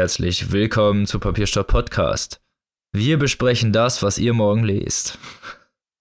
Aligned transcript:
Herzlich 0.00 0.50
willkommen 0.50 1.04
zu 1.04 1.20
Papierstopp 1.20 1.66
Podcast. 1.66 2.40
Wir 2.90 3.18
besprechen 3.18 3.70
das, 3.70 4.02
was 4.02 4.16
ihr 4.16 4.32
morgen 4.32 4.64
lest. 4.64 5.18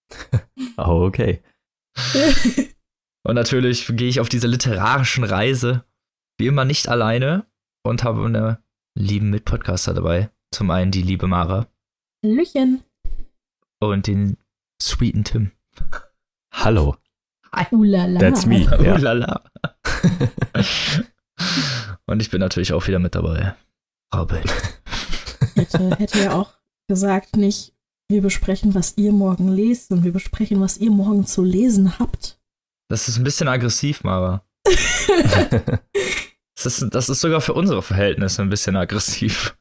oh, 0.77 1.03
okay. 1.03 1.43
und 3.23 3.35
natürlich 3.35 3.87
gehe 3.97 4.07
ich 4.07 4.21
auf 4.21 4.29
diese 4.29 4.47
literarischen 4.47 5.25
Reise 5.25 5.83
wie 6.37 6.47
immer 6.47 6.63
nicht 6.63 6.87
alleine 6.87 7.45
und 7.83 8.05
habe 8.05 8.23
einen 8.23 8.57
lieben 8.97 9.31
Mitpodcaster 9.31 9.93
dabei. 9.93 10.29
Zum 10.53 10.71
einen 10.71 10.91
die 10.91 11.01
liebe 11.01 11.27
Mara. 11.27 11.67
Hallöchen. 12.23 12.85
Und 13.81 14.07
den 14.07 14.37
sweeten 14.81 15.25
Tim. 15.25 15.51
Hallo. 16.53 16.95
Ulala. 17.71 18.17
That's 18.17 18.45
me. 18.45 18.61
Ja. 18.81 18.95
Ulala. 18.95 19.43
Und 22.05 22.21
ich 22.21 22.31
bin 22.31 22.39
natürlich 22.39 22.71
auch 22.71 22.87
wieder 22.87 22.99
mit 22.99 23.13
dabei. 23.13 23.57
Robin. 24.15 24.43
Hätte, 25.55 25.95
hätte 25.97 26.19
ja 26.19 26.33
auch 26.33 26.53
gesagt, 26.87 27.35
nicht 27.35 27.73
wir 28.09 28.21
besprechen, 28.21 28.73
was 28.73 28.97
ihr 28.97 29.11
morgen 29.11 29.49
lest 29.49 29.91
und 29.91 30.03
wir 30.03 30.11
besprechen, 30.11 30.59
was 30.61 30.77
ihr 30.77 30.89
morgen 30.89 31.27
zu 31.27 31.43
lesen 31.43 31.99
habt. 31.99 32.39
Das 32.89 33.07
ist 33.07 33.17
ein 33.17 33.23
bisschen 33.23 33.47
aggressiv, 33.47 34.03
Mara. 34.03 34.43
das, 36.55 36.65
ist, 36.65 36.89
das 36.89 37.09
ist 37.09 37.21
sogar 37.21 37.41
für 37.41 37.53
unsere 37.53 37.83
Verhältnisse 37.83 38.41
ein 38.41 38.49
bisschen 38.49 38.75
aggressiv. 38.75 39.55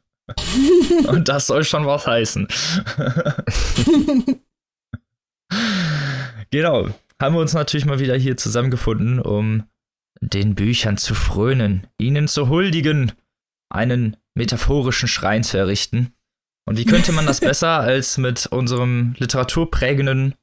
und 1.06 1.28
das 1.28 1.46
soll 1.46 1.64
schon 1.64 1.84
was 1.84 2.06
heißen. 2.06 2.48
genau. 6.50 6.88
Haben 7.20 7.34
wir 7.34 7.40
uns 7.40 7.52
natürlich 7.52 7.84
mal 7.84 7.98
wieder 7.98 8.16
hier 8.16 8.36
zusammengefunden, 8.36 9.20
um 9.20 9.64
den 10.20 10.54
Büchern 10.54 10.96
zu 10.96 11.14
frönen, 11.14 11.86
ihnen 11.98 12.28
zu 12.28 12.48
huldigen, 12.48 13.12
einen 13.70 14.16
metaphorischen 14.38 15.08
Schrein 15.08 15.44
zu 15.44 15.58
errichten. 15.58 16.14
Und 16.66 16.78
wie 16.78 16.86
könnte 16.86 17.12
man 17.12 17.26
das 17.26 17.40
besser, 17.50 17.80
als 17.80 18.16
mit 18.16 18.46
unserem 18.46 19.14
literaturprägenden 19.18 20.34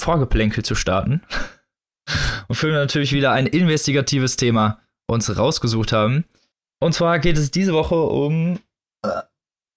Vorgeplänkel 0.00 0.64
zu 0.64 0.74
starten? 0.74 1.22
Wofür 2.48 2.70
wir 2.70 2.78
natürlich 2.78 3.12
wieder 3.12 3.32
ein 3.32 3.46
investigatives 3.46 4.36
Thema 4.36 4.80
uns 5.06 5.36
rausgesucht 5.36 5.92
haben. 5.92 6.24
Und 6.80 6.94
zwar 6.94 7.18
geht 7.18 7.36
es 7.36 7.50
diese 7.50 7.74
Woche 7.74 7.96
um 7.96 8.58
äh, 9.02 9.22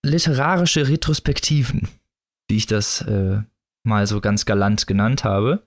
literarische 0.05 0.87
Retrospektiven, 0.87 1.89
wie 2.49 2.57
ich 2.57 2.67
das 2.67 3.01
äh, 3.01 3.41
mal 3.83 4.07
so 4.07 4.21
ganz 4.21 4.45
galant 4.45 4.87
genannt 4.87 5.23
habe. 5.23 5.65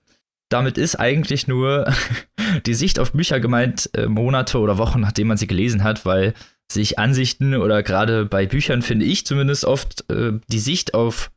Damit 0.49 0.77
ist 0.77 0.95
eigentlich 0.95 1.47
nur 1.47 1.93
die 2.65 2.73
Sicht 2.73 2.99
auf 2.99 3.11
Bücher 3.11 3.39
gemeint, 3.39 3.89
äh, 3.93 4.07
Monate 4.07 4.59
oder 4.59 4.77
Wochen, 4.77 5.01
nachdem 5.01 5.27
man 5.27 5.37
sie 5.37 5.47
gelesen 5.47 5.83
hat, 5.83 6.05
weil 6.05 6.33
sich 6.71 6.99
Ansichten 6.99 7.55
oder 7.55 7.83
gerade 7.83 8.25
bei 8.25 8.45
Büchern 8.45 8.81
finde 8.81 9.05
ich 9.05 9.25
zumindest 9.25 9.65
oft 9.65 10.09
äh, 10.11 10.33
die 10.47 10.59
Sicht 10.59 10.93
auf 10.93 11.31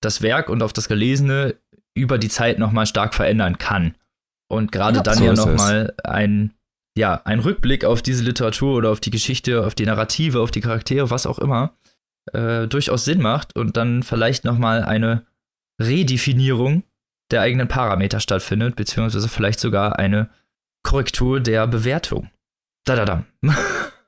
das 0.00 0.22
Werk 0.22 0.48
und 0.48 0.62
auf 0.62 0.72
das 0.72 0.88
Gelesene 0.88 1.54
über 1.94 2.18
die 2.18 2.28
Zeit 2.28 2.58
nochmal 2.58 2.86
stark 2.86 3.14
verändern 3.14 3.58
kann. 3.58 3.94
Und 4.48 4.72
gerade 4.72 4.96
ja, 4.96 5.02
dann 5.02 5.18
so 5.18 5.24
ja 5.24 5.32
nochmal 5.34 5.94
ein, 6.04 6.52
ja, 6.96 7.22
ein 7.24 7.40
Rückblick 7.40 7.84
auf 7.84 8.02
diese 8.02 8.24
Literatur 8.24 8.76
oder 8.76 8.90
auf 8.90 9.00
die 9.00 9.10
Geschichte, 9.10 9.64
auf 9.64 9.74
die 9.74 9.86
Narrative, 9.86 10.40
auf 10.40 10.50
die 10.50 10.60
Charaktere, 10.60 11.10
was 11.10 11.26
auch 11.26 11.38
immer, 11.38 11.74
äh, 12.32 12.66
durchaus 12.66 13.04
Sinn 13.04 13.22
macht 13.22 13.56
und 13.56 13.76
dann 13.76 14.02
vielleicht 14.02 14.44
nochmal 14.44 14.82
eine 14.84 15.26
Redefinierung 15.80 16.82
der 17.30 17.40
eigenen 17.40 17.68
Parameter 17.68 18.20
stattfindet, 18.20 18.76
beziehungsweise 18.76 19.28
vielleicht 19.28 19.60
sogar 19.60 19.98
eine 19.98 20.28
Korrektur 20.82 21.40
der 21.40 21.66
Bewertung. 21.66 22.30
Da 22.84 22.96
da 22.96 23.04
da. 23.04 23.24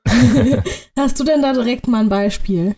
Hast 0.97 1.19
du 1.19 1.23
denn 1.23 1.41
da 1.41 1.53
direkt 1.53 1.87
mal 1.87 2.01
ein 2.01 2.09
Beispiel? 2.09 2.75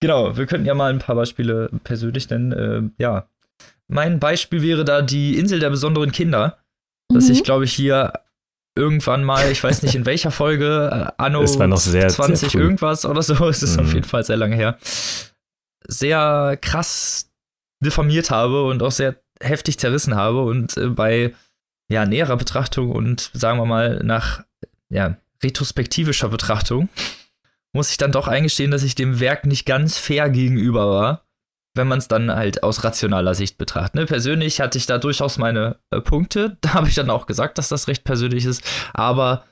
Genau, 0.00 0.36
wir 0.36 0.46
könnten 0.46 0.66
ja 0.66 0.74
mal 0.74 0.92
ein 0.92 0.98
paar 0.98 1.14
Beispiele 1.14 1.70
persönlich 1.84 2.28
nennen. 2.28 2.52
Äh, 2.52 3.02
ja, 3.02 3.28
mein 3.88 4.18
Beispiel 4.18 4.62
wäre 4.62 4.84
da 4.84 5.02
die 5.02 5.38
Insel 5.38 5.60
der 5.60 5.70
besonderen 5.70 6.12
Kinder, 6.12 6.58
mhm. 7.10 7.14
dass 7.14 7.28
ich, 7.28 7.44
glaube 7.44 7.64
ich, 7.64 7.72
hier 7.72 8.12
irgendwann 8.74 9.22
mal, 9.22 9.50
ich 9.50 9.62
weiß 9.62 9.82
nicht 9.82 9.94
in 9.94 10.06
welcher 10.06 10.30
Folge, 10.30 10.90
äh, 10.92 11.22
Anno 11.22 11.42
es 11.42 11.58
war 11.58 11.68
noch 11.68 11.78
sehr, 11.78 12.08
20 12.08 12.50
sehr 12.50 12.60
irgendwas 12.60 13.04
oder 13.04 13.22
so, 13.22 13.48
es 13.48 13.62
ist 13.62 13.76
mhm. 13.76 13.84
auf 13.84 13.94
jeden 13.94 14.06
Fall 14.06 14.24
sehr 14.24 14.38
lange 14.38 14.56
her, 14.56 14.78
sehr 15.86 16.58
krass 16.60 17.30
diffamiert 17.84 18.30
habe 18.30 18.64
und 18.64 18.82
auch 18.82 18.92
sehr 18.92 19.16
heftig 19.42 19.78
zerrissen 19.78 20.16
habe 20.16 20.42
und 20.42 20.76
äh, 20.76 20.88
bei 20.88 21.34
ja, 21.90 22.06
näherer 22.06 22.36
Betrachtung 22.36 22.92
und 22.92 23.30
sagen 23.34 23.58
wir 23.58 23.66
mal 23.66 24.00
nach 24.02 24.44
ja, 24.88 25.16
retrospektivischer 25.44 26.28
Betrachtung 26.28 26.88
muss 27.74 27.90
ich 27.90 27.96
dann 27.96 28.12
doch 28.12 28.28
eingestehen, 28.28 28.70
dass 28.70 28.82
ich 28.82 28.94
dem 28.94 29.18
Werk 29.20 29.46
nicht 29.46 29.64
ganz 29.64 29.96
fair 29.96 30.28
gegenüber 30.28 30.90
war, 30.90 31.26
wenn 31.74 31.88
man 31.88 31.98
es 31.98 32.08
dann 32.08 32.30
halt 32.30 32.62
aus 32.62 32.84
rationaler 32.84 33.34
Sicht 33.34 33.56
betrachtet. 33.56 33.94
Ne? 33.94 34.06
Persönlich 34.06 34.60
hatte 34.60 34.76
ich 34.76 34.86
da 34.86 34.98
durchaus 34.98 35.38
meine 35.38 35.78
äh, 35.90 36.00
Punkte, 36.00 36.58
da 36.60 36.74
habe 36.74 36.88
ich 36.88 36.94
dann 36.94 37.10
auch 37.10 37.26
gesagt, 37.26 37.58
dass 37.58 37.68
das 37.68 37.88
recht 37.88 38.04
persönlich 38.04 38.44
ist, 38.44 38.62
aber 38.92 39.44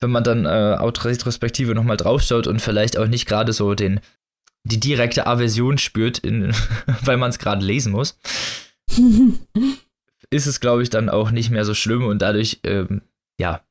wenn 0.00 0.10
man 0.10 0.24
dann 0.24 0.44
äh, 0.44 0.50
Retrospektive 0.50 1.74
nochmal 1.74 1.96
draufschaut 1.96 2.46
und 2.46 2.60
vielleicht 2.60 2.98
auch 2.98 3.06
nicht 3.06 3.26
gerade 3.26 3.52
so 3.52 3.74
den 3.74 4.00
die 4.66 4.80
direkte 4.80 5.26
Aversion 5.26 5.78
spürt, 5.78 6.18
in, 6.18 6.52
weil 7.02 7.16
man 7.16 7.30
es 7.30 7.38
gerade 7.38 7.64
lesen 7.64 7.92
muss, 7.92 8.18
ist 10.30 10.46
es, 10.46 10.60
glaube 10.60 10.82
ich, 10.82 10.90
dann 10.90 11.08
auch 11.08 11.30
nicht 11.30 11.50
mehr 11.50 11.64
so 11.64 11.74
schlimm 11.74 12.04
und 12.04 12.20
dadurch, 12.20 12.60
ähm, 12.64 13.02
ja, 13.38 13.62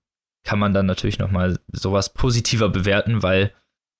kann 0.46 0.60
man 0.60 0.74
dann 0.74 0.86
natürlich 0.86 1.20
nochmal 1.20 1.60
sowas 1.72 2.14
positiver 2.14 2.70
bewerten, 2.70 3.24
weil 3.24 3.54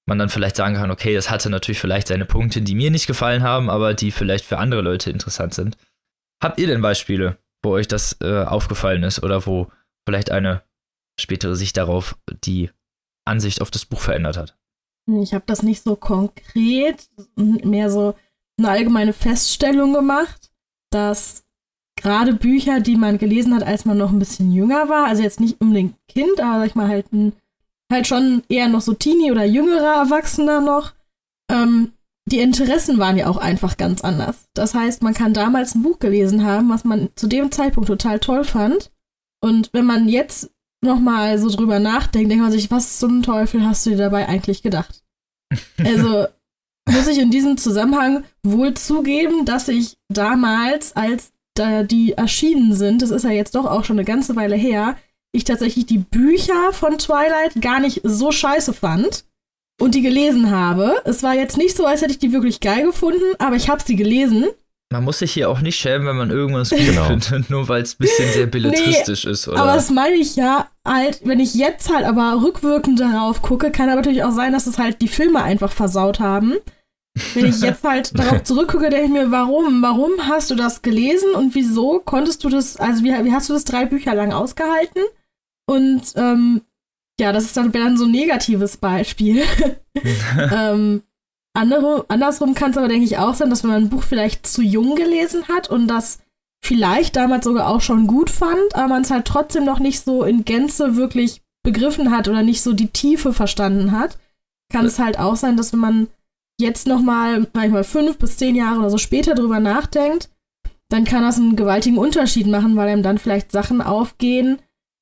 man 0.08 0.20
dann 0.20 0.30
vielleicht 0.30 0.56
sagen 0.56 0.76
kann, 0.76 0.92
okay, 0.92 1.16
das 1.16 1.30
hatte 1.30 1.50
natürlich 1.50 1.80
vielleicht 1.80 2.08
seine 2.08 2.26
Punkte, 2.26 2.62
die 2.62 2.76
mir 2.76 2.92
nicht 2.92 3.08
gefallen 3.08 3.44
haben, 3.44 3.70
aber 3.70 3.94
die 3.94 4.12
vielleicht 4.12 4.46
für 4.46 4.60
andere 4.60 4.82
Leute 4.82 5.10
interessant 5.10 5.54
sind. 5.54 5.78
Habt 6.42 6.60
ihr 6.60 6.68
denn 6.68 6.82
Beispiele, 6.82 7.38
wo 7.64 7.72
euch 7.72 7.88
das 7.88 8.18
äh, 8.22 8.44
aufgefallen 8.44 9.04
ist 9.04 9.24
oder 9.24 9.46
wo 9.48 9.72
vielleicht 10.08 10.32
eine 10.32 10.62
spätere 11.20 11.56
Sicht 11.56 11.78
darauf 11.78 12.18
die 12.44 12.70
Ansicht 13.28 13.62
auf 13.62 13.72
das 13.72 13.86
Buch 13.86 14.00
verändert 14.00 14.38
hat? 14.38 14.58
Ich 15.08 15.34
habe 15.34 15.46
das 15.48 15.64
nicht 15.64 15.84
so 15.84 15.96
konkret, 15.96 17.10
mehr 17.36 17.90
so 17.90 18.16
eine 18.60 18.70
allgemeine 18.70 19.14
Feststellung 19.14 19.94
gemacht, 19.94 20.52
dass 20.92 21.45
gerade 21.96 22.34
Bücher, 22.34 22.80
die 22.80 22.96
man 22.96 23.18
gelesen 23.18 23.54
hat, 23.56 23.64
als 23.64 23.86
man 23.86 23.98
noch 23.98 24.12
ein 24.12 24.20
bisschen 24.20 24.52
jünger 24.52 24.90
war, 24.90 25.08
also 25.08 25.24
jetzt 25.24 25.40
nicht 25.40 25.60
unbedingt 25.62 25.96
Kind, 26.08 26.40
aber 26.40 26.60
sag 26.60 26.68
ich 26.68 26.76
mal 26.76 26.88
halt 26.88 27.12
ein, 27.14 27.34
halt 27.92 28.08
schon 28.08 28.44
eher 28.50 28.68
noch 28.68 28.82
so 28.82 28.94
Teenie 28.94 29.32
oder 29.32 29.46
jüngerer 29.46 30.04
Erwachsener 30.04 30.62
noch, 30.62 30.94
ähm, 31.50 31.92
die 32.28 32.40
Interessen 32.40 32.98
waren 32.98 33.18
ja 33.18 33.28
auch 33.28 33.38
einfach 33.38 33.78
ganz 33.78 34.02
anders. 34.02 34.48
Das 34.56 34.74
heißt, 34.74 35.04
man 35.04 35.14
kann 35.14 35.34
damals 35.34 35.76
ein 35.76 35.84
Buch 35.84 36.00
gelesen 36.00 36.44
haben, 36.44 36.70
was 36.70 36.84
man 36.84 37.10
zu 37.16 37.28
dem 37.28 37.52
Zeitpunkt 37.52 37.88
total 37.88 38.20
toll 38.20 38.44
fand. 38.44 38.92
Und 39.42 39.70
wenn 39.74 39.86
man 39.86 40.10
jetzt 40.10 40.50
nochmal 40.82 41.38
so 41.38 41.50
drüber 41.50 41.80
nachdenkt, 41.80 42.32
denkt 42.32 42.44
man 42.44 42.52
sich, 42.52 42.72
was 42.72 42.98
zum 42.98 43.22
Teufel 43.22 43.64
hast 43.64 43.86
du 43.86 43.92
dir 43.92 43.98
dabei 43.98 44.28
eigentlich 44.28 44.64
gedacht? 44.64 45.04
Also 45.78 46.26
muss 46.88 47.08
ich 47.08 47.18
in 47.18 47.32
diesem 47.32 47.58
Zusammenhang 47.58 48.24
wohl 48.44 48.74
zugeben, 48.74 49.46
dass 49.46 49.68
ich 49.68 49.98
damals, 50.08 50.96
als 50.96 51.32
da 51.56 51.84
die 51.84 52.14
erschienen 52.14 52.74
sind, 52.74 53.02
das 53.02 53.12
ist 53.12 53.24
ja 53.24 53.32
jetzt 53.32 53.56
doch 53.56 53.66
auch 53.66 53.84
schon 53.84 53.98
eine 53.98 54.06
ganze 54.06 54.36
Weile 54.36 54.56
her, 54.56 54.96
ich 55.32 55.44
tatsächlich 55.44 55.86
die 55.86 55.98
Bücher 55.98 56.72
von 56.72 56.98
Twilight 56.98 57.62
gar 57.62 57.80
nicht 57.80 58.02
so 58.04 58.32
scheiße 58.32 58.74
fand 58.74 59.26
und 59.82 59.96
die 59.96 60.02
gelesen 60.02 60.52
habe. 60.52 61.02
Es 61.06 61.24
war 61.24 61.36
jetzt 61.36 61.58
nicht 61.58 61.76
so, 61.76 61.86
als 61.86 62.02
hätte 62.02 62.12
ich 62.12 62.20
die 62.20 62.32
wirklich 62.32 62.60
geil 62.60 62.86
gefunden, 62.86 63.36
aber 63.40 63.56
ich 63.56 63.70
habe 63.70 63.84
sie 63.86 63.96
gelesen. 63.96 64.46
Man 64.94 65.04
muss 65.04 65.20
sich 65.20 65.34
hier 65.34 65.50
auch 65.50 65.62
nicht 65.62 65.78
schämen, 65.78 66.08
wenn 66.08 66.16
man 66.16 66.30
irgendwas 66.30 66.70
gut 66.70 66.80
genau. 66.80 67.06
findet, 67.08 67.50
nur 67.50 67.68
weil 67.68 67.82
es 67.82 67.96
ein 67.96 67.98
bisschen 68.00 68.32
sehr 68.32 68.46
belletristisch 68.46 69.26
nee, 69.26 69.32
ist, 69.32 69.48
oder? 69.48 69.60
Aber 69.60 69.74
das 69.74 69.90
meine 69.90 70.16
ich 70.16 70.36
ja 70.36 70.68
halt, 70.88 71.22
wenn 71.26 71.40
ich 71.40 71.56
jetzt 71.56 71.92
halt 71.94 72.06
aber 72.06 72.42
rückwirkend 72.42 73.00
darauf 73.00 73.42
gucke, 73.42 73.72
kann 73.72 73.90
aber 73.90 73.98
natürlich 73.98 74.24
auch 74.24 74.32
sein, 74.32 74.54
dass 74.54 74.68
es 74.68 74.78
halt 74.78 75.02
die 75.02 75.08
Filme 75.08 75.44
einfach 75.44 75.72
versaut 75.72 76.20
haben. 76.20 76.54
Wenn 77.34 77.46
ich 77.46 77.62
jetzt 77.62 77.84
halt 77.84 78.18
darauf 78.20 78.44
zurückgucke, 78.44 78.90
denke 78.90 79.06
ich 79.06 79.12
mir, 79.12 79.32
warum? 79.32 79.82
Warum 79.82 80.12
hast 80.28 80.52
du 80.52 80.56
das 80.56 80.82
gelesen 80.82 81.34
und 81.34 81.56
wieso 81.56 82.00
konntest 82.00 82.44
du 82.44 82.50
das, 82.50 82.78
also 82.78 83.04
wie, 83.04 83.12
wie 83.24 83.32
hast 83.32 83.50
du 83.50 83.54
das 83.54 83.64
drei 83.64 83.86
Bücher 83.86 84.14
lang 84.14 84.34
ausgehalten? 84.34 85.02
Und 85.66 86.04
ähm, 86.16 86.62
ja, 87.20 87.32
das 87.32 87.46
ist 87.46 87.58
dann, 87.58 87.72
dann 87.72 87.98
so 87.98 88.06
ein 88.06 88.12
negatives 88.12 88.78
Beispiel. 88.78 89.44
ähm, 90.52 91.04
andere, 91.54 92.06
andersrum 92.10 92.54
kann 92.54 92.72
es 92.72 92.78
aber, 92.78 92.90
denke 92.90 93.06
ich, 93.06 93.18
auch 93.18 93.34
sein, 93.34 93.50
dass 93.50 93.64
wenn 93.64 93.72
man 93.72 93.84
ein 93.84 93.90
Buch 93.90 94.04
vielleicht 94.04 94.46
zu 94.46 94.62
jung 94.62 94.96
gelesen 94.96 95.48
hat 95.48 95.70
und 95.70 95.88
das 95.88 96.20
vielleicht 96.62 97.16
damals 97.16 97.46
sogar 97.46 97.70
auch 97.70 97.82
schon 97.82 98.08
gut 98.08 98.30
fand, 98.30 98.76
aber 98.76 98.90
man 98.90 99.04
es 99.04 99.12
halt 99.12 99.26
trotzdem 99.26 99.64
noch 99.64 99.80
nicht 99.80 100.04
so 100.04 100.24
in 100.24 100.44
Gänze 100.44 100.96
wirklich 100.98 101.42
begriffen 101.64 102.12
hat 102.12 102.28
oder 102.28 102.44
nicht 102.44 102.62
so 102.62 102.74
die 102.74 102.90
Tiefe 102.90 103.32
verstanden 103.32 103.92
hat, 103.92 104.18
kann 104.72 104.86
es 104.86 105.00
halt 105.00 105.18
auch 105.18 105.36
sein, 105.36 105.56
dass 105.56 105.72
wenn 105.72 105.80
man 105.80 106.08
jetzt 106.60 106.88
nochmal, 106.88 107.48
manchmal 107.54 107.84
fünf 107.84 108.18
bis 108.18 108.38
zehn 108.38 108.56
Jahre 108.56 108.80
oder 108.80 108.90
so 108.90 108.98
später 108.98 109.36
drüber 109.36 109.60
nachdenkt, 109.60 110.30
dann 110.90 111.04
kann 111.04 111.24
das 111.24 111.38
einen 111.38 111.56
gewaltigen 111.56 111.98
Unterschied 111.98 112.48
machen, 112.48 112.76
weil 112.76 112.88
einem 112.88 113.04
dann 113.04 113.18
vielleicht 113.18 113.52
Sachen 113.52 113.82
aufgehen, 113.82 114.60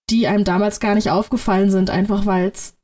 die 0.10 0.28
einem 0.28 0.44
damals 0.44 0.80
gar 0.80 0.96
nicht 0.96 1.10
aufgefallen 1.10 1.72
sind, 1.72 1.90
einfach 1.90 2.26
weil 2.26 2.50
es 2.50 2.76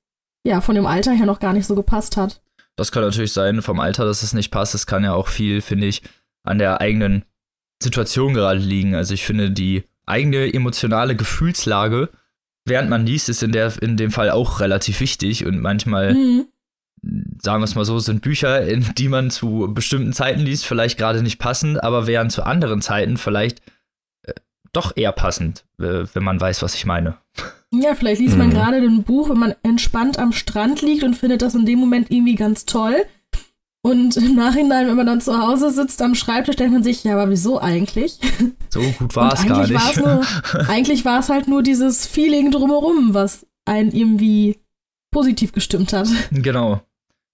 ja, 0.45 0.61
von 0.61 0.75
dem 0.75 0.85
Alter 0.85 1.11
her 1.11 1.25
noch 1.25 1.39
gar 1.39 1.53
nicht 1.53 1.65
so 1.65 1.75
gepasst 1.75 2.17
hat. 2.17 2.41
Das 2.75 2.91
kann 2.91 3.03
natürlich 3.03 3.33
sein, 3.33 3.61
vom 3.61 3.79
Alter, 3.79 4.05
dass 4.05 4.23
es 4.23 4.33
nicht 4.33 4.51
passt. 4.51 4.73
Es 4.73 4.87
kann 4.87 5.03
ja 5.03 5.13
auch 5.13 5.27
viel, 5.27 5.61
finde 5.61 5.87
ich, 5.87 6.01
an 6.43 6.59
der 6.59 6.79
eigenen 6.79 7.25
Situation 7.83 8.33
gerade 8.33 8.59
liegen. 8.59 8.95
Also 8.95 9.13
ich 9.13 9.25
finde, 9.25 9.51
die 9.51 9.83
eigene 10.05 10.53
emotionale 10.53 11.15
Gefühlslage, 11.15 12.09
während 12.65 12.89
man 12.89 13.05
liest, 13.05 13.27
ist 13.27 13.43
in, 13.43 13.51
der, 13.51 13.73
in 13.81 13.97
dem 13.97 14.11
Fall 14.11 14.29
auch 14.29 14.61
relativ 14.61 15.01
wichtig. 15.01 15.45
Und 15.45 15.59
manchmal, 15.59 16.13
Mhm. 16.13 16.47
Sagen 17.41 17.61
wir 17.61 17.65
es 17.65 17.75
mal 17.75 17.85
so, 17.85 17.99
sind 17.99 18.21
Bücher, 18.21 18.67
in 18.67 18.85
die 18.97 19.07
man 19.07 19.31
zu 19.31 19.69
bestimmten 19.73 20.13
Zeiten 20.13 20.41
liest, 20.41 20.65
vielleicht 20.65 20.97
gerade 20.97 21.23
nicht 21.23 21.39
passend, 21.39 21.83
aber 21.83 22.07
wären 22.07 22.29
zu 22.29 22.43
anderen 22.43 22.81
Zeiten 22.81 23.17
vielleicht 23.17 23.61
äh, 24.23 24.33
doch 24.73 24.95
eher 24.95 25.11
passend, 25.11 25.65
äh, 25.79 26.03
wenn 26.13 26.23
man 26.23 26.39
weiß, 26.41 26.61
was 26.61 26.75
ich 26.75 26.85
meine. 26.85 27.17
Ja, 27.71 27.95
vielleicht 27.95 28.19
liest 28.21 28.37
man 28.37 28.47
Mhm. 28.47 28.53
gerade 28.53 28.77
ein 28.77 29.03
Buch, 29.03 29.29
wenn 29.29 29.37
man 29.37 29.55
entspannt 29.63 30.17
am 30.19 30.31
Strand 30.33 30.81
liegt 30.81 31.03
und 31.03 31.15
findet 31.15 31.41
das 31.41 31.55
in 31.55 31.65
dem 31.65 31.79
Moment 31.79 32.11
irgendwie 32.11 32.35
ganz 32.35 32.65
toll. 32.65 33.05
Und 33.81 34.17
im 34.17 34.35
Nachhinein, 34.35 34.87
wenn 34.87 34.97
man 34.97 35.05
dann 35.05 35.21
zu 35.21 35.39
Hause 35.39 35.71
sitzt 35.71 36.01
am 36.01 36.13
Schreibtisch, 36.13 36.57
denkt 36.57 36.73
man 36.73 36.83
sich, 36.83 37.03
ja, 37.05 37.13
aber 37.13 37.29
wieso 37.31 37.59
eigentlich? 37.61 38.19
So 38.71 38.81
gut 38.99 39.15
war 39.15 39.33
es 39.33 39.47
gar 39.47 39.65
nicht. 39.67 39.97
Nur, 39.97 40.21
eigentlich 40.67 41.03
war 41.03 41.21
es 41.21 41.29
halt 41.29 41.47
nur 41.47 41.63
dieses 41.63 42.05
Feeling 42.05 42.51
drumherum, 42.51 43.15
was 43.15 43.47
einen 43.65 43.91
irgendwie 43.91 44.59
positiv 45.11 45.53
gestimmt 45.53 45.91
hat. 45.91 46.07
Genau. 46.29 46.81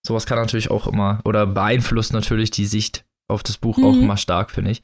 Sowas 0.06 0.25
kann 0.25 0.38
natürlich 0.38 0.69
auch 0.72 0.88
immer 0.88 1.19
oder 1.25 1.46
beeinflusst 1.48 2.13
natürlich 2.13 2.52
die 2.52 2.66
Sicht 2.66 3.06
auf 3.28 3.42
das 3.44 3.57
Buch 3.57 3.78
Mhm. 3.78 3.84
auch 3.86 3.94
immer 3.96 4.18
stark, 4.18 4.52
finde 4.52 4.72
ich. 4.72 4.84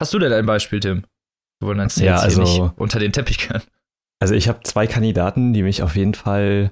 Hast 0.00 0.12
du 0.12 0.18
denn 0.18 0.32
ein 0.32 0.46
Beispiel, 0.46 0.80
Tim? 0.80 1.04
Wir 1.60 1.68
wollen 1.68 1.78
Ja, 1.78 1.84
jetzt 1.84 1.98
hier 1.98 2.18
also- 2.20 2.42
nicht 2.42 2.60
unter 2.76 2.98
den 2.98 3.12
Teppich 3.12 3.38
kehren. 3.38 3.62
Also 4.20 4.34
ich 4.34 4.48
habe 4.48 4.60
zwei 4.64 4.86
Kandidaten, 4.86 5.52
die 5.52 5.62
mich 5.62 5.82
auf 5.82 5.96
jeden 5.96 6.14
Fall 6.14 6.70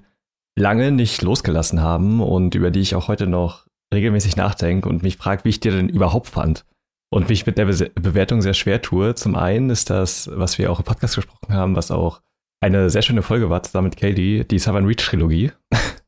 lange 0.58 0.92
nicht 0.92 1.22
losgelassen 1.22 1.80
haben 1.80 2.20
und 2.20 2.54
über 2.54 2.70
die 2.70 2.80
ich 2.80 2.94
auch 2.94 3.08
heute 3.08 3.26
noch 3.26 3.66
regelmäßig 3.94 4.36
nachdenke 4.36 4.88
und 4.88 5.02
mich 5.02 5.16
frage, 5.16 5.44
wie 5.44 5.48
ich 5.48 5.60
die 5.60 5.70
denn 5.70 5.88
überhaupt 5.88 6.28
fand. 6.28 6.64
Und 7.12 7.28
wie 7.28 7.32
ich 7.32 7.46
mit 7.46 7.58
der 7.58 7.64
Be 7.64 7.90
Bewertung 7.96 8.40
sehr 8.40 8.54
schwer 8.54 8.82
tue. 8.82 9.16
Zum 9.16 9.34
einen 9.34 9.68
ist 9.70 9.90
das, 9.90 10.30
was 10.32 10.58
wir 10.58 10.70
auch 10.70 10.78
im 10.78 10.84
Podcast 10.84 11.16
gesprochen 11.16 11.54
haben, 11.54 11.74
was 11.74 11.90
auch 11.90 12.20
eine 12.62 12.88
sehr 12.90 13.02
schöne 13.02 13.22
Folge 13.22 13.50
war, 13.50 13.62
zusammen 13.64 13.88
mit 13.88 13.96
Katie, 13.96 14.44
die 14.44 14.58
Southern 14.60 14.86
Reach 14.86 14.98
Trilogie. 15.04 15.50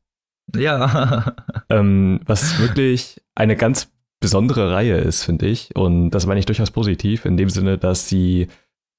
Ja. 0.55 1.35
ähm, 1.69 2.19
was 2.25 2.59
wirklich 2.59 3.21
eine 3.35 3.55
ganz 3.55 3.91
besondere 4.19 4.71
Reihe 4.71 4.97
ist, 4.97 5.23
finde 5.23 5.47
ich. 5.47 5.75
Und 5.75 6.11
das 6.11 6.25
meine 6.25 6.39
ich 6.39 6.45
durchaus 6.45 6.71
positiv, 6.71 7.25
in 7.25 7.37
dem 7.37 7.49
Sinne, 7.49 7.77
dass 7.77 8.07
sie 8.07 8.47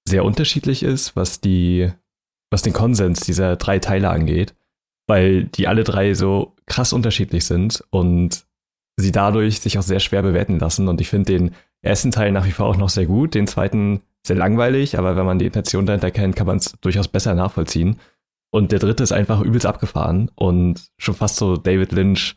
sehr 0.07 0.25
unterschiedlich 0.25 0.83
ist, 0.83 1.17
was 1.17 1.41
die, 1.41 1.91
was 2.51 2.63
den 2.63 2.73
Konsens 2.73 3.21
dieser 3.21 3.57
drei 3.57 3.79
Teile 3.79 4.11
angeht, 4.11 4.55
weil 5.07 5.45
die 5.45 5.67
alle 5.67 5.85
drei 5.85 6.15
so 6.15 6.55
krass 6.67 6.93
unterschiedlich 6.93 7.47
sind 7.47 7.83
und 7.91 8.45
sie 8.97 9.13
dadurch 9.13 9.61
sich 9.61 9.79
auch 9.79 9.83
sehr 9.83 10.01
schwer 10.01 10.23
bewerten 10.23 10.59
lassen. 10.59 10.89
Und 10.89 11.01
ich 11.01 11.09
finde 11.09 11.33
den 11.33 11.51
ersten 11.81 12.11
Teil 12.11 12.33
nach 12.33 12.47
wie 12.47 12.53
vor 12.53 12.67
auch 12.67 12.77
noch 12.77 12.91
sehr 12.91 13.07
gut, 13.07 13.35
den 13.35 13.47
zweiten 13.47 14.03
sehr 14.27 14.37
langweilig, 14.37 14.99
aber 14.99 15.17
wenn 15.17 15.27
man 15.27 15.39
die 15.39 15.47
Intention 15.47 15.87
dahinter 15.87 16.11
kennt, 16.11 16.37
kann 16.37 16.47
man 16.47 16.57
es 16.57 16.75
durchaus 16.81 17.09
besser 17.09 17.35
nachvollziehen. 17.35 17.99
Und 18.55 18.71
der 18.71 18.79
dritte 18.79 19.03
ist 19.03 19.11
einfach 19.11 19.41
übelst 19.41 19.67
abgefahren 19.67 20.31
und 20.37 20.87
schon 20.99 21.15
fast 21.17 21.37
so 21.37 21.57
David 21.57 21.91
Lynch 21.91 22.37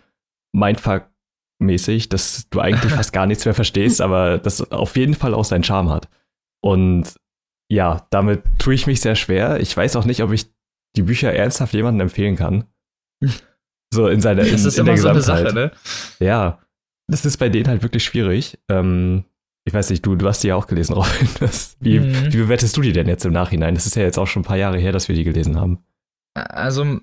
Mindfuck-mäßig, 0.55 2.09
dass 2.09 2.49
du 2.49 2.59
eigentlich 2.59 2.91
fast 2.93 3.13
gar 3.13 3.25
nichts 3.25 3.45
mehr 3.45 3.53
verstehst, 3.53 4.01
aber 4.01 4.37
das 4.37 4.71
auf 4.71 4.95
jeden 4.95 5.13
Fall 5.13 5.33
auch 5.33 5.45
seinen 5.45 5.63
Charme 5.63 5.89
hat. 5.89 6.09
Und 6.63 7.15
ja, 7.71 8.07
damit 8.09 8.43
tue 8.59 8.73
ich 8.73 8.87
mich 8.87 9.01
sehr 9.01 9.15
schwer. 9.15 9.59
Ich 9.59 9.75
weiß 9.75 9.95
auch 9.95 10.05
nicht, 10.05 10.23
ob 10.23 10.31
ich 10.31 10.47
die 10.95 11.03
Bücher 11.03 11.33
ernsthaft 11.33 11.73
jemandem 11.73 12.07
empfehlen 12.07 12.35
kann. 12.35 12.65
So 13.93 14.09
in 14.09 14.19
seiner 14.19 14.43
in, 14.43 14.51
Das 14.51 14.65
ist 14.65 14.77
in 14.77 14.83
der 14.83 14.95
immer 14.95 15.01
so 15.01 15.07
eine. 15.09 15.21
Sache, 15.21 15.53
ne? 15.53 15.71
Ja, 16.19 16.59
das 17.09 17.23
ist 17.23 17.37
bei 17.37 17.47
denen 17.47 17.69
halt 17.69 17.83
wirklich 17.83 18.03
schwierig. 18.03 18.59
Ähm, 18.69 19.23
ich 19.65 19.73
weiß 19.73 19.89
nicht, 19.91 20.05
du, 20.05 20.17
du 20.17 20.27
hast 20.27 20.43
die 20.43 20.49
ja 20.49 20.57
auch 20.57 20.67
gelesen, 20.67 20.91
Robin. 20.97 21.29
Das, 21.39 21.77
wie, 21.79 22.01
Mhm. 22.01 22.33
wie 22.33 22.37
bewertest 22.37 22.75
du 22.75 22.81
die 22.81 22.91
denn 22.91 23.07
jetzt 23.07 23.23
im 23.23 23.31
Nachhinein? 23.31 23.75
Das 23.75 23.85
ist 23.85 23.95
ja 23.95 24.03
jetzt 24.03 24.17
auch 24.19 24.27
schon 24.27 24.41
ein 24.41 24.45
paar 24.45 24.57
Jahre 24.57 24.77
her, 24.77 24.91
dass 24.91 25.07
wir 25.07 25.15
die 25.15 25.23
gelesen 25.23 25.57
haben. 25.57 25.79
Also, 26.43 26.99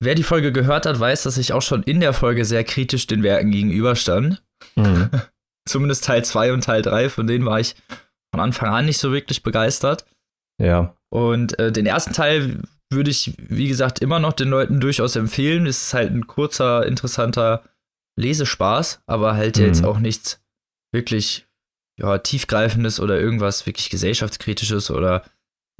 wer 0.00 0.14
die 0.14 0.22
Folge 0.22 0.52
gehört 0.52 0.86
hat, 0.86 0.98
weiß, 0.98 1.22
dass 1.24 1.38
ich 1.38 1.52
auch 1.52 1.62
schon 1.62 1.82
in 1.82 2.00
der 2.00 2.12
Folge 2.12 2.44
sehr 2.44 2.64
kritisch 2.64 3.06
den 3.06 3.22
Werken 3.22 3.50
gegenüberstand. 3.50 4.42
Mhm. 4.76 5.10
Zumindest 5.68 6.04
Teil 6.04 6.24
2 6.24 6.52
und 6.52 6.64
Teil 6.64 6.82
3, 6.82 7.10
von 7.10 7.26
denen 7.26 7.44
war 7.44 7.60
ich 7.60 7.76
von 8.34 8.40
Anfang 8.40 8.70
an 8.70 8.86
nicht 8.86 8.98
so 8.98 9.12
wirklich 9.12 9.42
begeistert. 9.42 10.04
Ja. 10.60 10.94
Und 11.10 11.58
äh, 11.58 11.72
den 11.72 11.86
ersten 11.86 12.12
Teil 12.12 12.62
würde 12.90 13.10
ich, 13.10 13.34
wie 13.38 13.68
gesagt, 13.68 14.00
immer 14.00 14.18
noch 14.18 14.32
den 14.32 14.48
Leuten 14.48 14.80
durchaus 14.80 15.14
empfehlen. 15.14 15.66
Es 15.66 15.82
ist 15.84 15.94
halt 15.94 16.10
ein 16.12 16.26
kurzer, 16.26 16.86
interessanter 16.86 17.62
Lesespaß, 18.18 19.02
aber 19.06 19.34
halt 19.36 19.58
Mhm. 19.58 19.64
jetzt 19.64 19.84
auch 19.84 19.98
nichts 19.98 20.40
wirklich 20.92 21.46
ja, 22.00 22.16
tiefgreifendes 22.18 23.00
oder 23.00 23.20
irgendwas 23.20 23.66
wirklich 23.66 23.90
gesellschaftskritisches 23.90 24.90
oder, 24.90 25.24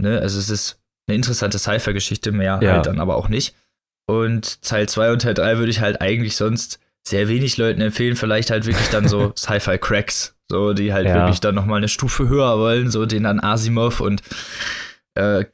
ne, 0.01 0.19
also 0.21 0.39
es 0.39 0.51
ist 0.51 0.81
eine 1.09 1.17
interessante 1.17 1.59
Cypher-Geschichte, 1.59 2.31
mehr 2.33 2.61
Ja. 2.63 2.73
halt 2.75 2.87
dann 2.87 3.01
aber 3.01 3.17
auch 3.17 3.29
nicht. 3.29 3.55
Und 4.07 4.63
Teil 4.63 4.89
2 4.89 5.13
und 5.13 5.23
Teil 5.23 5.35
3 5.35 5.59
würde 5.59 5.71
ich 5.71 5.81
halt 5.81 6.01
eigentlich 6.01 6.37
sonst 6.37 6.79
sehr 7.07 7.29
wenig 7.29 7.57
Leuten 7.57 7.81
empfehlen, 7.81 8.17
vielleicht 8.17 8.51
halt 8.51 8.67
wirklich 8.67 8.89
dann 8.91 9.09
so 9.09 9.33
Sci-Fi-Cracks, 9.37 10.35
so 10.51 10.73
die 10.75 10.93
halt 10.93 11.07
Ja. 11.07 11.15
wirklich 11.15 11.41
dann 11.41 11.55
nochmal 11.55 11.79
eine 11.79 11.89
Stufe 11.89 12.29
höher 12.29 12.59
wollen, 12.59 12.91
so 12.91 13.07
den 13.07 13.25
dann 13.25 13.41
Asimov 13.41 14.01
und 14.01 14.23
äh, 15.15 15.45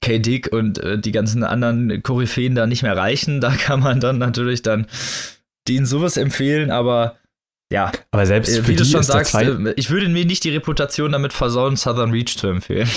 K. 0.00 0.18
Dick 0.18 0.52
und 0.52 0.78
äh, 0.78 0.98
die 0.98 1.12
ganzen 1.12 1.42
anderen 1.44 2.02
Koryphäen 2.02 2.54
da 2.54 2.66
nicht 2.66 2.82
mehr 2.82 2.96
reichen. 2.96 3.40
Da 3.40 3.50
kann 3.56 3.80
man 3.80 4.00
dann 4.00 4.18
natürlich 4.18 4.62
dann 4.62 4.86
denen 5.68 5.86
sowas 5.86 6.16
empfehlen, 6.16 6.70
aber 6.70 7.16
ja, 7.70 7.92
Aber 8.12 8.24
selbst 8.24 8.56
äh, 8.56 8.66
wie 8.66 8.76
du 8.76 8.84
schon 8.84 9.02
sagst, 9.02 9.34
äh, 9.34 9.72
ich 9.76 9.90
würde 9.90 10.08
mir 10.08 10.24
nicht 10.24 10.42
die 10.44 10.50
Reputation 10.50 11.12
damit 11.12 11.32
versauen, 11.34 11.76
Southern 11.76 12.10
Reach 12.12 12.38
zu 12.38 12.46
empfehlen. 12.46 12.88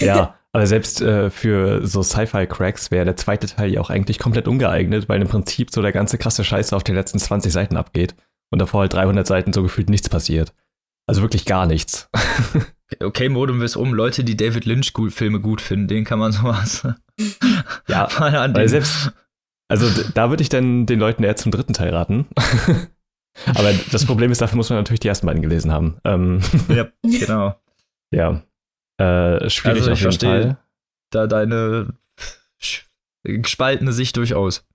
ja, 0.00 0.34
aber 0.52 0.66
selbst 0.66 1.00
äh, 1.00 1.30
für 1.30 1.86
so 1.86 2.02
Sci-Fi-Cracks 2.02 2.90
wäre 2.90 3.04
der 3.06 3.16
zweite 3.16 3.46
Teil 3.46 3.72
ja 3.72 3.80
auch 3.80 3.90
eigentlich 3.90 4.18
komplett 4.18 4.48
ungeeignet, 4.48 5.08
weil 5.08 5.20
im 5.20 5.28
Prinzip 5.28 5.70
so 5.70 5.80
der 5.82 5.92
ganze 5.92 6.18
krasse 6.18 6.44
Scheiß 6.44 6.72
auf 6.72 6.84
den 6.84 6.94
letzten 6.94 7.18
20 7.18 7.52
Seiten 7.52 7.76
abgeht 7.76 8.14
und 8.50 8.58
davor 8.58 8.82
halt 8.82 8.92
300 8.92 9.26
Seiten 9.26 9.52
so 9.52 9.62
gefühlt 9.62 9.88
nichts 9.88 10.08
passiert. 10.08 10.52
Also 11.06 11.22
wirklich 11.22 11.44
gar 11.44 11.66
nichts. 11.66 12.08
Okay, 13.00 13.30
Modem 13.30 13.62
ist 13.62 13.76
um. 13.76 13.94
Leute, 13.94 14.22
die 14.22 14.36
David 14.36 14.66
Lynch 14.66 14.92
gut, 14.92 15.14
Filme 15.14 15.40
gut 15.40 15.62
finden, 15.62 15.88
denen 15.88 16.04
kann 16.04 16.18
man 16.18 16.30
sowas 16.30 16.86
Ja, 17.88 18.06
mal 18.18 18.36
an 18.36 18.54
Weil 18.54 18.68
selbst, 18.68 19.12
also 19.68 19.86
da 20.12 20.28
würde 20.28 20.42
ich 20.42 20.50
dann 20.50 20.84
den 20.84 20.98
Leuten 20.98 21.24
eher 21.24 21.36
zum 21.36 21.52
dritten 21.52 21.72
Teil 21.72 21.94
raten. 21.94 22.26
Aber 23.46 23.72
das 23.90 24.04
Problem 24.04 24.30
ist, 24.30 24.42
dafür 24.42 24.56
muss 24.56 24.68
man 24.68 24.78
natürlich 24.78 25.00
die 25.00 25.08
ersten 25.08 25.26
beiden 25.26 25.40
gelesen 25.40 25.72
haben. 25.72 25.96
Ähm, 26.04 26.40
Ja, 26.68 26.88
genau. 27.02 27.54
ja. 28.10 28.42
Äh, 29.02 29.50
schwierig 29.50 29.82
Also 29.82 29.90
ich 29.90 29.92
auf 29.92 29.98
jeden 29.98 30.12
verstehe. 30.12 30.42
Fall. 30.42 30.56
Da 31.10 31.26
deine 31.26 31.94
gespaltene 33.24 33.92
Sicht 33.92 34.16
durchaus. 34.16 34.66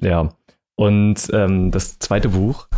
Ja. 0.00 0.34
Und 0.76 1.30
ähm, 1.32 1.70
das 1.70 1.98
zweite 1.98 2.30
Buch, 2.30 2.68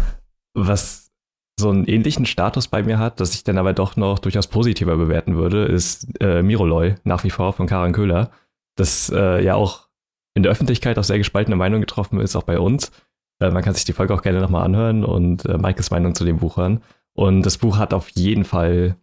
was 0.55 1.11
so 1.59 1.71
einen 1.71 1.87
ähnlichen 1.87 2.27
Status 2.27 2.69
bei 2.69 2.83
mir 2.83 2.99
hat, 2.99 3.21
das 3.21 3.35
ich 3.35 3.43
dann 3.43 3.59
aber 3.59 3.73
doch 3.73 3.97
noch 3.97 4.21
durchaus 4.21 4.47
positiver 4.47 4.97
bewerten 4.97 5.37
würde, 5.37 5.65
ist 5.65 6.07
äh, 6.21 6.43
Miroloy, 6.43 6.95
nach 7.03 7.25
wie 7.25 7.31
vor 7.31 7.53
von 7.53 7.67
Karan 7.67 7.93
Köhler, 7.93 8.31
das 8.77 9.11
äh, 9.11 9.43
ja 9.43 9.57
auch 9.57 9.89
in 10.35 10.45
der 10.45 10.53
Öffentlichkeit 10.53 10.99
auch 10.99 11.05
sehr 11.05 11.19
gespaltene 11.19 11.57
Meinung 11.57 11.81
getroffen 11.81 12.21
ist, 12.21 12.37
auch 12.37 12.45
bei 12.45 12.61
uns. 12.61 12.93
Äh, 13.41 13.51
man 13.51 13.65
kann 13.65 13.75
sich 13.75 13.85
die 13.85 13.93
Folge 13.93 14.15
auch 14.15 14.23
gerne 14.23 14.41
nochmal 14.41 14.65
anhören 14.65 15.05
und 15.05 15.45
äh, 15.47 15.59
Maikes 15.59 15.91
Meinung 15.91 16.15
zu 16.15 16.25
dem 16.25 16.39
Buch 16.39 16.59
hören. 16.59 16.81
Und 17.15 17.43
das 17.43 17.59
Buch 17.59 17.79
hat 17.79 17.93
auf 17.93 18.09
jeden 18.11 18.45
Fall 18.45 18.97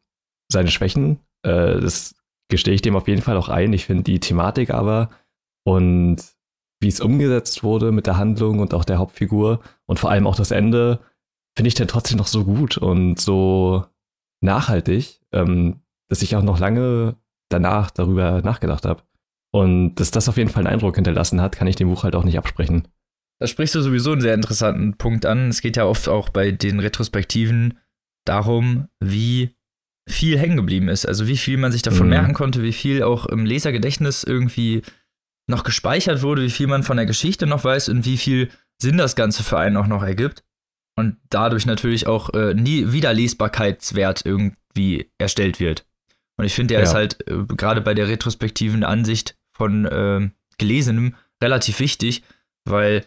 seine 0.50 0.70
Schwächen. 0.70 1.20
Äh, 1.46 1.80
das 1.80 2.16
gestehe 2.50 2.74
ich 2.74 2.82
dem 2.82 2.96
auf 2.96 3.08
jeden 3.08 3.22
Fall 3.22 3.38
auch 3.38 3.50
ein. 3.50 3.74
Ich 3.74 3.86
finde 3.86 4.04
die 4.04 4.20
Thematik 4.20 4.72
aber 4.72 5.10
und 5.64 6.18
wie 6.82 6.88
es 6.88 7.02
umgesetzt 7.02 7.64
wurde 7.64 7.92
mit 7.92 8.06
der 8.06 8.18
Handlung 8.18 8.60
und 8.60 8.74
auch 8.74 8.86
der 8.86 8.98
Hauptfigur 8.98 9.62
und 9.86 10.00
vor 10.00 10.12
allem 10.12 10.28
auch 10.28 10.36
das 10.36 10.52
Ende, 10.52 11.00
finde 11.58 11.70
ich 11.70 11.76
dann 11.76 11.88
trotzdem 11.88 12.18
noch 12.18 12.28
so 12.28 12.44
gut 12.44 12.78
und 12.78 13.20
so 13.20 13.86
nachhaltig, 14.42 15.22
ähm, 15.32 15.82
dass 16.10 16.22
ich 16.22 16.36
auch 16.36 16.44
noch 16.44 16.60
lange 16.60 17.16
danach 17.50 17.92
darüber 17.92 18.42
nachgedacht 18.42 18.86
habe. 18.86 19.04
Und 19.52 19.96
dass 19.96 20.12
das 20.12 20.28
auf 20.28 20.38
jeden 20.38 20.50
Fall 20.50 20.66
einen 20.68 20.74
Eindruck 20.74 20.96
hinterlassen 20.96 21.42
hat, 21.42 21.56
kann 21.56 21.68
ich 21.68 21.78
dem 21.78 21.88
Buch 21.88 22.04
halt 22.04 22.16
auch 22.16 22.26
nicht 22.26 22.38
absprechen. 22.38 22.88
Da 23.40 23.48
sprichst 23.48 23.76
du 23.76 23.82
sowieso 23.82 24.12
einen 24.12 24.22
sehr 24.22 24.34
interessanten 24.34 24.98
Punkt 24.98 25.26
an. 25.26 25.50
Es 25.50 25.62
geht 25.62 25.78
ja 25.78 25.86
oft 25.86 26.10
auch 26.10 26.30
bei 26.30 26.52
den 26.52 26.80
Retrospektiven 26.80 27.80
darum, 28.26 28.90
wie 29.00 29.56
viel 30.08 30.38
hängen 30.38 30.58
geblieben 30.58 30.88
ist. 30.90 31.06
Also 31.08 31.28
wie 31.28 31.38
viel 31.38 31.58
man 31.58 31.72
sich 31.72 31.82
davon 31.82 32.04
Mhm. 32.08 32.10
merken 32.12 32.34
konnte, 32.34 32.62
wie 32.64 32.74
viel 32.74 33.04
auch 33.04 33.26
im 33.26 33.46
Lesergedächtnis 33.46 34.24
irgendwie 34.24 34.82
noch 35.48 35.64
gespeichert 35.64 36.22
wurde, 36.22 36.44
wie 36.44 36.50
viel 36.50 36.68
man 36.68 36.84
von 36.84 36.98
der 36.98 37.06
Geschichte 37.06 37.46
noch 37.48 37.64
weiß 37.64 37.90
und 37.90 38.06
wie 38.06 38.18
viel 38.18 38.50
Sinn 38.82 38.98
das 38.98 39.16
Ganze 39.16 39.44
für 39.44 39.58
einen 39.58 39.78
auch 39.78 39.88
noch 39.88 40.04
ergibt. 40.04 40.44
Und 40.98 41.18
dadurch 41.30 41.66
natürlich 41.66 42.08
auch 42.08 42.34
äh, 42.34 42.54
nie 42.54 42.92
Wiederlesbarkeitswert 42.94 44.26
irgendwie 44.26 45.12
erstellt 45.18 45.60
wird. 45.60 45.86
Und 46.38 46.46
ich 46.46 46.54
finde, 46.54 46.74
der 46.74 46.80
Ja. 46.80 46.90
ist 46.90 46.94
halt 46.94 47.28
äh, 47.30 47.44
gerade 47.56 47.82
bei 47.82 47.94
der 47.94 48.08
retrospektiven 48.08 48.84
Ansicht 48.84 49.36
von 49.56 49.86
äh, 49.86 50.30
Gelesenem 50.58 51.16
relativ 51.44 51.80
wichtig, 51.80 52.24
weil, 52.66 53.06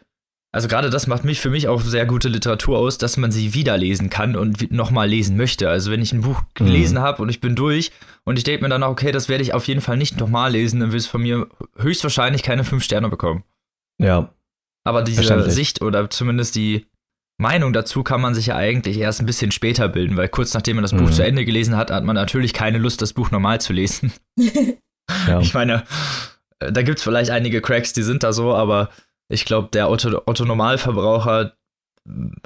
also 0.53 0.67
gerade 0.69 0.89
das 0.91 1.07
macht 1.07 1.25
mich 1.25 1.41
für 1.41 1.51
mich 1.51 1.69
auch 1.69 1.81
sehr 1.83 2.07
gute 2.07 2.29
Literatur 2.29 2.79
aus, 2.79 2.97
dass 2.99 3.17
man 3.17 3.31
sie 3.31 3.53
wieder 3.55 3.77
lesen 3.77 4.09
kann 4.11 4.35
und 4.37 4.71
nochmal 4.73 5.09
lesen 5.09 5.37
möchte. 5.37 5.69
Also 5.69 5.91
wenn 5.91 6.01
ich 6.03 6.13
ein 6.13 6.23
Buch 6.23 6.41
Mhm. 6.59 6.65
gelesen 6.67 6.99
habe 7.01 7.23
und 7.23 7.29
ich 7.29 7.41
bin 7.41 7.55
durch 7.55 7.93
und 8.25 8.39
ich 8.39 8.45
denke 8.45 8.63
mir 8.65 8.69
dann, 8.71 8.83
auch, 8.83 8.91
okay, 8.91 9.13
das 9.13 9.29
werde 9.29 9.43
ich 9.43 9.53
auf 9.55 9.69
jeden 9.69 9.81
Fall 9.81 9.97
nicht 9.97 10.19
nochmal 10.19 10.53
lesen, 10.53 10.81
dann 10.81 10.91
will 10.93 10.99
es 10.99 11.07
von 11.07 11.23
mir 11.23 11.49
höchstwahrscheinlich 11.77 12.43
keine 12.43 12.65
fünf 12.65 12.83
Sterne 12.85 13.09
bekommen. 13.09 13.45
Ja, 14.01 14.33
Aber 14.85 15.03
diese. 15.03 15.51
Sicht 15.51 15.83
oder 15.83 16.09
zumindest 16.09 16.55
die 16.57 16.87
Meinung 17.41 17.73
dazu 17.73 18.03
kann 18.03 18.21
man 18.21 18.35
sich 18.35 18.47
ja 18.47 18.57
eigentlich 18.57 18.99
erst 18.99 19.21
ein 19.21 19.27
bisschen 19.27 19.53
später 19.53 19.89
bilden, 19.89 20.17
weil 20.17 20.29
kurz 20.29 20.55
nachdem 20.55 20.77
man 20.77 20.83
das 20.83 20.93
Buch 20.93 21.09
Mhm. 21.09 21.13
zu 21.13 21.25
Ende 21.25 21.45
gelesen 21.45 21.77
hat, 21.77 21.91
hat 21.91 22.05
man 22.05 22.17
natürlich 22.17 22.53
keine 22.53 22.79
Lust, 22.79 23.01
das 23.03 23.13
Buch 23.13 23.31
normal 23.31 23.61
zu 23.61 23.73
lesen. 23.73 24.13
ja. 25.29 25.41
Ich 25.41 25.53
meine, 25.55 25.85
äh, 26.61 26.73
da 26.73 26.83
gibt 26.83 26.99
es 26.99 27.05
vielleicht 27.05 27.31
einige 27.31 27.61
Cracks, 27.61 27.93
die 27.93 28.03
sind 28.03 28.23
da 28.23 28.33
so, 28.33 28.55
aber 28.55 28.89
ich 29.29 29.45
glaube, 29.45 29.69
der 29.73 29.91
Otto, 29.91 30.23
Otto 30.27 30.45
Normalverbraucher 30.45 31.53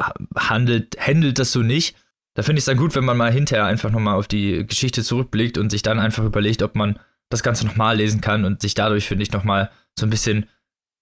ha- 0.00 0.14
handelt, 0.36 0.96
handelt 1.00 1.38
das 1.38 1.52
so 1.52 1.60
nicht. 1.60 1.96
Da 2.34 2.42
finde 2.42 2.58
ich 2.58 2.62
es 2.62 2.66
dann 2.66 2.78
gut, 2.78 2.94
wenn 2.94 3.04
man 3.04 3.16
mal 3.16 3.32
hinterher 3.32 3.66
einfach 3.66 3.90
nochmal 3.90 4.16
auf 4.16 4.26
die 4.26 4.66
Geschichte 4.66 5.02
zurückblickt 5.02 5.58
und 5.58 5.70
sich 5.70 5.82
dann 5.82 5.98
einfach 5.98 6.24
überlegt, 6.24 6.62
ob 6.62 6.74
man 6.74 6.98
das 7.30 7.42
Ganze 7.42 7.66
nochmal 7.66 7.96
lesen 7.96 8.20
kann 8.20 8.44
und 8.44 8.62
sich 8.62 8.74
dadurch, 8.74 9.06
finde 9.06 9.22
ich, 9.22 9.32
nochmal 9.32 9.70
so 9.98 10.06
ein 10.06 10.10
bisschen 10.10 10.46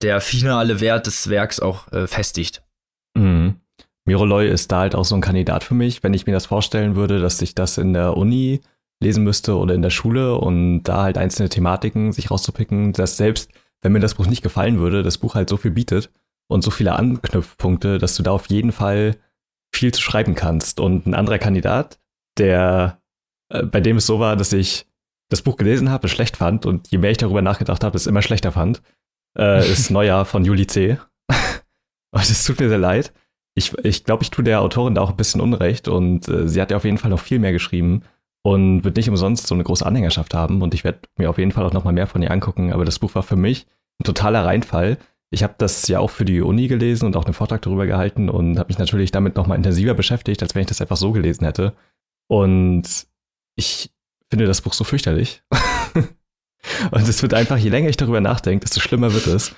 der 0.02 0.20
finale 0.20 0.80
Wert 0.80 1.06
des 1.06 1.28
Werks 1.28 1.60
auch 1.60 1.90
äh, 1.92 2.06
festigt. 2.06 2.62
Mhm. 3.16 3.56
Miroloy 4.06 4.48
ist 4.48 4.72
da 4.72 4.80
halt 4.80 4.94
auch 4.94 5.04
so 5.04 5.14
ein 5.14 5.20
Kandidat 5.20 5.62
für 5.62 5.74
mich, 5.74 6.02
wenn 6.02 6.14
ich 6.14 6.26
mir 6.26 6.32
das 6.32 6.46
vorstellen 6.46 6.96
würde, 6.96 7.20
dass 7.20 7.40
ich 7.42 7.54
das 7.54 7.78
in 7.78 7.92
der 7.92 8.16
Uni 8.16 8.60
lesen 9.02 9.24
müsste 9.24 9.56
oder 9.56 9.74
in 9.74 9.82
der 9.82 9.90
Schule 9.90 10.36
und 10.36 10.82
da 10.84 11.02
halt 11.02 11.18
einzelne 11.18 11.48
Thematiken 11.48 12.12
sich 12.12 12.30
rauszupicken, 12.30 12.92
dass 12.92 13.16
selbst 13.16 13.50
wenn 13.82 13.92
mir 13.92 14.00
das 14.00 14.14
Buch 14.14 14.26
nicht 14.26 14.42
gefallen 14.42 14.78
würde, 14.78 15.02
das 15.02 15.18
Buch 15.18 15.34
halt 15.34 15.48
so 15.48 15.56
viel 15.56 15.70
bietet 15.70 16.10
und 16.48 16.62
so 16.62 16.70
viele 16.70 16.94
Anknüpfpunkte, 16.94 17.98
dass 17.98 18.16
du 18.16 18.22
da 18.22 18.32
auf 18.32 18.46
jeden 18.50 18.72
Fall 18.72 19.16
viel 19.74 19.92
zu 19.92 20.02
schreiben 20.02 20.34
kannst. 20.34 20.80
Und 20.80 21.06
ein 21.06 21.14
anderer 21.14 21.38
Kandidat, 21.38 21.98
der 22.38 23.00
äh, 23.50 23.64
bei 23.64 23.80
dem 23.80 23.96
es 23.98 24.06
so 24.06 24.20
war, 24.20 24.36
dass 24.36 24.52
ich 24.52 24.86
das 25.28 25.42
Buch 25.42 25.56
gelesen 25.56 25.90
habe, 25.90 26.06
es 26.06 26.12
schlecht 26.12 26.36
fand 26.36 26.66
und 26.66 26.90
je 26.90 26.98
mehr 26.98 27.10
ich 27.10 27.18
darüber 27.18 27.42
nachgedacht 27.42 27.84
habe, 27.84 27.96
es 27.96 28.06
immer 28.06 28.22
schlechter 28.22 28.52
fand, 28.52 28.82
äh, 29.38 29.70
ist 29.70 29.90
Neujahr 29.90 30.24
von 30.24 30.44
Juli 30.44 30.66
C. 30.66 30.98
und 32.10 32.22
es 32.22 32.44
tut 32.44 32.58
mir 32.58 32.68
sehr 32.68 32.78
leid. 32.78 33.12
Ich, 33.54 33.76
ich 33.84 34.04
glaube, 34.04 34.22
ich 34.22 34.30
tue 34.30 34.44
der 34.44 34.60
Autorin 34.60 34.94
da 34.94 35.02
auch 35.02 35.10
ein 35.10 35.16
bisschen 35.16 35.40
Unrecht 35.40 35.88
und 35.88 36.28
äh, 36.28 36.48
sie 36.48 36.60
hat 36.60 36.70
ja 36.70 36.76
auf 36.76 36.84
jeden 36.84 36.98
Fall 36.98 37.10
noch 37.10 37.20
viel 37.20 37.38
mehr 37.38 37.52
geschrieben 37.52 38.02
und 38.42 38.84
wird 38.84 38.96
nicht 38.96 39.08
umsonst 39.08 39.46
so 39.46 39.54
eine 39.54 39.64
große 39.64 39.84
Anhängerschaft 39.84 40.34
haben 40.34 40.62
und 40.62 40.74
ich 40.74 40.84
werde 40.84 41.00
mir 41.16 41.30
auf 41.30 41.38
jeden 41.38 41.52
Fall 41.52 41.64
auch 41.64 41.72
noch 41.72 41.84
mal 41.84 41.92
mehr 41.92 42.06
von 42.06 42.22
ihr 42.22 42.30
angucken, 42.30 42.72
aber 42.72 42.84
das 42.84 42.98
Buch 42.98 43.14
war 43.14 43.22
für 43.22 43.36
mich 43.36 43.66
ein 44.00 44.04
totaler 44.04 44.44
Reinfall. 44.44 44.98
Ich 45.30 45.42
habe 45.42 45.54
das 45.58 45.86
ja 45.88 46.00
auch 46.00 46.10
für 46.10 46.24
die 46.24 46.40
Uni 46.40 46.66
gelesen 46.66 47.06
und 47.06 47.16
auch 47.16 47.24
einen 47.24 47.34
Vortrag 47.34 47.62
darüber 47.62 47.86
gehalten 47.86 48.28
und 48.28 48.58
habe 48.58 48.68
mich 48.68 48.78
natürlich 48.78 49.12
damit 49.12 49.36
noch 49.36 49.46
mal 49.46 49.54
intensiver 49.54 49.94
beschäftigt, 49.94 50.42
als 50.42 50.54
wenn 50.54 50.62
ich 50.62 50.68
das 50.68 50.80
einfach 50.80 50.96
so 50.96 51.12
gelesen 51.12 51.44
hätte. 51.44 51.74
Und 52.28 53.06
ich 53.56 53.92
finde 54.28 54.46
das 54.46 54.62
Buch 54.62 54.72
so 54.72 54.84
fürchterlich. 54.84 55.42
und 56.90 57.08
es 57.08 57.22
wird 57.22 57.34
einfach, 57.34 57.58
je 57.58 57.68
länger 57.68 57.90
ich 57.90 57.96
darüber 57.96 58.20
nachdenke, 58.20 58.64
desto 58.64 58.80
schlimmer 58.80 59.12
wird 59.12 59.26
es. 59.26 59.54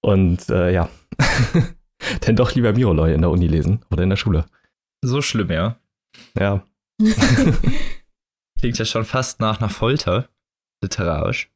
Und 0.00 0.48
äh, 0.48 0.72
ja, 0.72 0.88
dann 2.22 2.34
doch 2.34 2.54
lieber 2.54 2.72
Miroloy 2.72 3.14
in 3.14 3.20
der 3.20 3.30
Uni 3.30 3.46
lesen 3.46 3.84
oder 3.90 4.02
in 4.02 4.10
der 4.10 4.16
Schule. 4.16 4.46
So 5.04 5.22
schlimm, 5.22 5.50
ja. 5.50 5.76
Ja, 6.36 6.64
Klingt 8.62 8.78
ja 8.78 8.84
schon 8.84 9.04
fast 9.04 9.40
nach 9.40 9.58
einer 9.60 9.68
Folter, 9.68 10.28
literarisch. 10.82 11.50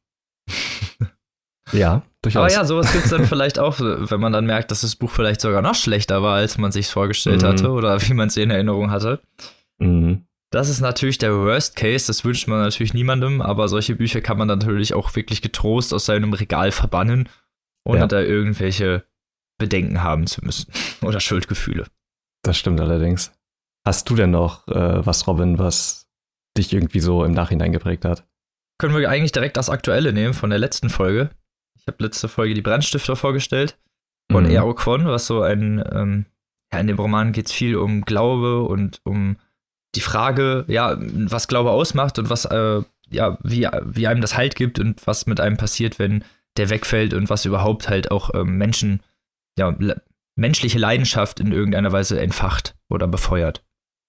ja, 1.71 2.03
durchaus. 2.21 2.41
Aber 2.41 2.51
ja, 2.51 2.65
sowas 2.65 2.91
gibt 2.91 3.05
es 3.05 3.11
dann 3.11 3.25
vielleicht 3.25 3.59
auch, 3.59 3.79
wenn 3.79 4.19
man 4.19 4.31
dann 4.33 4.45
merkt, 4.45 4.71
dass 4.71 4.81
das 4.81 4.95
Buch 4.95 5.09
vielleicht 5.11 5.41
sogar 5.41 5.61
noch 5.61 5.75
schlechter 5.75 6.21
war, 6.21 6.35
als 6.35 6.57
man 6.57 6.71
sich 6.71 6.87
vorgestellt 6.87 7.41
Mhm. 7.41 7.47
hatte 7.47 7.69
oder 7.71 8.01
wie 8.01 8.13
man 8.13 8.27
es 8.27 8.37
in 8.37 8.51
Erinnerung 8.51 8.91
hatte. 8.91 9.21
Mhm. 9.79 10.25
Das 10.51 10.69
ist 10.69 10.79
natürlich 10.79 11.17
der 11.17 11.33
Worst 11.33 11.75
Case, 11.75 12.07
das 12.07 12.23
wünscht 12.23 12.47
man 12.47 12.59
natürlich 12.61 12.93
niemandem, 12.93 13.41
aber 13.41 13.67
solche 13.67 13.95
Bücher 13.95 14.21
kann 14.21 14.37
man 14.37 14.47
natürlich 14.47 14.93
auch 14.93 15.13
wirklich 15.15 15.41
getrost 15.41 15.93
aus 15.93 16.05
seinem 16.05 16.31
Regal 16.33 16.71
verbannen, 16.71 17.27
ohne 17.85 17.99
Ja. 18.01 18.07
da 18.07 18.21
irgendwelche 18.21 19.03
Bedenken 19.59 20.03
haben 20.03 20.25
zu 20.27 20.43
müssen 20.45 20.71
oder 21.01 21.19
Schuldgefühle. 21.19 21.85
Das 22.43 22.57
stimmt 22.57 22.79
allerdings. 22.79 23.33
Hast 23.85 24.09
du 24.09 24.15
denn 24.15 24.31
noch 24.31 24.67
äh, 24.69 25.05
was, 25.05 25.27
Robin, 25.27 25.59
was 25.59 26.06
dich 26.57 26.73
irgendwie 26.73 26.99
so 26.99 27.23
im 27.23 27.31
Nachhinein 27.31 27.71
geprägt 27.71 28.05
hat? 28.05 28.25
Können 28.79 28.95
wir 28.95 29.09
eigentlich 29.09 29.31
direkt 29.31 29.57
das 29.57 29.69
Aktuelle 29.69 30.13
nehmen 30.13 30.33
von 30.33 30.49
der 30.49 30.59
letzten 30.59 30.89
Folge. 30.89 31.29
Ich 31.79 31.87
habe 31.87 32.03
letzte 32.03 32.27
Folge 32.27 32.53
die 32.53 32.61
Brandstifter 32.61 33.15
vorgestellt 33.15 33.77
von 34.31 34.43
Mhm. 34.43 34.51
Ero 34.51 34.73
Kwon, 34.73 35.05
was 35.05 35.25
so 35.25 35.41
ein, 35.41 35.83
ähm, 35.91 36.25
ja, 36.71 36.79
in 36.79 36.87
dem 36.87 36.99
Roman 36.99 37.31
geht 37.31 37.47
es 37.47 37.53
viel 37.53 37.77
um 37.77 38.03
Glaube 38.03 38.63
und 38.63 38.99
um 39.03 39.37
die 39.95 40.01
Frage, 40.01 40.65
ja, 40.67 40.97
was 40.99 41.47
Glaube 41.47 41.71
ausmacht 41.71 42.19
und 42.19 42.29
was, 42.29 42.45
äh, 42.45 42.81
ja, 43.09 43.37
wie, 43.41 43.67
wie 43.83 44.07
einem 44.07 44.21
das 44.21 44.35
Halt 44.35 44.55
gibt 44.55 44.79
und 44.79 45.07
was 45.07 45.27
mit 45.27 45.39
einem 45.39 45.57
passiert, 45.57 45.97
wenn 45.97 46.23
der 46.57 46.69
wegfällt 46.69 47.13
und 47.13 47.29
was 47.29 47.45
überhaupt 47.45 47.87
halt 47.87 48.11
auch 48.11 48.33
ähm, 48.33 48.57
Menschen, 48.57 49.01
ja, 49.57 49.73
le 49.79 50.01
menschliche 50.35 50.77
Leidenschaft 50.77 51.39
in 51.39 51.51
irgendeiner 51.51 51.91
Weise 51.91 52.19
entfacht 52.21 52.75
oder 52.89 53.07
befeuert. 53.07 53.63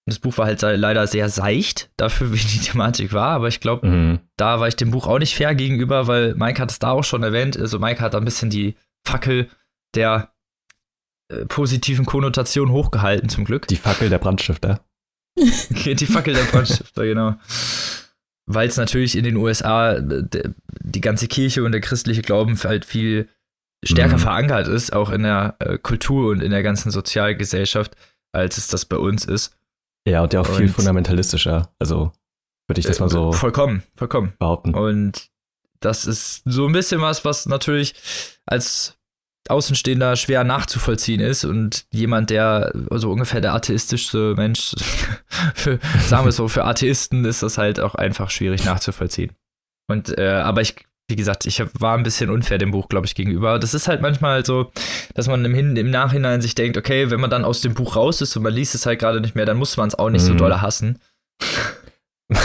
Das 0.09 0.19
Buch 0.19 0.37
war 0.39 0.47
halt 0.47 0.61
leider 0.63 1.07
sehr 1.07 1.29
seicht, 1.29 1.91
dafür 1.97 2.33
wie 2.33 2.37
die 2.39 2.59
Thematik 2.61 3.13
war, 3.13 3.31
aber 3.31 3.49
ich 3.49 3.61
glaube, 3.61 3.87
Mhm. 3.87 4.19
da 4.37 4.61
war 4.61 4.69
ich 4.69 4.77
dem 4.77 4.91
Buch 4.91 5.07
auch 5.07 5.19
nicht 5.19 5.35
fair 5.35 5.55
gegenüber, 5.55 6.07
weil 6.07 6.35
Mike 6.35 6.61
hat 6.61 6.71
es 6.71 6.79
da 6.79 6.91
auch 6.91 7.05
schon 7.05 7.23
erwähnt. 7.23 7.57
Also 7.59 7.79
Mike 7.79 8.01
hat 8.01 8.15
da 8.15 8.19
ein 8.19 8.25
bisschen 8.25 8.51
die 8.51 8.75
Fackel 9.07 9.49
der 9.95 10.33
äh, 11.31 11.45
positiven 11.47 12.07
Konnotation 12.07 12.71
hochgehalten, 12.71 13.29
zum 13.29 13.45
Glück. 13.45 13.67
Die 13.69 13.77
Fackel 13.77 14.09
der 14.11 14.19
Brandstifter. 14.19 14.81
Die 15.39 16.07
Fackel 16.07 16.35
der 16.35 16.43
Brandstifter, 16.45 17.05
genau. 17.05 17.35
Weil 18.47 18.67
es 18.69 18.77
natürlich 18.77 19.15
in 19.17 19.25
den 19.25 19.37
USA 19.37 20.01
de- 20.01 20.53
die 20.81 21.01
ganze 21.01 21.29
Kirche 21.29 21.63
und 21.63 21.73
der 21.73 21.81
christliche 21.83 22.23
Glauben 22.23 22.59
halt 22.65 22.85
viel 22.85 23.29
stärker 23.85 24.15
Mhm. 24.17 24.21
verankert 24.21 24.69
ist, 24.69 24.93
auch 24.93 25.11
in 25.11 25.23
der 25.23 25.55
äh, 25.61 25.79
Kultur 25.79 26.31
und 26.31 26.43
in 26.43 26.51
der 26.51 26.63
ganzen 26.63 26.91
Sozialgesellschaft, 26.91 27.95
als 28.33 28.57
es 28.59 28.67
das 28.69 28.87
bei 28.87 28.97
uns 28.97 29.25
ist. 29.27 29.55
Ja, 30.07 30.23
und 30.23 30.33
der 30.33 30.41
auch 30.43 30.47
viel 30.47 30.67
Und- 30.67 30.73
fundamentalistischer. 30.75 31.71
Also 31.79 32.13
würde 32.67 32.81
ich 32.81 32.87
das 32.87 33.01
mal 33.01 33.09
so 33.09 33.31
Äh, 33.31 33.33
vollkommen, 33.35 33.83
vollkommen. 33.97 34.33
behaupten. 34.39 34.75
Und 34.75 35.29
das 35.81 36.07
ist 36.07 36.43
so 36.45 36.67
ein 36.67 36.73
bisschen 36.73 37.01
was, 37.01 37.25
was 37.25 37.47
natürlich 37.47 37.95
als 38.47 38.95
Außenstehender 39.49 40.17
schwer 40.17 40.45
nachzuvollziehen 40.45 41.21
ist 41.21 41.45
und 41.45 41.87
jemand, 41.91 42.29
der 42.31 42.73
so 42.91 43.11
ungefähr 43.11 43.41
der 43.41 43.55
atheistischste 43.55 44.35
Mensch, 44.35 44.75
für, 45.55 45.79
sagen 46.07 46.25
wir 46.25 46.31
es 46.31 46.37
so, 46.37 46.49
für 46.49 46.65
Atheisten 46.65 47.25
ist 47.25 47.43
das 47.43 47.57
halt 47.57 47.81
auch 47.81 47.95
einfach 47.95 48.29
schwierig 48.31 48.65
nachzuvollziehen. 48.65 49.33
Und, 49.91 50.19
äh, 50.19 50.29
aber 50.33 50.61
ich, 50.61 50.75
wie 51.09 51.17
gesagt, 51.17 51.47
ich 51.47 51.61
hab, 51.61 51.69
war 51.81 51.97
ein 51.97 52.03
bisschen 52.03 52.29
unfair 52.31 52.59
dem 52.59 52.71
Buch, 52.71 52.89
glaube 52.89 53.07
ich, 53.07 53.15
gegenüber. 53.15 53.59
Das 53.59 53.73
ist 53.75 53.89
halt 53.89 54.03
manchmal 54.03 54.45
so, 54.45 54.71
dass 55.15 55.27
man 55.27 55.45
im, 55.45 55.55
Hin 55.55 55.75
im 55.77 55.91
Nachhinein 55.91 56.43
sich 56.43 56.55
denkt, 56.55 56.77
okay, 56.77 57.11
wenn 57.11 57.21
man 57.21 57.31
dann 57.31 57.45
aus 57.47 57.61
dem 57.63 57.75
Buch 57.75 57.97
raus 57.97 58.21
ist 58.21 58.37
und 58.37 58.43
man 58.43 58.53
liest 58.53 58.75
es 58.75 58.85
halt 58.87 58.99
gerade 58.99 59.21
nicht 59.21 59.35
mehr, 59.35 59.47
dann 59.47 59.57
muss 59.57 59.77
man 59.79 59.89
es 59.89 59.95
auch 59.95 60.11
nicht 60.11 60.23
so 60.23 60.35
Mhm. 60.35 60.39
doll 60.39 60.55
hassen. 60.61 61.01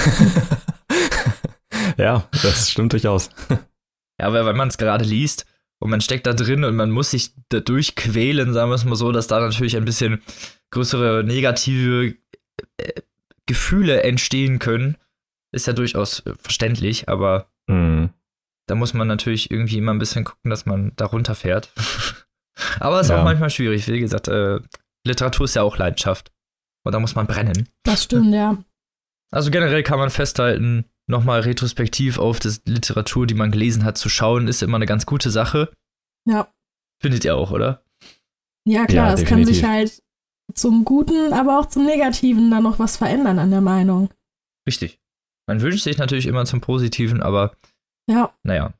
ja, 1.98 2.28
das 2.42 2.70
stimmt 2.72 2.94
durchaus. 2.94 3.30
Ja, 4.22 4.32
weil, 4.32 4.46
weil 4.46 4.54
man 4.54 4.68
es 4.68 4.78
gerade 4.78 5.04
liest 5.04 5.48
und 5.80 5.90
man 5.90 6.00
steckt 6.00 6.28
da 6.28 6.34
drin 6.34 6.64
und 6.64 6.76
man 6.76 6.92
muss 6.92 7.10
sich 7.12 7.32
da 7.50 7.60
durchquälen, 7.60 8.54
sagen 8.54 8.70
wir 8.70 8.76
es 8.76 8.86
mal 8.86 8.96
so, 8.96 9.12
dass 9.12 9.26
da 9.26 9.40
natürlich 9.40 9.76
ein 9.76 9.86
bisschen 9.86 10.22
größere 10.70 11.24
negative 11.26 12.14
äh, 12.78 13.02
Gefühle 13.48 14.04
entstehen 14.04 14.60
können. 14.60 14.98
Ist 15.52 15.66
ja 15.66 15.74
durchaus 15.74 16.20
äh, 16.28 16.34
verständlich, 16.40 17.10
aber 17.10 17.48
Mhm. 17.68 18.12
Da 18.68 18.76
muss 18.76 18.94
man 18.94 19.08
natürlich 19.08 19.52
irgendwie 19.52 19.78
immer 19.78 19.94
ein 19.94 20.00
bisschen 20.00 20.24
gucken, 20.26 20.50
dass 20.50 20.66
man 20.66 20.94
da 20.96 21.06
runterfährt. 21.06 21.72
aber 22.80 23.02
ist 23.02 23.10
Ja. 23.10 23.20
auch 23.20 23.24
manchmal 23.24 23.50
schwierig. 23.50 23.88
Wie 23.88 24.00
gesagt, 24.00 24.28
äh, 24.28 24.60
Literatur 25.06 25.46
ist 25.46 25.56
ja 25.56 25.64
auch 25.64 25.78
Leidenschaft. 25.78 26.32
Und 26.86 26.92
da 26.94 27.00
muss 27.00 27.16
man 27.16 27.28
brennen. 27.28 27.70
Das 27.84 28.04
stimmt, 28.04 28.34
ja. 28.34 28.58
Also 29.32 29.52
generell 29.52 29.84
kann 29.84 30.00
man 30.00 30.10
festhalten, 30.10 30.86
nochmal 31.08 31.42
retrospektiv 31.42 32.20
auf 32.20 32.40
die 32.40 32.54
Literatur, 32.66 33.26
die 33.26 33.34
man 33.34 33.52
gelesen 33.52 33.84
hat, 33.84 33.98
zu 33.98 34.10
schauen, 34.10 34.48
ist 34.48 34.62
immer 34.64 34.76
eine 34.78 34.86
ganz 34.86 35.06
gute 35.06 35.30
Sache. 35.32 35.72
Ja. 36.28 36.54
Findet 37.02 37.26
ihr 37.26 37.36
auch, 37.36 37.52
oder? 37.52 37.84
Ja, 38.66 38.86
klar, 38.86 39.08
Ja, 39.10 39.14
es 39.14 39.26
kann 39.26 39.44
sich 39.46 39.64
halt 39.64 40.02
zum 40.54 40.86
Guten, 40.86 41.34
aber 41.34 41.60
auch 41.60 41.66
zum 41.66 41.86
Negativen 41.86 42.52
dann 42.52 42.64
noch 42.64 42.80
was 42.80 42.98
verändern 42.98 43.40
an 43.40 43.50
der 43.50 43.62
Meinung. 43.62 44.10
Richtig. 44.68 45.00
Man 45.48 45.62
wünscht 45.62 45.84
sich 45.84 45.98
natürlich 45.98 46.26
immer 46.28 46.46
zum 46.46 46.62
Positiven, 46.62 47.22
aber 47.22 47.56
Ja. 48.08 48.34
naja. 48.44 48.74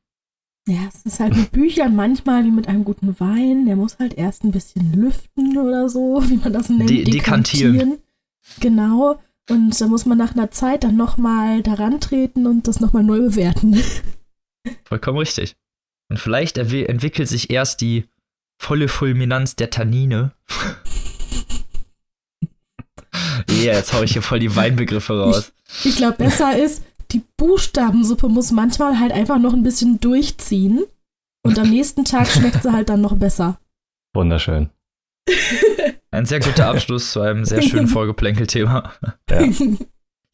Ja, 0.68 0.88
es 0.88 1.02
ist 1.06 1.20
halt 1.20 1.36
mit 1.36 1.52
Büchern 1.52 1.94
manchmal 1.96 2.46
wie 2.46 2.52
mit 2.52 2.70
einem 2.70 2.86
guten 2.86 3.20
Wein. 3.20 3.66
Der 3.66 3.76
muss 3.76 4.00
halt 4.00 4.14
erst 4.14 4.46
ein 4.46 4.52
bisschen 4.52 4.94
lüften 4.94 5.58
oder 5.58 5.90
so, 5.90 6.24
wie 6.30 6.38
man 6.38 6.54
das 6.54 6.70
nennt. 6.70 6.90
De- 6.90 7.04
dekantieren. 7.04 7.98
Genau. 8.62 9.20
Und 9.50 9.80
da 9.80 9.88
muss 9.88 10.06
man 10.06 10.18
nach 10.18 10.34
einer 10.36 10.52
Zeit 10.52 10.86
dann 10.86 10.96
nochmal 10.96 11.62
daran 11.64 12.00
treten 12.00 12.48
und 12.48 12.68
das 12.70 12.80
nochmal 12.80 13.04
neu 13.04 13.20
bewerten. 13.20 13.78
Vollkommen 14.86 15.18
richtig. 15.18 15.58
Und 16.10 16.18
vielleicht 16.18 16.58
entwickelt 16.58 17.28
sich 17.28 17.50
erst 17.50 17.82
die 17.82 18.06
volle 18.58 18.88
Fulminanz 18.88 19.56
der 19.58 19.70
Tannine. 19.70 20.32
Ja, 23.50 23.74
jetzt 23.74 23.94
hau 23.94 24.02
ich 24.02 24.14
hier 24.14 24.22
voll 24.22 24.40
die 24.40 24.56
Weinbegriffe 24.56 25.18
raus. 25.18 25.54
Ich, 25.80 25.86
ich 25.92 25.96
glaube, 25.98 26.18
besser 26.18 26.58
ist, 26.58 26.84
die 27.14 27.24
Buchstabensuppe 27.38 28.28
muss 28.28 28.52
manchmal 28.52 29.00
halt 29.00 29.12
einfach 29.12 29.40
noch 29.40 29.54
ein 29.54 29.64
bisschen 29.64 30.00
durchziehen. 30.00 30.84
Und 31.46 31.60
am 31.60 31.70
nächsten 31.70 32.06
Tag 32.06 32.28
schmeckt 32.32 32.64
sie 32.64 32.72
halt 32.72 32.90
dann 32.90 33.02
noch 33.02 33.16
besser. 33.16 33.60
Wunderschön. 34.16 34.70
Ein 36.12 36.26
sehr 36.26 36.40
guter 36.40 36.68
Abschluss 36.68 37.12
zu 37.12 37.22
einem 37.22 37.46
sehr 37.46 37.62
schönen 37.62 37.88
Vorgeplänkelthema. 37.90 38.94
Ja. 39.30 39.48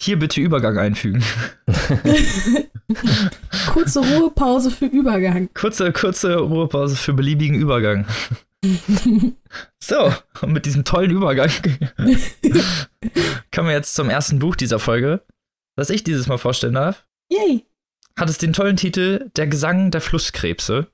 Hier 0.01 0.17
bitte 0.17 0.41
Übergang 0.41 0.77
einfügen. 0.77 1.23
Kurze 3.71 3.99
Ruhepause 3.99 4.71
für 4.71 4.85
Übergang. 4.85 5.49
Kurze, 5.53 5.91
kurze 5.91 6.37
Ruhepause 6.37 6.95
für 6.95 7.13
beliebigen 7.13 7.59
Übergang. 7.59 8.05
So, 9.79 10.13
und 10.41 10.51
mit 10.51 10.65
diesem 10.65 10.83
tollen 10.83 11.11
Übergang 11.11 11.49
kommen 13.53 13.67
wir 13.67 13.73
jetzt 13.73 13.95
zum 13.95 14.09
ersten 14.09 14.39
Buch 14.39 14.55
dieser 14.55 14.79
Folge, 14.79 15.21
das 15.79 15.89
ich 15.89 16.03
dieses 16.03 16.27
Mal 16.27 16.37
vorstellen 16.37 16.75
darf. 16.75 17.05
Yay. 17.31 17.65
Hat 18.17 18.29
es 18.29 18.37
den 18.37 18.53
tollen 18.53 18.75
Titel 18.75 19.29
Der 19.35 19.47
Gesang 19.47 19.91
der 19.91 20.01
Flusskrebse 20.01 20.87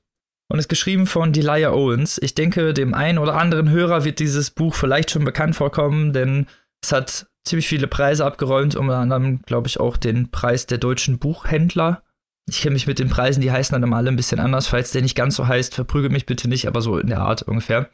und 0.47 0.59
ist 0.59 0.69
geschrieben 0.69 1.07
von 1.07 1.33
Delia 1.33 1.71
Owens. 1.71 2.19
Ich 2.21 2.35
denke, 2.35 2.73
dem 2.73 2.93
einen 2.93 3.17
oder 3.17 3.35
anderen 3.35 3.69
Hörer 3.69 4.05
wird 4.05 4.19
dieses 4.19 4.51
Buch 4.51 4.75
vielleicht 4.75 5.11
schon 5.11 5.25
bekannt 5.25 5.55
vorkommen, 5.55 6.13
denn 6.13 6.47
es 6.83 6.91
hat 6.91 7.27
ziemlich 7.43 7.67
viele 7.67 7.87
Preise 7.87 8.25
abgeräumt, 8.25 8.75
unter 8.75 8.97
anderem, 8.97 9.41
glaube 9.43 9.67
ich, 9.67 9.79
auch 9.79 9.97
den 9.97 10.29
Preis 10.29 10.67
der 10.67 10.77
deutschen 10.77 11.17
Buchhändler. 11.19 12.03
Ich 12.47 12.61
kenne 12.61 12.73
mich 12.73 12.85
mit 12.85 12.99
den 12.99 13.09
Preisen, 13.09 13.41
die 13.41 13.51
heißen 13.51 13.73
dann 13.73 13.83
immer 13.83 13.97
alle 13.97 14.09
ein 14.09 14.15
bisschen 14.15 14.39
anders. 14.39 14.67
Falls 14.67 14.91
der 14.91 15.01
nicht 15.01 15.15
ganz 15.15 15.35
so 15.35 15.47
heißt, 15.47 15.73
verprügelt 15.73 16.11
mich 16.11 16.27
bitte 16.27 16.47
nicht, 16.47 16.67
aber 16.67 16.81
so 16.81 16.99
in 16.99 17.07
der 17.07 17.21
Art 17.21 17.41
ungefähr. 17.41 17.89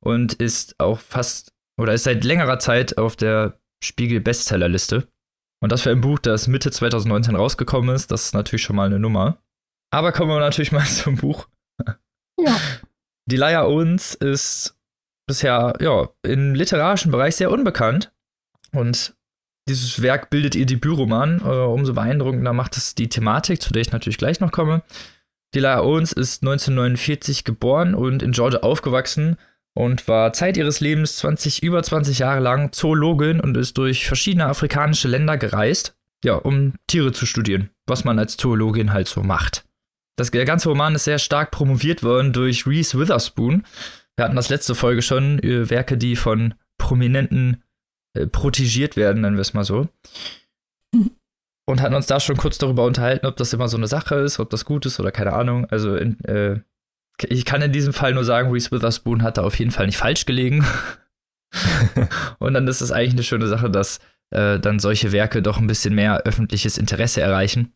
Und 0.00 0.34
ist 0.34 0.78
auch 0.78 1.00
fast, 1.00 1.52
oder 1.80 1.94
ist 1.94 2.04
seit 2.04 2.22
längerer 2.24 2.58
Zeit 2.58 2.98
auf 2.98 3.16
der 3.16 3.58
Spiegel-Bestsellerliste. 3.82 5.08
Und 5.60 5.72
das 5.72 5.82
für 5.82 5.90
ein 5.90 6.00
Buch, 6.00 6.18
das 6.18 6.46
Mitte 6.46 6.70
2019 6.70 7.36
rausgekommen 7.36 7.94
ist, 7.94 8.10
das 8.10 8.26
ist 8.26 8.34
natürlich 8.34 8.62
schon 8.62 8.76
mal 8.76 8.86
eine 8.86 8.98
Nummer. 8.98 9.38
Aber 9.90 10.12
kommen 10.12 10.30
wir 10.30 10.40
natürlich 10.40 10.72
mal 10.72 10.84
zum 10.84 11.16
Buch. 11.16 11.48
Ja. 12.38 12.56
Delia 13.26 13.64
Owens 13.64 14.14
ist 14.14 14.76
bisher 15.26 15.74
ja, 15.80 16.08
im 16.22 16.54
literarischen 16.54 17.10
Bereich 17.10 17.36
sehr 17.36 17.50
unbekannt. 17.50 18.12
Und 18.72 19.14
dieses 19.68 20.02
Werk 20.02 20.30
bildet 20.30 20.54
ihr 20.54 20.66
Debütroman. 20.66 21.40
Äh, 21.40 21.48
umso 21.48 21.94
beeindruckender 21.94 22.52
macht 22.52 22.76
es 22.76 22.94
die 22.94 23.08
Thematik, 23.08 23.62
zu 23.62 23.72
der 23.72 23.82
ich 23.82 23.92
natürlich 23.92 24.18
gleich 24.18 24.40
noch 24.40 24.52
komme. 24.52 24.82
Delia 25.54 25.80
Owens 25.80 26.12
ist 26.12 26.42
1949 26.42 27.44
geboren 27.44 27.94
und 27.94 28.22
in 28.22 28.32
Georgia 28.32 28.60
aufgewachsen 28.60 29.38
und 29.74 30.06
war 30.08 30.32
Zeit 30.32 30.56
ihres 30.56 30.80
Lebens 30.80 31.16
20, 31.18 31.62
über 31.62 31.82
20 31.82 32.20
Jahre 32.20 32.40
lang 32.40 32.72
Zoologin 32.72 33.40
und 33.40 33.56
ist 33.56 33.76
durch 33.76 34.06
verschiedene 34.06 34.46
afrikanische 34.46 35.08
Länder 35.08 35.36
gereist, 35.36 35.96
ja, 36.24 36.34
um 36.34 36.74
Tiere 36.86 37.12
zu 37.12 37.26
studieren, 37.26 37.70
was 37.86 38.04
man 38.04 38.18
als 38.18 38.36
Zoologin 38.36 38.92
halt 38.92 39.08
so 39.08 39.22
macht. 39.22 39.64
Das, 40.16 40.30
der 40.30 40.44
ganze 40.44 40.68
Roman 40.68 40.94
ist 40.94 41.04
sehr 41.04 41.18
stark 41.18 41.50
promoviert 41.50 42.02
worden 42.02 42.32
durch 42.32 42.66
Reese 42.66 42.98
Witherspoon. 42.98 43.64
Wir 44.16 44.24
hatten 44.24 44.36
das 44.36 44.48
letzte 44.48 44.76
Folge 44.76 45.02
schon, 45.02 45.40
äh, 45.40 45.68
Werke, 45.68 45.98
die 45.98 46.14
von 46.14 46.54
Prominenten 46.78 47.62
äh, 48.16 48.28
protegiert 48.28 48.96
werden, 48.96 49.22
nennen 49.22 49.36
wir 49.36 49.42
es 49.42 49.54
mal 49.54 49.64
so. 49.64 49.88
Und 51.66 51.80
hatten 51.80 51.94
uns 51.94 52.06
da 52.06 52.20
schon 52.20 52.36
kurz 52.36 52.58
darüber 52.58 52.84
unterhalten, 52.84 53.26
ob 53.26 53.36
das 53.36 53.52
immer 53.52 53.68
so 53.68 53.76
eine 53.76 53.88
Sache 53.88 54.16
ist, 54.16 54.38
ob 54.38 54.50
das 54.50 54.64
gut 54.64 54.86
ist 54.86 55.00
oder 55.00 55.10
keine 55.10 55.32
Ahnung. 55.32 55.66
Also 55.70 55.96
in, 55.96 56.22
äh, 56.24 56.60
ich 57.22 57.44
kann 57.44 57.62
in 57.62 57.72
diesem 57.72 57.92
Fall 57.92 58.14
nur 58.14 58.24
sagen, 58.24 58.50
Reese 58.50 58.70
Witherspoon 58.70 59.22
hat 59.22 59.38
da 59.38 59.42
auf 59.42 59.58
jeden 59.58 59.70
Fall 59.70 59.86
nicht 59.86 59.98
falsch 59.98 60.26
gelegen. 60.26 60.64
und 62.38 62.54
dann 62.54 62.66
ist 62.66 62.80
es 62.80 62.90
eigentlich 62.90 63.12
eine 63.12 63.22
schöne 63.22 63.46
Sache, 63.46 63.70
dass 63.70 64.00
äh, 64.30 64.58
dann 64.58 64.78
solche 64.78 65.12
Werke 65.12 65.42
doch 65.42 65.58
ein 65.58 65.66
bisschen 65.66 65.94
mehr 65.94 66.22
öffentliches 66.22 66.78
Interesse 66.78 67.20
erreichen 67.20 67.72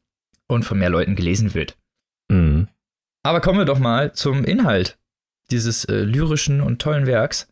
und 0.49 0.65
von 0.65 0.79
mehr 0.79 0.91
Leuten 0.91 1.15
gelesen 1.15 1.55
wird. 1.55 1.77
Mhm. 2.31 2.69
Aber 3.23 3.41
kommen 3.41 3.59
wir 3.59 3.65
doch 3.65 3.79
mal 3.79 4.13
zum 4.13 4.45
Inhalt 4.45 4.99
dieses 5.51 5.85
äh, 5.85 6.03
lyrischen 6.03 6.61
und 6.61 6.81
tollen 6.81 7.07
Werks. 7.07 7.49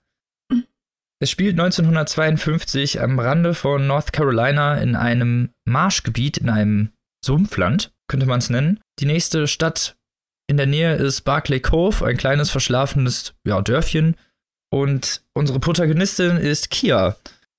Es 1.18 1.30
spielt 1.30 1.58
1952 1.58 3.00
am 3.00 3.18
Rande 3.18 3.54
von 3.54 3.86
North 3.86 4.12
Carolina 4.12 4.76
in 4.78 4.96
einem 4.96 5.50
Marschgebiet, 5.64 6.36
in 6.36 6.50
einem 6.50 6.90
Sumpfland, 7.24 7.92
könnte 8.06 8.26
man 8.26 8.38
es 8.38 8.50
nennen. 8.50 8.80
Die 9.00 9.06
nächste 9.06 9.46
Stadt 9.46 9.96
in 10.48 10.56
der 10.56 10.66
Nähe 10.66 10.94
ist 10.94 11.22
Barclay 11.22 11.60
Cove, 11.60 12.04
ein 12.04 12.16
kleines 12.16 12.50
verschlafenes 12.50 13.34
ja, 13.44 13.60
Dörfchen. 13.60 14.16
Und 14.70 15.22
unsere 15.32 15.60
Protagonistin 15.60 16.36
ist 16.36 16.70
Kia. 16.70 17.16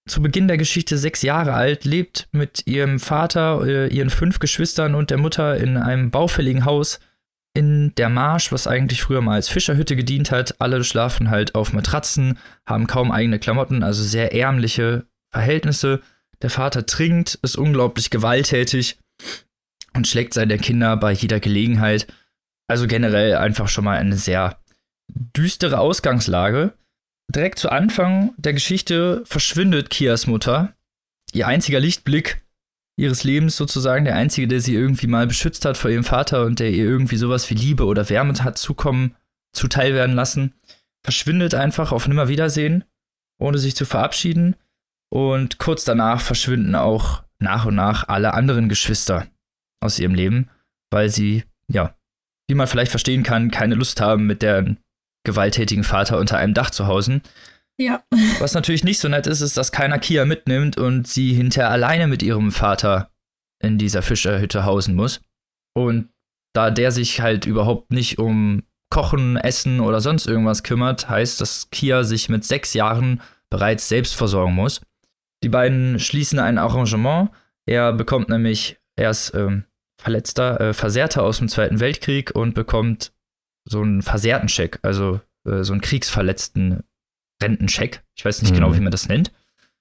Zu 0.08 0.21
Beginn 0.21 0.47
der 0.47 0.58
Geschichte 0.58 0.97
sechs 0.97 1.21
Jahre 1.21 1.54
alt, 1.54 1.84
lebt 1.84 2.30
mit 2.32 2.65
ihrem 2.65 3.00
Vater, 3.00 3.65
äh, 3.65 3.88
ihren 3.88 4.10
fünf 4.10 4.39
Geschwistern 4.39 4.95
und 4.95 5.10
der 5.10 5.17
Mutter 5.17 5.58
in 5.58 5.76
einem 5.76 6.12
baufälligen 6.12 6.63
Haus 6.63 7.00
in 7.54 7.93
der 7.95 8.08
Marsch, 8.10 8.52
was 8.52 8.67
eigentlich 8.67 9.02
früher 9.02 9.21
mal 9.21 9.34
als 9.34 9.50
Fischerhütte 9.50 9.95
gedient 9.95 10.32
hat. 10.32 10.62
Alle 10.62 10.84
schlafen 10.84 11.30
halt 11.30 11.56
auf 11.56 11.73
Matratzen, 11.73 12.38
haben 12.65 12.88
kaum 12.88 13.12
eigene 13.12 13.39
Klamotten, 13.39 13.84
also 13.84 14.04
sehr 14.04 14.34
ärmliche 14.34 15.06
Verhältnisse. 15.32 16.02
Der 16.41 16.52
Vater 16.52 16.86
trinkt, 16.86 17.39
ist 17.41 17.58
unglaublich 17.58 18.10
gewalttätig 18.10 18.97
und 19.93 20.08
schlägt 20.08 20.36
seine 20.36 20.58
Kinder 20.58 20.95
bei 20.97 21.12
jeder 21.12 21.39
Gelegenheit. 21.39 22.08
Also 22.69 22.88
generell 22.88 23.36
einfach 23.36 23.67
schon 23.67 23.86
mal 23.86 23.97
eine 23.97 24.15
sehr 24.15 24.60
düstere 25.10 25.80
Ausgangslage. 25.80 26.73
Direkt 27.34 27.60
zu 27.60 27.69
Anfang 27.69 28.34
der 28.38 28.53
Geschichte 28.53 29.23
verschwindet 29.25 29.89
Kias 29.89 30.27
Mutter. 30.27 30.73
Ihr 31.34 31.47
einziger 31.47 31.80
Lichtblick 31.80 32.43
ihres 32.99 33.23
Lebens 33.23 33.56
sozusagen, 33.56 34.06
der 34.06 34.15
einzige, 34.15 34.47
der 34.47 34.60
sie 34.60 34.73
irgendwie 34.73 35.08
mal 35.08 35.27
beschützt 35.27 35.65
hat 35.65 35.77
vor 35.77 35.91
ihrem 35.91 36.03
Vater 36.03 36.45
und 36.45 36.60
der 36.60 36.71
ihr 36.71 36.86
irgendwie 36.86 37.17
sowas 37.17 37.49
wie 37.49 37.53
Liebe 37.53 37.86
oder 37.86 38.10
Wärme 38.10 38.34
hat 38.43 38.58
zukommen, 38.58 39.15
zuteil 39.53 39.93
werden 39.93 40.15
lassen, 40.15 40.56
verschwindet 41.06 41.53
einfach 41.53 41.91
auf 41.91 42.08
Nimmerwiedersehen, 42.08 42.84
ohne 43.39 43.60
sich 43.60 43.75
zu 43.75 43.86
verabschieden. 43.86 44.56
Und 45.10 45.60
kurz 45.60 45.86
danach 45.86 46.21
verschwinden 46.21 46.75
auch 46.75 47.23
nach 47.39 47.65
und 47.65 47.75
nach 47.75 48.08
alle 48.10 48.34
anderen 48.34 48.67
Geschwister 48.67 49.27
aus 49.80 49.99
ihrem 49.99 50.15
Leben, 50.15 50.49
weil 50.91 51.10
sie, 51.10 51.43
ja, 51.71 51.95
wie 52.47 52.55
man 52.55 52.67
vielleicht 52.67 52.91
verstehen 52.91 53.23
kann, 53.23 53.51
keine 53.51 53.75
Lust 53.75 54.01
haben, 54.01 54.25
mit 54.25 54.41
deren 54.41 54.79
gewalttätigen 55.25 55.83
Vater 55.83 56.19
unter 56.19 56.38
einem 56.38 56.53
Dach 56.53 56.69
zu 56.69 56.88
hausen. 56.88 57.21
Ja. 57.79 58.03
Was 58.39 58.53
natürlich 58.53 58.83
nicht 58.83 58.99
so 58.99 59.07
nett 59.07 59.27
ist, 59.27 59.41
ist, 59.41 59.57
dass 59.57 59.71
keiner 59.71 59.99
Kia 59.99 60.25
mitnimmt 60.25 60.77
und 60.77 61.07
sie 61.07 61.33
hinterher 61.33 61.69
alleine 61.69 62.07
mit 62.07 62.23
ihrem 62.23 62.51
Vater 62.51 63.12
in 63.62 63.77
dieser 63.77 64.01
Fischerhütte 64.01 64.65
hausen 64.65 64.95
muss. 64.95 65.21
Und 65.75 66.10
da 66.53 66.71
der 66.71 66.91
sich 66.91 67.21
halt 67.21 67.45
überhaupt 67.45 67.91
nicht 67.91 68.17
um 68.17 68.63
Kochen, 68.89 69.38
Essen 69.38 69.79
oder 69.79 70.01
sonst 70.01 70.27
irgendwas 70.27 70.63
kümmert, 70.63 71.10
heißt, 71.10 71.41
dass 71.41 71.69
Kia 71.69 72.03
sich 72.03 72.29
mit 72.29 72.45
sechs 72.45 72.73
Jahren 72.73 73.21
bereits 73.49 73.89
selbst 73.89 74.15
versorgen 74.15 74.55
muss. 74.55 74.81
Die 75.43 75.49
beiden 75.49 75.99
schließen 75.99 76.39
ein 76.39 76.57
Arrangement. 76.57 77.29
Er 77.67 77.93
bekommt 77.93 78.29
nämlich, 78.29 78.79
er 78.95 79.12
ist 79.12 79.33
ähm, 79.36 79.65
Verletzter, 79.99 80.60
äh, 80.62 80.73
Versehrter 80.73 81.23
aus 81.23 81.39
dem 81.39 81.47
Zweiten 81.49 81.79
Weltkrieg 81.79 82.31
und 82.36 82.53
bekommt 82.53 83.12
so 83.65 83.81
einen 83.81 84.01
versehrten 84.01 84.47
Scheck, 84.49 84.79
also 84.83 85.19
äh, 85.47 85.63
so 85.63 85.73
einen 85.73 85.81
kriegsverletzten 85.81 86.83
Rentencheck. 87.41 88.03
Ich 88.15 88.23
weiß 88.25 88.41
nicht 88.41 88.53
genau, 88.53 88.69
Mhm. 88.69 88.75
wie 88.75 88.81
man 88.81 88.91
das 88.91 89.07
nennt. 89.07 89.31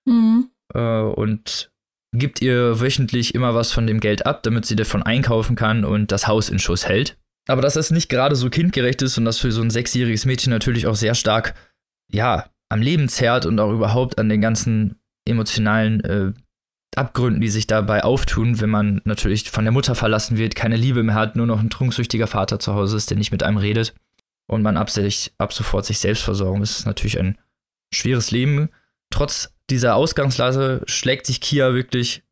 Mhm. 0.05 0.51
Äh, 0.75 0.81
und 1.01 1.71
gibt 2.13 2.41
ihr 2.41 2.81
wöchentlich 2.81 3.35
immer 3.35 3.55
was 3.55 3.73
von 3.73 3.87
dem 3.87 4.01
Geld 4.01 4.27
ab, 4.27 4.43
damit 4.43 4.65
sie 4.65 4.77
davon 4.77 5.03
einkaufen 5.03 5.55
kann 5.57 5.85
und 5.85 6.13
das 6.13 6.27
Haus 6.27 6.49
in 6.49 6.59
Schuss 6.59 6.87
hält. 6.89 7.17
Aber 7.49 7.63
dass 7.63 7.75
das 7.75 7.91
nicht 7.91 8.09
gerade 8.09 8.35
so 8.37 8.51
kindgerecht 8.51 9.03
ist 9.03 9.19
und 9.19 9.25
das 9.25 9.39
für 9.39 9.53
so 9.53 9.61
ein 9.63 9.71
sechsjähriges 9.71 10.25
Mädchen 10.25 10.51
natürlich 10.51 10.87
auch 10.87 10.97
sehr 10.97 11.15
stark, 11.15 11.55
ja, 12.11 12.49
am 12.69 12.81
Leben 12.83 13.09
zerrt 13.09 13.47
und 13.47 13.61
auch 13.61 13.73
überhaupt 13.73 14.19
an 14.19 14.29
den 14.29 14.41
ganzen 14.41 14.99
emotionalen 15.29 16.01
äh, 16.05 16.33
Abgründen, 16.97 17.41
die 17.41 17.49
sich 17.49 17.67
dabei 17.67 18.05
auftun, 18.05 18.61
wenn 18.61 18.71
man 18.71 19.03
natürlich 19.05 19.51
von 19.51 19.65
der 19.65 19.73
Mutter 19.73 19.95
verlassen 19.95 20.39
wird, 20.39 20.57
keine 20.57 20.77
Liebe 20.77 21.03
mehr 21.03 21.15
hat, 21.15 21.37
nur 21.37 21.47
noch 21.47 21.61
ein 21.61 21.71
trunksüchtiger 21.71 22.27
Vater 22.27 22.59
zu 22.59 22.75
Hause 22.75 22.97
ist, 22.97 23.11
der 23.11 23.19
nicht 23.19 23.33
mit 23.33 23.43
einem 23.43 23.59
redet 23.59 23.95
und 24.49 24.63
man 24.63 24.77
ab, 24.77 24.91
sich, 24.91 25.33
ab 25.39 25.53
sofort 25.53 25.85
sich 25.85 25.99
selbst 25.99 26.23
versorgen 26.23 26.61
muss, 26.61 26.79
ist 26.79 26.87
natürlich 26.87 27.19
ein 27.19 27.39
schweres 27.93 28.31
Leben. 28.31 28.71
Trotz 29.11 29.53
dieser 29.69 29.95
Ausgangslage 29.95 30.83
schlägt 30.87 31.27
sich 31.27 31.41
Kia 31.41 31.75
wirklich 31.75 32.23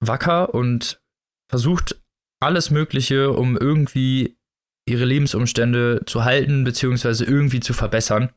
wacker 0.00 0.54
und 0.54 1.00
versucht 1.48 2.00
alles 2.40 2.70
Mögliche, 2.70 3.32
um 3.32 3.56
irgendwie 3.56 4.36
ihre 4.86 5.04
Lebensumstände 5.04 6.02
zu 6.06 6.24
halten, 6.24 6.64
beziehungsweise 6.64 7.24
irgendwie 7.24 7.60
zu 7.60 7.72
verbessern. 7.72 8.30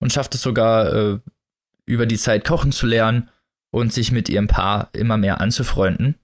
Und 0.00 0.12
schafft 0.12 0.34
es 0.34 0.42
sogar, 0.42 0.92
äh, 0.92 1.18
über 1.86 2.06
die 2.06 2.18
Zeit 2.18 2.44
kochen 2.44 2.72
zu 2.72 2.86
lernen 2.86 3.30
und 3.70 3.92
sich 3.92 4.12
mit 4.12 4.28
ihrem 4.28 4.48
Paar 4.48 4.90
immer 4.92 5.16
mehr 5.16 5.40
anzufreunden. 5.40 6.16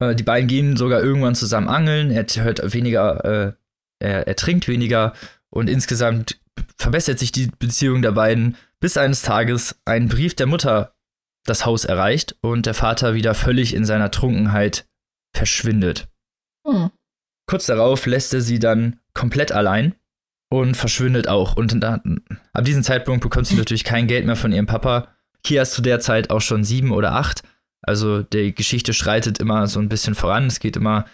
Äh, 0.00 0.14
die 0.14 0.22
beiden 0.22 0.48
gehen 0.48 0.76
sogar 0.76 1.02
irgendwann 1.02 1.34
zusammen 1.34 1.68
angeln. 1.68 2.10
Er 2.10 2.24
hört 2.42 2.74
weniger, 2.74 3.24
äh, 3.24 3.52
er, 4.00 4.26
er 4.26 4.36
trinkt 4.36 4.68
weniger 4.68 5.12
und 5.50 5.68
insgesamt 5.68 6.40
verbessert 6.76 7.18
sich 7.18 7.32
die 7.32 7.50
Beziehung 7.58 8.02
der 8.02 8.12
beiden, 8.12 8.56
bis 8.80 8.96
eines 8.96 9.22
Tages 9.22 9.80
ein 9.84 10.08
Brief 10.08 10.34
der 10.34 10.46
Mutter 10.46 10.94
das 11.46 11.66
Haus 11.66 11.84
erreicht 11.84 12.36
und 12.40 12.66
der 12.66 12.74
Vater 12.74 13.14
wieder 13.14 13.34
völlig 13.34 13.74
in 13.74 13.84
seiner 13.84 14.10
Trunkenheit 14.10 14.86
verschwindet. 15.34 16.08
Hm. 16.66 16.90
Kurz 17.46 17.66
darauf 17.66 18.06
lässt 18.06 18.32
er 18.32 18.40
sie 18.40 18.58
dann 18.58 18.98
komplett 19.12 19.52
allein 19.52 19.94
und 20.50 20.76
verschwindet 20.76 21.28
auch. 21.28 21.56
Und 21.56 21.82
da, 21.82 22.02
ab 22.52 22.64
diesem 22.64 22.82
Zeitpunkt 22.82 23.22
bekommt 23.22 23.46
sie 23.46 23.54
natürlich 23.56 23.84
kein 23.84 24.06
Geld 24.06 24.26
mehr 24.26 24.36
von 24.36 24.52
ihrem 24.52 24.66
Papa. 24.66 25.13
Kia 25.44 25.62
ist 25.62 25.72
zu 25.72 25.82
der 25.82 26.00
Zeit 26.00 26.30
auch 26.30 26.40
schon 26.40 26.64
sieben 26.64 26.90
oder 26.90 27.12
acht. 27.12 27.42
Also 27.82 28.22
die 28.22 28.54
Geschichte 28.54 28.94
schreitet 28.94 29.38
immer 29.38 29.66
so 29.66 29.78
ein 29.78 29.90
bisschen 29.90 30.14
voran. 30.14 30.46
Es 30.46 30.58
geht 30.58 30.76
immer, 30.76 31.04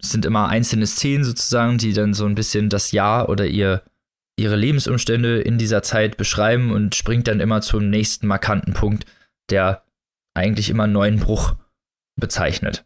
es 0.00 0.12
sind 0.12 0.24
immer 0.24 0.48
einzelne 0.48 0.86
Szenen 0.86 1.24
sozusagen, 1.24 1.78
die 1.78 1.92
dann 1.92 2.14
so 2.14 2.26
ein 2.26 2.36
bisschen 2.36 2.68
das 2.68 2.92
Jahr 2.92 3.28
oder 3.28 3.46
ihr, 3.46 3.82
ihre 4.38 4.56
Lebensumstände 4.56 5.40
in 5.40 5.58
dieser 5.58 5.82
Zeit 5.82 6.16
beschreiben 6.16 6.70
und 6.70 6.94
springt 6.94 7.26
dann 7.26 7.40
immer 7.40 7.60
zum 7.60 7.90
nächsten 7.90 8.28
markanten 8.28 8.72
Punkt, 8.72 9.04
der 9.50 9.82
eigentlich 10.34 10.70
immer 10.70 10.84
einen 10.84 10.92
neuen 10.92 11.18
Bruch 11.18 11.56
bezeichnet. 12.14 12.84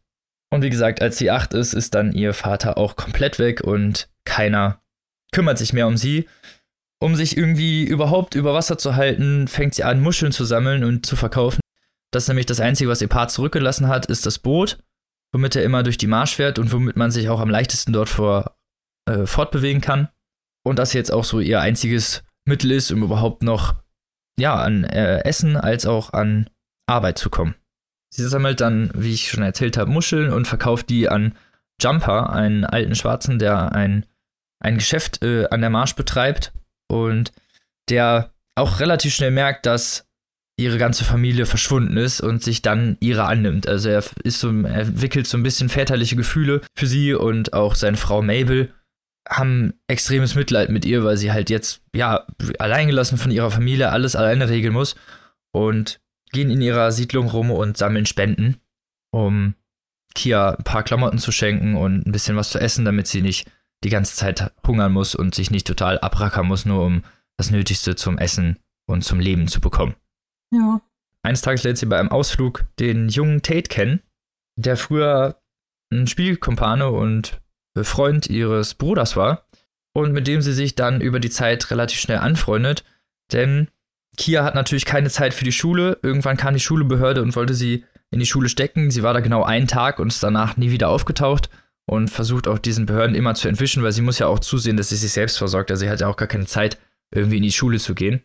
Und 0.53 0.63
wie 0.63 0.71
gesagt, 0.71 1.03
als 1.03 1.19
sie 1.19 1.31
acht 1.31 1.53
ist, 1.55 1.75
ist 1.75 1.95
dann 1.95 2.13
ihr 2.13 2.33
Vater 2.35 2.79
auch 2.79 2.97
komplett 2.97 3.39
weg 3.39 3.61
und 3.61 4.09
keiner 4.25 4.83
kümmert 5.33 5.59
sich 5.59 5.73
mehr 5.73 5.87
um 5.87 5.97
sie. 5.97 6.29
Um 7.03 7.17
sich 7.17 7.37
irgendwie 7.37 7.85
überhaupt 7.85 8.35
über 8.35 8.53
Wasser 8.53 8.77
zu 8.77 8.95
halten, 8.95 9.49
fängt 9.49 9.75
sie 9.75 9.85
an, 9.85 10.03
Muscheln 10.03 10.33
zu 10.33 10.45
sammeln 10.45 10.85
und 10.85 11.07
zu 11.07 11.17
verkaufen. 11.17 11.61
Das 12.13 12.25
ist 12.25 12.29
nämlich 12.29 12.47
das 12.47 12.61
Einzige, 12.61 12.91
was 12.91 13.01
ihr 13.01 13.09
Paar 13.09 13.29
zurückgelassen 13.29 13.89
hat, 13.89 14.07
ist 14.07 14.27
das 14.27 14.39
Boot, 14.39 14.79
womit 15.33 15.57
er 15.57 15.65
immer 15.65 15.83
durch 15.83 15.97
die 15.97 16.07
Marsch 16.07 16.37
fährt 16.37 16.59
und 16.59 16.73
womit 16.73 16.97
man 16.97 17.11
sich 17.11 17.31
auch 17.31 17.41
am 17.41 17.49
leichtesten 17.49 17.95
dort 17.95 18.11
vor, 18.11 18.55
äh, 19.09 19.25
fortbewegen 19.25 19.81
kann. 19.81 20.09
Und 20.63 20.79
das 20.79 20.93
jetzt 20.93 21.11
auch 21.11 21.25
so 21.25 21.41
ihr 21.41 21.61
einziges 21.61 22.23
Mittel 22.45 22.71
ist, 22.71 22.91
um 22.91 23.03
überhaupt 23.03 23.43
noch 23.43 23.77
ja, 24.39 24.57
an 24.57 24.85
äh, 24.85 25.21
Essen 25.25 25.57
als 25.57 25.87
auch 25.87 26.13
an 26.13 26.51
Arbeit 26.87 27.19
zu 27.19 27.31
kommen. 27.31 27.55
Sie 28.13 28.29
sammelt 28.29 28.61
dann, 28.61 28.91
wie 28.95 29.15
ich 29.15 29.31
schon 29.31 29.43
erzählt 29.43 29.79
habe, 29.79 29.91
Muscheln 29.91 30.33
und 30.33 30.47
verkauft 30.47 30.91
die 30.91 31.09
an 31.09 31.35
Jumper, 31.81 32.31
einen 32.31 32.65
alten 32.65 32.95
Schwarzen, 32.95 33.39
der 33.39 33.73
ein, 33.73 34.05
ein 34.59 34.75
Geschäft 34.77 35.23
äh, 35.23 35.47
an 35.49 35.63
der 35.63 35.71
Marsch 35.71 35.95
betreibt 35.95 36.53
und 36.91 37.33
der 37.89 38.33
auch 38.57 38.81
relativ 38.81 39.15
schnell 39.15 39.31
merkt, 39.31 39.67
dass 39.67 40.07
ihre 40.59 40.77
ganze 40.77 41.05
Familie 41.05 41.47
verschwunden 41.47 41.97
ist 41.97 42.21
und 42.21 42.43
sich 42.43 42.61
dann 42.61 42.99
ihrer 43.01 43.27
annimmt. 43.27 43.67
Also 43.67 43.89
er 43.89 44.05
ist 44.25 44.41
so, 44.41 44.51
entwickelt 44.51 45.27
so 45.27 45.39
ein 45.39 45.43
bisschen 45.43 45.71
väterliche 45.71 46.17
Gefühle 46.17 46.61
für 46.75 46.87
sie 46.87 47.15
und 47.15 47.55
auch 47.55 47.75
seine 47.75 47.97
Frau 47.97 48.21
Mabel 48.21 48.73
haben 49.29 49.75
extremes 49.89 50.35
Mitleid 50.35 50.69
mit 50.69 50.85
ihr, 50.85 51.05
weil 51.05 51.17
sie 51.17 51.33
halt 51.33 51.49
jetzt 51.49 51.81
ja 51.95 52.27
alleingelassen 52.59 53.17
von 53.17 53.31
ihrer 53.31 53.51
Familie 53.51 53.91
alles 53.91 54.17
alleine 54.17 54.49
regeln 54.49 54.75
muss 54.75 54.97
und 55.53 56.01
gehen 56.33 56.51
in 56.51 56.61
ihrer 56.61 56.93
Siedlung 56.93 57.29
rum 57.29 57.51
und 57.51 57.77
sammeln 57.77 58.07
Spenden, 58.07 58.57
um 59.13 59.55
Kia 60.15 60.57
ein 60.57 60.65
paar 60.65 60.83
Klamotten 60.83 61.19
zu 61.19 61.33
schenken 61.33 61.77
und 61.77 62.07
ein 62.07 62.13
bisschen 62.13 62.37
was 62.37 62.51
zu 62.51 62.59
essen, 62.59 62.85
damit 62.85 63.07
sie 63.07 63.23
nicht 63.23 63.51
die 63.85 63.91
ganze 63.91 64.17
Zeit 64.17 64.53
hungern 64.67 64.93
muss 64.93 65.15
und 65.15 65.35
sich 65.35 65.51
nicht 65.51 65.67
total 65.67 65.99
abrackern 65.99 66.47
muss, 66.47 66.67
nur 66.67 66.85
um 66.85 67.03
das 67.37 67.51
Nötigste 67.51 67.97
zum 67.97 68.19
Essen 68.19 68.59
und 68.87 69.03
zum 69.03 69.21
Leben 69.21 69.49
zu 69.49 69.61
bekommen. 69.61 69.95
Ja. 70.53 70.81
Eines 71.23 71.43
Tages 71.43 71.63
lernt 71.63 71.79
sie 71.79 71.87
bei 71.87 71.99
einem 71.99 72.11
Ausflug 72.11 72.65
den 72.79 73.09
jungen 73.09 73.43
Tate 73.43 73.69
kennen, 73.69 74.03
der 74.57 74.77
früher 74.77 75.41
ein 75.93 76.07
Spielkumpane 76.07 76.91
und 76.91 77.41
Freund 77.83 78.29
ihres 78.29 78.75
Bruders 78.75 79.17
war 79.17 79.47
und 79.95 80.13
mit 80.13 80.27
dem 80.27 80.43
sie 80.43 80.53
sich 80.53 80.75
dann 80.75 81.01
über 81.01 81.21
die 81.21 81.31
Zeit 81.31 81.71
relativ 81.71 81.99
schnell 81.99 82.19
anfreundet, 82.19 82.85
denn 83.33 83.69
Kia 84.17 84.45
hat 84.45 84.55
natürlich 84.55 84.85
keine 84.85 85.09
Zeit 85.09 85.35
für 85.35 85.45
die 85.45 85.53
Schule. 85.53 85.99
Irgendwann 86.03 86.37
kam 86.37 86.53
die 86.53 86.61
Schulebehörde 86.61 87.23
und 87.23 87.37
wollte 87.37 87.55
sie 87.55 87.85
in 88.11 88.19
die 88.19 88.27
Schule 88.27 88.49
stecken. 88.49 88.91
Sie 88.91 89.03
war 89.03 89.15
da 89.15 89.21
genau 89.21 89.45
einen 89.45 89.69
Tag 89.69 89.99
und 89.99 90.09
ist 90.09 90.23
danach 90.23 90.57
nie 90.57 90.71
wieder 90.71 90.89
aufgetaucht 90.89 91.49
und 91.91 92.07
versucht 92.07 92.47
auch 92.47 92.61
diesen 92.61 92.87
Behörden 92.87 93.17
immer 93.17 93.35
zu 93.35 93.49
entwischen, 93.49 93.83
weil 93.83 93.91
sie 93.91 94.01
muss 94.01 94.21
ja 94.21 94.29
auch 94.29 94.39
zusehen, 94.39 94.77
dass 94.77 94.91
sie 94.91 94.97
sich 94.97 95.11
selbst 95.11 95.39
versorgt. 95.39 95.73
Also 95.73 95.81
sie 95.81 95.91
hat 95.91 96.01
ja 96.01 96.07
auch 96.07 96.17
gar 96.17 96.29
keine 96.29 96.47
Zeit, 96.47 96.79
irgendwie 97.13 97.39
in 97.39 97.43
die 97.43 97.51
Schule 97.51 97.81
zu 97.81 97.97
gehen. 97.97 98.23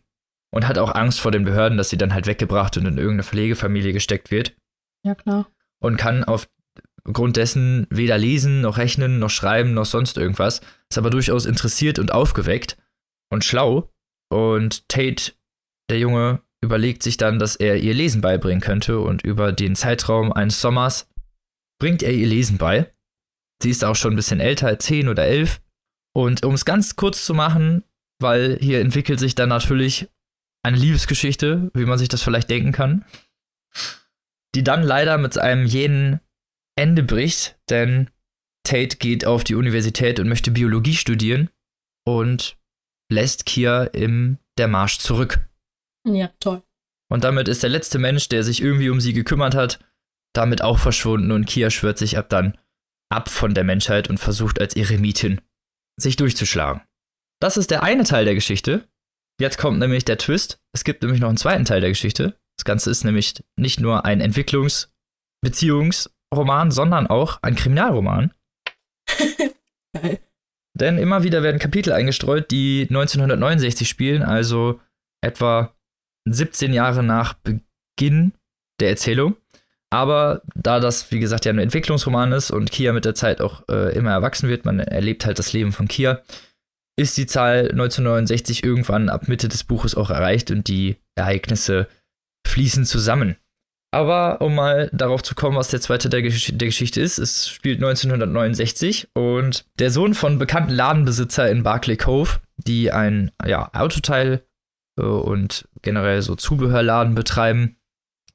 Und 0.52 0.68
hat 0.68 0.78
auch 0.78 0.94
Angst 0.94 1.20
vor 1.20 1.32
den 1.32 1.46
Behörden, 1.46 1.76
dass 1.76 1.90
sie 1.90 1.98
dann 1.98 2.14
halt 2.14 2.28
weggebracht 2.28 2.78
und 2.78 2.86
in 2.86 3.00
irgendeine 3.00 3.24
Pflegefamilie 3.24 3.92
gesteckt 3.92 4.30
wird. 4.30 4.56
Ja, 5.04 5.16
klar. 5.16 5.50
Und 5.82 5.98
kann 5.98 6.24
aufgrund 6.24 7.38
dessen 7.38 7.88
weder 7.90 8.20
lesen, 8.20 8.62
noch 8.62 8.78
rechnen, 8.78 9.18
noch 9.18 9.32
schreiben, 9.32 9.74
noch 9.74 9.86
sonst 9.86 10.16
irgendwas. 10.18 10.62
Ist 10.92 11.00
aber 11.00 11.10
durchaus 11.10 11.48
interessiert 11.48 11.98
und 11.98 12.14
aufgeweckt 12.14 12.78
und 13.32 13.44
schlau. 13.44 13.92
Und 14.30 14.88
Tate 14.90 15.34
der 15.90 15.98
Junge 15.98 16.44
überlegt 16.64 17.02
sich 17.02 17.18
dann, 17.18 17.40
dass 17.40 17.56
er 17.56 17.78
ihr 17.78 17.96
Lesen 17.96 18.22
beibringen 18.22 18.62
könnte 18.62 19.00
und 19.00 19.24
über 19.24 19.52
den 19.52 19.76
Zeitraum 19.76 20.32
eines 20.32 20.62
Sommers 20.62 21.10
bringt 21.80 22.04
er 22.04 22.14
ihr 22.14 22.28
Lesen 22.28 22.60
bei. 22.60 22.92
Sie 23.66 23.72
ist 23.72 23.84
auch 23.84 23.96
schon 23.96 24.14
ein 24.14 24.16
bisschen 24.16 24.40
älter, 24.40 24.78
zehn 24.78 25.10
oder 25.10 25.26
elf. 25.26 25.60
Und 26.16 26.46
um 26.46 26.54
es 26.54 26.66
ganz 26.66 26.96
kurz 26.98 27.26
zu 27.26 27.34
machen, 27.34 27.84
weil 28.22 28.60
hier 28.62 28.80
entwickelt 28.80 29.20
sich 29.20 29.34
dann 29.34 29.50
natürlich 29.50 30.08
eine 30.62 30.78
Liebesgeschichte, 30.78 31.72
wie 31.74 31.86
man 31.86 31.98
sich 31.98 32.08
das 32.08 32.22
vielleicht 32.22 32.52
denken 32.52 32.74
kann, 32.74 33.06
die 34.54 34.64
dann 34.64 34.84
leider 34.84 35.18
mit 35.18 35.40
einem 35.40 35.66
jähen 35.66 36.20
Ende 36.78 37.02
bricht, 37.02 37.58
denn 37.72 38.12
Tate 38.64 38.98
geht 38.98 39.26
auf 39.26 39.44
die 39.44 39.56
Universität 39.56 40.20
und 40.20 40.30
möchte 40.30 40.52
Biologie 40.52 40.94
studieren 40.94 41.50
und 42.06 42.60
lässt 43.12 43.48
Kia 43.48 43.86
im 43.86 44.38
Der 44.60 44.68
Marsch 44.68 45.00
zurück. 45.00 45.40
Ja, 46.08 46.28
toll. 46.40 46.62
Und 47.12 47.24
damit 47.24 47.48
ist 47.48 47.64
der 47.64 47.72
letzte 47.72 47.98
Mensch, 47.98 48.30
der 48.30 48.44
sich 48.44 48.62
irgendwie 48.62 48.92
um 48.92 49.02
sie 49.02 49.14
gekümmert 49.14 49.56
hat, 49.56 49.80
damit 50.36 50.62
auch 50.62 50.78
verschwunden 50.78 51.32
und 51.32 51.48
Kia 51.48 51.72
schwört 51.72 51.98
sich 51.98 52.20
ab 52.20 52.30
dann 52.30 52.56
ab 53.16 53.30
von 53.30 53.54
der 53.54 53.64
Menschheit 53.64 54.10
und 54.10 54.20
versucht 54.20 54.60
als 54.60 54.76
Eremitin 54.76 55.42
sich 55.98 56.16
durchzuschlagen. 56.16 56.82
Das 57.42 57.58
ist 57.58 57.72
der 57.72 57.84
eine 57.84 58.04
Teil 58.04 58.26
der 58.26 58.36
Geschichte. 58.36 58.88
Jetzt 59.40 59.58
kommt 59.58 59.80
nämlich 59.80 60.06
der 60.06 60.18
Twist. 60.18 60.60
Es 60.74 60.84
gibt 60.84 61.02
nämlich 61.02 61.22
noch 61.22 61.30
einen 61.30 61.38
zweiten 61.38 61.66
Teil 61.66 61.82
der 61.82 61.90
Geschichte. 61.90 62.38
Das 62.58 62.66
Ganze 62.66 62.90
ist 62.90 63.04
nämlich 63.04 63.44
nicht 63.58 63.80
nur 63.80 64.06
ein 64.06 64.22
Entwicklungs-, 64.22 64.90
Beziehungsroman, 65.42 66.72
sondern 66.72 67.08
auch 67.08 67.40
ein 67.42 67.56
Kriminalroman. 67.56 68.34
Denn 70.78 70.98
immer 70.98 71.24
wieder 71.24 71.44
werden 71.44 71.60
Kapitel 71.60 71.94
eingestreut, 71.94 72.52
die 72.52 72.88
1969 72.90 73.88
spielen, 73.88 74.24
also 74.24 74.82
etwa 75.22 75.74
17 76.28 76.74
Jahre 76.74 77.04
nach 77.04 77.34
Beginn 77.34 78.34
der 78.80 78.90
Erzählung. 78.90 79.38
Aber 79.92 80.42
da 80.56 80.80
das, 80.80 81.12
wie 81.12 81.20
gesagt, 81.20 81.46
ja 81.46 81.54
ein 81.54 81.60
Entwicklungsroman 81.60 82.32
ist 82.32 82.52
und 82.52 82.72
Kia 82.72 82.92
mit 82.92 83.06
der 83.06 83.16
Zeit 83.16 83.40
auch 83.40 83.64
äh, 83.70 83.96
immer 83.96 84.12
erwachsen 84.12 84.50
wird, 84.50 84.66
man 84.66 84.80
erlebt 84.80 85.26
halt 85.26 85.40
das 85.40 85.54
Leben 85.54 85.72
von 85.72 85.88
Kia, 85.88 86.22
ist 86.98 87.18
die 87.18 87.28
Zahl 87.28 87.70
1969 87.72 88.64
irgendwann 88.64 89.10
ab 89.10 89.28
Mitte 89.28 89.48
des 89.48 89.64
Buches 89.64 89.96
auch 89.96 90.10
erreicht 90.10 90.52
und 90.52 90.68
die 90.68 90.98
Ereignisse 91.16 91.88
fließen 92.48 92.86
zusammen. 92.86 93.36
Aber 93.96 94.42
um 94.42 94.56
mal 94.56 94.90
darauf 94.92 95.24
zu 95.24 95.36
kommen, 95.36 95.56
was 95.56 95.70
der 95.70 95.80
zweite 95.80 96.10
der, 96.10 96.22
Gesch 96.22 96.52
der 96.54 96.68
Geschichte 96.68 97.00
ist, 97.00 97.18
es 97.18 97.48
spielt 97.48 97.78
1969 97.78 99.08
und 99.14 99.66
der 99.80 99.90
Sohn 99.90 100.14
von 100.14 100.38
bekannten 100.38 100.74
Ladenbesitzer 100.74 101.50
in 101.50 101.64
Barclay 101.64 101.96
Cove, 101.96 102.40
die 102.58 102.92
ein 102.92 103.32
ja, 103.46 103.70
Autoteil 103.74 104.44
äh, 105.00 105.04
und 105.04 105.70
generell 105.82 106.22
so 106.22 106.36
Zubehörladen 106.36 107.16
betreiben, 107.16 107.78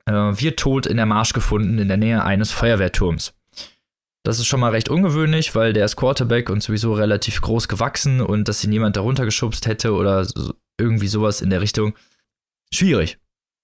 äh, 0.07 0.13
wird 0.13 0.59
tot 0.59 0.87
in 0.87 0.97
der 0.97 1.07
Marsch 1.07 1.33
gefunden 1.33 1.79
in 1.79 1.89
der 1.89 1.97
Nähe 1.97 2.25
eines 2.25 2.51
Feuerwehrturms. 2.51 3.35
Das 4.23 4.39
ist 4.39 4.47
schon 4.47 4.61
mal 4.61 4.71
recht 4.71 4.91
ungewöhnlich, 4.91 5.55
weil 5.55 5.73
der 5.73 5.87
ist 5.87 5.97
Quarterback 5.97 6.51
und 6.51 6.63
sowieso 6.63 6.93
relativ 6.93 7.41
groß 7.41 7.69
gewachsen 7.69 8.21
und 8.21 8.49
dass 8.49 8.63
ihn 8.63 8.73
jemand 8.73 8.97
darunter 8.97 9.25
geschubst 9.25 9.67
hätte 9.67 9.95
oder 9.95 10.25
so, 10.25 10.55
irgendwie 10.79 11.09
sowas 11.09 11.41
in 11.41 11.51
der 11.51 11.63
Richtung. 11.63 11.95
Schwierig. 12.73 13.19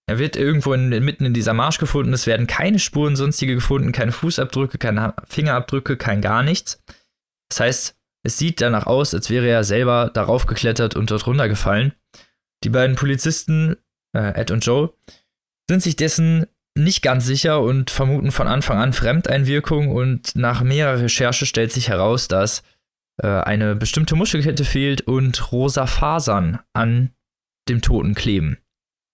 Er 0.09 0.19
wird 0.19 0.37
irgendwo 0.37 0.73
in, 0.73 0.89
mitten 0.89 1.25
in 1.25 1.35
dieser 1.35 1.53
Marsch 1.53 1.79
gefunden. 1.79 2.13
Es 2.13 2.27
werden 2.27 2.47
keine 2.47 2.79
Spuren 2.79 3.17
sonstige 3.17 3.55
gefunden, 3.55 3.93
keine 3.93 4.13
Fußabdrücke, 4.13 4.79
keine 4.79 5.15
Fingerabdrücke, 5.27 5.97
kein 5.97 6.23
gar 6.23 6.43
nichts. 6.43 6.83
Das 7.51 7.61
heißt, 7.61 7.97
es 8.25 8.39
sieht 8.39 8.61
danach 8.61 8.87
aus, 8.87 9.15
als 9.15 9.31
wäre 9.31 9.49
er 9.49 9.65
selber 9.65 10.11
darauf 10.13 10.47
geklettert 10.47 10.97
und 10.97 11.11
dort 11.11 11.27
runtergefallen. 11.27 11.93
Die 12.65 12.71
beiden 12.71 12.97
Polizisten, 12.97 13.77
äh, 14.17 14.41
Ed 14.41 14.51
und 14.51 14.65
Joe, 14.65 14.93
sind 15.69 15.83
sich 15.83 15.97
dessen 15.97 16.47
nicht 16.77 17.03
ganz 17.03 17.25
sicher 17.25 17.61
und 17.63 17.91
vermuten 17.91 18.31
von 18.31 18.49
Anfang 18.49 18.79
an 18.79 18.93
Fremdeinwirkung 18.93 19.91
und 19.91 20.37
nach 20.37 20.63
mehrerer 20.63 21.01
Recherche 21.01 21.47
stellt 21.47 21.73
sich 21.73 21.89
heraus, 21.89 22.29
dass 22.29 22.63
äh, 23.23 23.27
eine 23.27 23.75
bestimmte 23.75 24.15
Muschelkette 24.15 24.65
fehlt 24.65 25.01
und 25.03 25.53
rosa 25.53 25.87
Fasern 25.87 26.61
an 26.75 27.11
dem 27.69 27.81
Toten 27.81 28.15
kleben. 28.15 28.59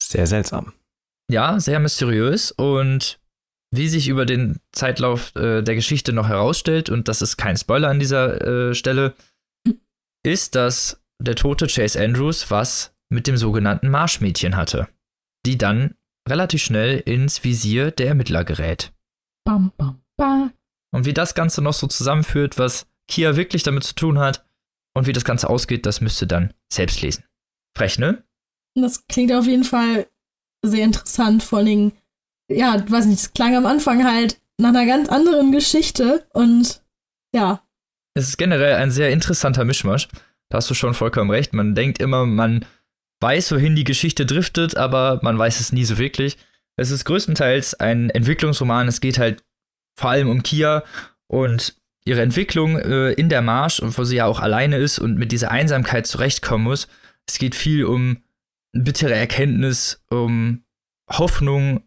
Sehr 0.03 0.27
seltsam. 0.27 0.73
Ja, 1.31 1.61
sehr 1.61 1.79
mysteriös 1.79 2.51
und 2.51 3.21
wie 3.75 3.89
sich 3.89 4.09
über 4.09 4.27
den 4.27 4.59
Zeitlauf 4.73 5.35
äh, 5.37 5.63
der 5.63 5.75
Geschichte 5.75 6.13
noch 6.13 6.29
herausstellt, 6.29 6.91
und 6.91 7.09
das 7.09 7.23
ist 7.23 7.39
kein 7.39 7.57
Spoiler 7.57 7.89
an 7.89 8.01
dieser 8.01 8.71
äh, 8.71 8.75
Stelle, 8.75 9.15
ist, 10.25 10.57
dass 10.57 11.03
der 11.21 11.37
tote 11.37 11.69
Chase 11.69 12.03
Andrews 12.03 12.51
was 12.51 12.95
mit 13.09 13.27
dem 13.27 13.37
sogenannten 13.37 13.89
Marschmädchen 13.89 14.57
hatte, 14.57 14.89
die 15.47 15.57
dann 15.57 15.95
relativ 16.29 16.63
schnell 16.63 16.99
ins 16.99 17.45
Visier 17.45 17.91
der 17.91 18.09
Ermittler 18.09 18.45
gerät. 18.45 18.93
Bam, 19.45 19.73
bam, 19.77 20.03
bam. 20.17 20.53
Und 20.95 21.07
wie 21.07 21.15
das 21.15 21.35
Ganze 21.35 21.63
noch 21.63 21.73
so 21.73 21.87
zusammenführt, 21.87 22.59
was 22.59 22.87
Kia 23.09 23.37
wirklich 23.37 23.63
damit 23.63 23.85
zu 23.85 23.95
tun 23.95 24.19
hat 24.19 24.45
und 24.95 25.07
wie 25.07 25.13
das 25.13 25.25
Ganze 25.25 25.49
ausgeht, 25.49 25.87
das 25.87 26.01
müsst 26.01 26.23
ihr 26.23 26.29
dann 26.29 26.53
selbst 26.73 27.03
lesen. 27.03 27.25
Frech, 27.77 27.99
ne? 27.99 28.23
Das 28.75 29.07
klingt 29.07 29.33
auf 29.33 29.47
jeden 29.47 29.65
Fall 29.65 30.07
sehr 30.65 30.85
interessant, 30.85 31.43
vor 31.43 31.59
allem, 31.59 31.93
ja, 32.51 32.83
weiß 32.89 33.07
nicht, 33.07 33.21
es 33.21 33.33
klang 33.33 33.57
am 33.57 33.67
Anfang 33.67 34.05
halt 34.05 34.41
nach 34.59 34.71
einer 34.71 34.87
ganz 34.87 35.09
anderen 35.09 35.51
Geschichte 35.53 36.27
und 36.33 36.83
ja. 37.35 37.63
Es 38.15 38.29
ist 38.29 38.37
generell 38.37 38.77
ein 38.77 38.91
sehr 38.91 39.11
interessanter 39.11 39.65
Mischmasch. 39.65 40.09
Da 40.51 40.59
hast 40.59 40.69
du 40.69 40.75
schon 40.75 40.93
vollkommen 40.93 41.31
recht. 41.31 41.55
Man 41.55 41.75
denkt 41.75 42.01
immer, 42.01 42.27
man 42.27 42.67
weiß, 43.23 43.53
wohin 43.53 43.77
die 43.77 43.85
Geschichte 43.85 44.27
driftet, 44.27 44.77
aber 44.77 45.21
man 45.23 45.39
weiß 45.39 45.61
es 45.61 45.73
nie 45.73 45.85
so 45.85 45.97
wirklich. 45.99 46.37
Es 46.77 46.91
ist 46.91 47.05
größtenteils 47.05 47.75
ein 47.75 48.11
Entwicklungsroman. 48.11 48.89
Es 48.89 49.01
geht 49.01 49.19
halt 49.19 49.45
vor 49.99 50.11
allem 50.11 50.29
um 50.29 50.43
Kia 50.43 50.85
und 51.29 51.77
ihre 52.05 52.23
Entwicklung 52.23 52.79
äh, 52.79 53.13
in 53.13 53.29
der 53.29 53.43
Marsch, 53.43 53.81
wo 53.83 54.05
sie 54.05 54.17
ja 54.17 54.27
auch 54.27 54.41
alleine 54.41 54.79
ist 54.79 54.99
und 54.99 55.17
mit 55.17 55.33
dieser 55.33 55.51
Einsamkeit 55.51 56.07
zurechtkommen 56.07 56.65
muss. 56.65 56.89
Es 57.29 57.39
geht 57.39 57.55
viel 57.55 57.85
um 57.85 58.23
bittere 58.73 59.15
Erkenntnis, 59.15 60.03
um 60.11 60.65
Hoffnung, 61.11 61.83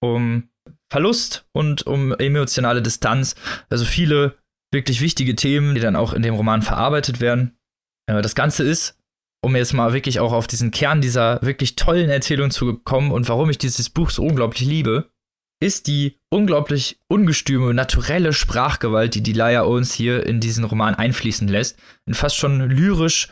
um 0.00 0.50
Verlust 0.90 1.46
und 1.52 1.86
um 1.86 2.12
emotionale 2.12 2.82
Distanz. 2.82 3.34
Also 3.68 3.84
viele 3.84 4.36
wirklich 4.72 5.00
wichtige 5.00 5.34
Themen, 5.34 5.74
die 5.74 5.80
dann 5.80 5.96
auch 5.96 6.12
in 6.12 6.22
dem 6.22 6.34
Roman 6.34 6.62
verarbeitet 6.62 7.20
werden. 7.20 7.56
Äh, 8.06 8.22
das 8.22 8.34
Ganze 8.34 8.62
ist, 8.62 8.98
um 9.42 9.54
jetzt 9.56 9.72
mal 9.72 9.92
wirklich 9.92 10.20
auch 10.20 10.32
auf 10.32 10.46
diesen 10.46 10.70
Kern 10.70 11.00
dieser 11.00 11.40
wirklich 11.42 11.76
tollen 11.76 12.10
Erzählung 12.10 12.50
zu 12.50 12.74
kommen 12.78 13.10
und 13.12 13.28
warum 13.28 13.50
ich 13.50 13.58
dieses 13.58 13.90
Buch 13.90 14.10
so 14.10 14.22
unglaublich 14.22 14.66
liebe, 14.66 15.10
ist 15.60 15.86
die 15.86 16.18
unglaublich 16.30 17.00
ungestüme, 17.08 17.72
naturelle 17.72 18.32
Sprachgewalt, 18.32 19.14
die 19.14 19.22
Delia 19.22 19.64
Owens 19.64 19.94
hier 19.94 20.26
in 20.26 20.40
diesen 20.40 20.64
Roman 20.64 20.94
einfließen 20.94 21.48
lässt. 21.48 21.78
In 22.06 22.14
fast 22.14 22.36
schon 22.36 22.68
lyrisch 22.68 23.28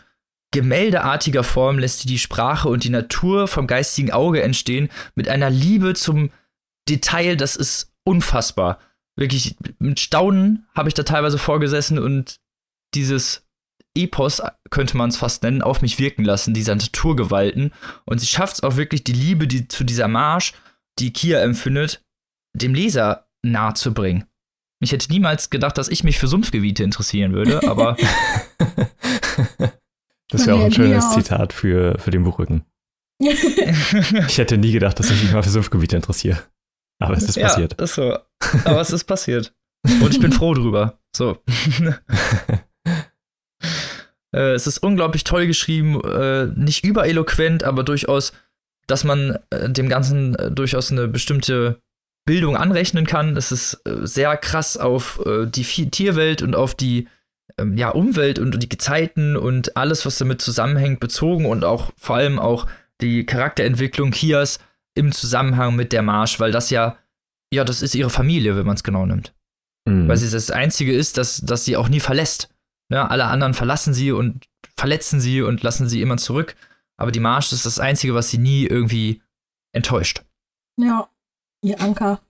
gemäldeartiger 0.54 1.42
Form 1.42 1.78
lässt 1.78 2.00
sie 2.00 2.08
die 2.08 2.18
Sprache 2.18 2.68
und 2.68 2.84
die 2.84 2.90
Natur 2.90 3.48
vom 3.48 3.66
geistigen 3.66 4.12
Auge 4.12 4.40
entstehen, 4.40 4.88
mit 5.16 5.28
einer 5.28 5.50
Liebe 5.50 5.94
zum 5.94 6.30
Detail, 6.88 7.36
das 7.36 7.56
ist 7.56 7.92
unfassbar. 8.04 8.78
Wirklich, 9.16 9.56
mit 9.78 10.00
Staunen 10.00 10.66
habe 10.74 10.88
ich 10.88 10.94
da 10.94 11.02
teilweise 11.02 11.38
vorgesessen 11.38 11.98
und 11.98 12.40
dieses 12.94 13.43
Epos, 13.96 14.42
könnte 14.70 14.96
man 14.96 15.10
es 15.10 15.16
fast 15.16 15.42
nennen, 15.42 15.62
auf 15.62 15.82
mich 15.82 15.98
wirken 15.98 16.24
lassen, 16.24 16.54
dieser 16.54 16.74
Naturgewalten. 16.74 17.72
Und 18.04 18.18
sie 18.18 18.26
schafft 18.26 18.54
es 18.54 18.62
auch 18.62 18.76
wirklich, 18.76 19.04
die 19.04 19.12
Liebe 19.12 19.46
die, 19.46 19.68
zu 19.68 19.84
dieser 19.84 20.08
Marsch, 20.08 20.52
die 20.98 21.12
Kia 21.12 21.40
empfindet, 21.40 22.02
dem 22.56 22.74
Leser 22.74 23.28
nahe 23.42 23.74
zu 23.74 23.94
bringen. 23.94 24.24
Ich 24.80 24.92
hätte 24.92 25.10
niemals 25.12 25.50
gedacht, 25.50 25.78
dass 25.78 25.88
ich 25.88 26.04
mich 26.04 26.18
für 26.18 26.26
Sumpfgebiete 26.26 26.82
interessieren 26.82 27.32
würde, 27.32 27.66
aber 27.68 27.96
Das 30.30 30.46
wäre 30.46 30.56
auch 30.56 30.64
ein 30.64 30.72
schönes 30.72 31.10
Zitat 31.12 31.52
für, 31.52 31.98
für 31.98 32.10
den 32.10 32.24
Buchrücken. 32.24 32.64
ich 33.20 34.38
hätte 34.38 34.58
nie 34.58 34.72
gedacht, 34.72 34.98
dass 34.98 35.10
ich 35.10 35.22
mich 35.22 35.32
mal 35.32 35.42
für 35.42 35.50
Sumpfgebiete 35.50 35.96
interessiere. 35.96 36.42
Aber 37.00 37.16
es 37.16 37.24
ist 37.24 37.36
ja, 37.36 37.46
passiert. 37.46 37.80
Ist 37.80 37.94
so. 37.94 38.18
Aber 38.64 38.80
es 38.80 38.90
ist 38.90 39.04
passiert. 39.04 39.54
Und 39.84 40.10
ich 40.10 40.20
bin 40.20 40.32
froh 40.32 40.54
drüber. 40.54 40.98
So. 41.16 41.38
äh, 44.34 44.52
es 44.52 44.66
ist 44.66 44.78
unglaublich 44.78 45.24
toll 45.24 45.46
geschrieben, 45.46 46.00
äh, 46.02 46.46
nicht 46.56 46.84
übereloquent, 46.84 47.64
aber 47.64 47.84
durchaus, 47.84 48.32
dass 48.86 49.04
man 49.04 49.38
äh, 49.50 49.70
dem 49.70 49.88
Ganzen 49.88 50.34
äh, 50.34 50.50
durchaus 50.50 50.90
eine 50.90 51.08
bestimmte 51.08 51.80
Bildung 52.26 52.56
anrechnen 52.56 53.06
kann. 53.06 53.36
Es 53.36 53.52
ist 53.52 53.80
äh, 53.86 54.06
sehr 54.06 54.36
krass 54.36 54.76
auf 54.76 55.20
äh, 55.24 55.46
die 55.46 55.62
Tierwelt 55.62 56.42
und 56.42 56.56
auf 56.56 56.74
die 56.74 57.08
ähm, 57.58 57.76
ja, 57.76 57.90
Umwelt 57.90 58.38
und 58.38 58.62
die 58.62 58.68
Gezeiten 58.68 59.36
und 59.36 59.76
alles, 59.76 60.04
was 60.04 60.18
damit 60.18 60.40
zusammenhängt, 60.40 61.00
bezogen 61.00 61.46
und 61.46 61.64
auch 61.64 61.92
vor 61.96 62.16
allem 62.16 62.38
auch 62.38 62.66
die 63.00 63.24
Charakterentwicklung 63.26 64.10
Kias 64.10 64.58
im 64.94 65.12
Zusammenhang 65.12 65.76
mit 65.76 65.92
der 65.92 66.02
Marsch, 66.02 66.40
weil 66.40 66.52
das 66.52 66.70
ja, 66.70 66.96
ja, 67.52 67.64
das 67.64 67.82
ist 67.82 67.94
ihre 67.94 68.10
Familie, 68.10 68.56
wenn 68.56 68.66
man 68.66 68.76
es 68.76 68.84
genau 68.84 69.06
nimmt. 69.06 69.34
Mhm. 69.86 70.08
Weil 70.08 70.16
sie 70.16 70.30
das 70.30 70.50
Einzige 70.50 70.92
ist, 70.92 71.18
dass, 71.18 71.40
dass 71.40 71.64
sie 71.64 71.76
auch 71.76 71.88
nie 71.88 72.00
verlässt. 72.00 72.48
Ne? 72.90 73.10
Alle 73.10 73.26
anderen 73.26 73.54
verlassen 73.54 73.94
sie 73.94 74.12
und 74.12 74.46
verletzen 74.76 75.20
sie 75.20 75.42
und 75.42 75.62
lassen 75.62 75.88
sie 75.88 76.02
immer 76.02 76.16
zurück. 76.16 76.56
Aber 76.96 77.10
die 77.10 77.20
Marsch 77.20 77.52
ist 77.52 77.66
das 77.66 77.78
Einzige, 77.78 78.14
was 78.14 78.30
sie 78.30 78.38
nie 78.38 78.66
irgendwie 78.66 79.22
enttäuscht. 79.72 80.22
Ja, 80.76 81.08
ihr 81.62 81.80
Anker. 81.80 82.20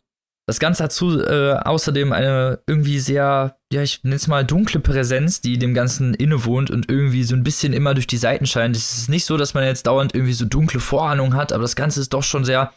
Das 0.46 0.58
Ganze 0.58 0.84
hat 0.84 0.92
zu, 0.92 1.20
äh, 1.20 1.54
außerdem 1.54 2.12
eine 2.12 2.60
irgendwie 2.66 2.98
sehr, 2.98 3.56
ja, 3.72 3.82
ich 3.82 4.04
nenne 4.04 4.16
es 4.16 4.26
mal 4.26 4.44
dunkle 4.44 4.78
Präsenz, 4.78 5.40
die 5.40 5.58
dem 5.58 5.72
Ganzen 5.72 6.12
innewohnt 6.12 6.70
und 6.70 6.90
irgendwie 6.90 7.24
so 7.24 7.34
ein 7.34 7.44
bisschen 7.44 7.72
immer 7.72 7.94
durch 7.94 8.06
die 8.06 8.18
Seiten 8.18 8.44
scheint. 8.44 8.76
Es 8.76 8.98
ist 8.98 9.08
nicht 9.08 9.24
so, 9.24 9.38
dass 9.38 9.54
man 9.54 9.64
jetzt 9.64 9.86
dauernd 9.86 10.14
irgendwie 10.14 10.34
so 10.34 10.44
dunkle 10.44 10.80
Vorahnungen 10.80 11.34
hat, 11.34 11.52
aber 11.52 11.62
das 11.62 11.76
Ganze 11.76 12.00
ist 12.00 12.12
doch 12.12 12.22
schon 12.22 12.44
sehr 12.44 12.74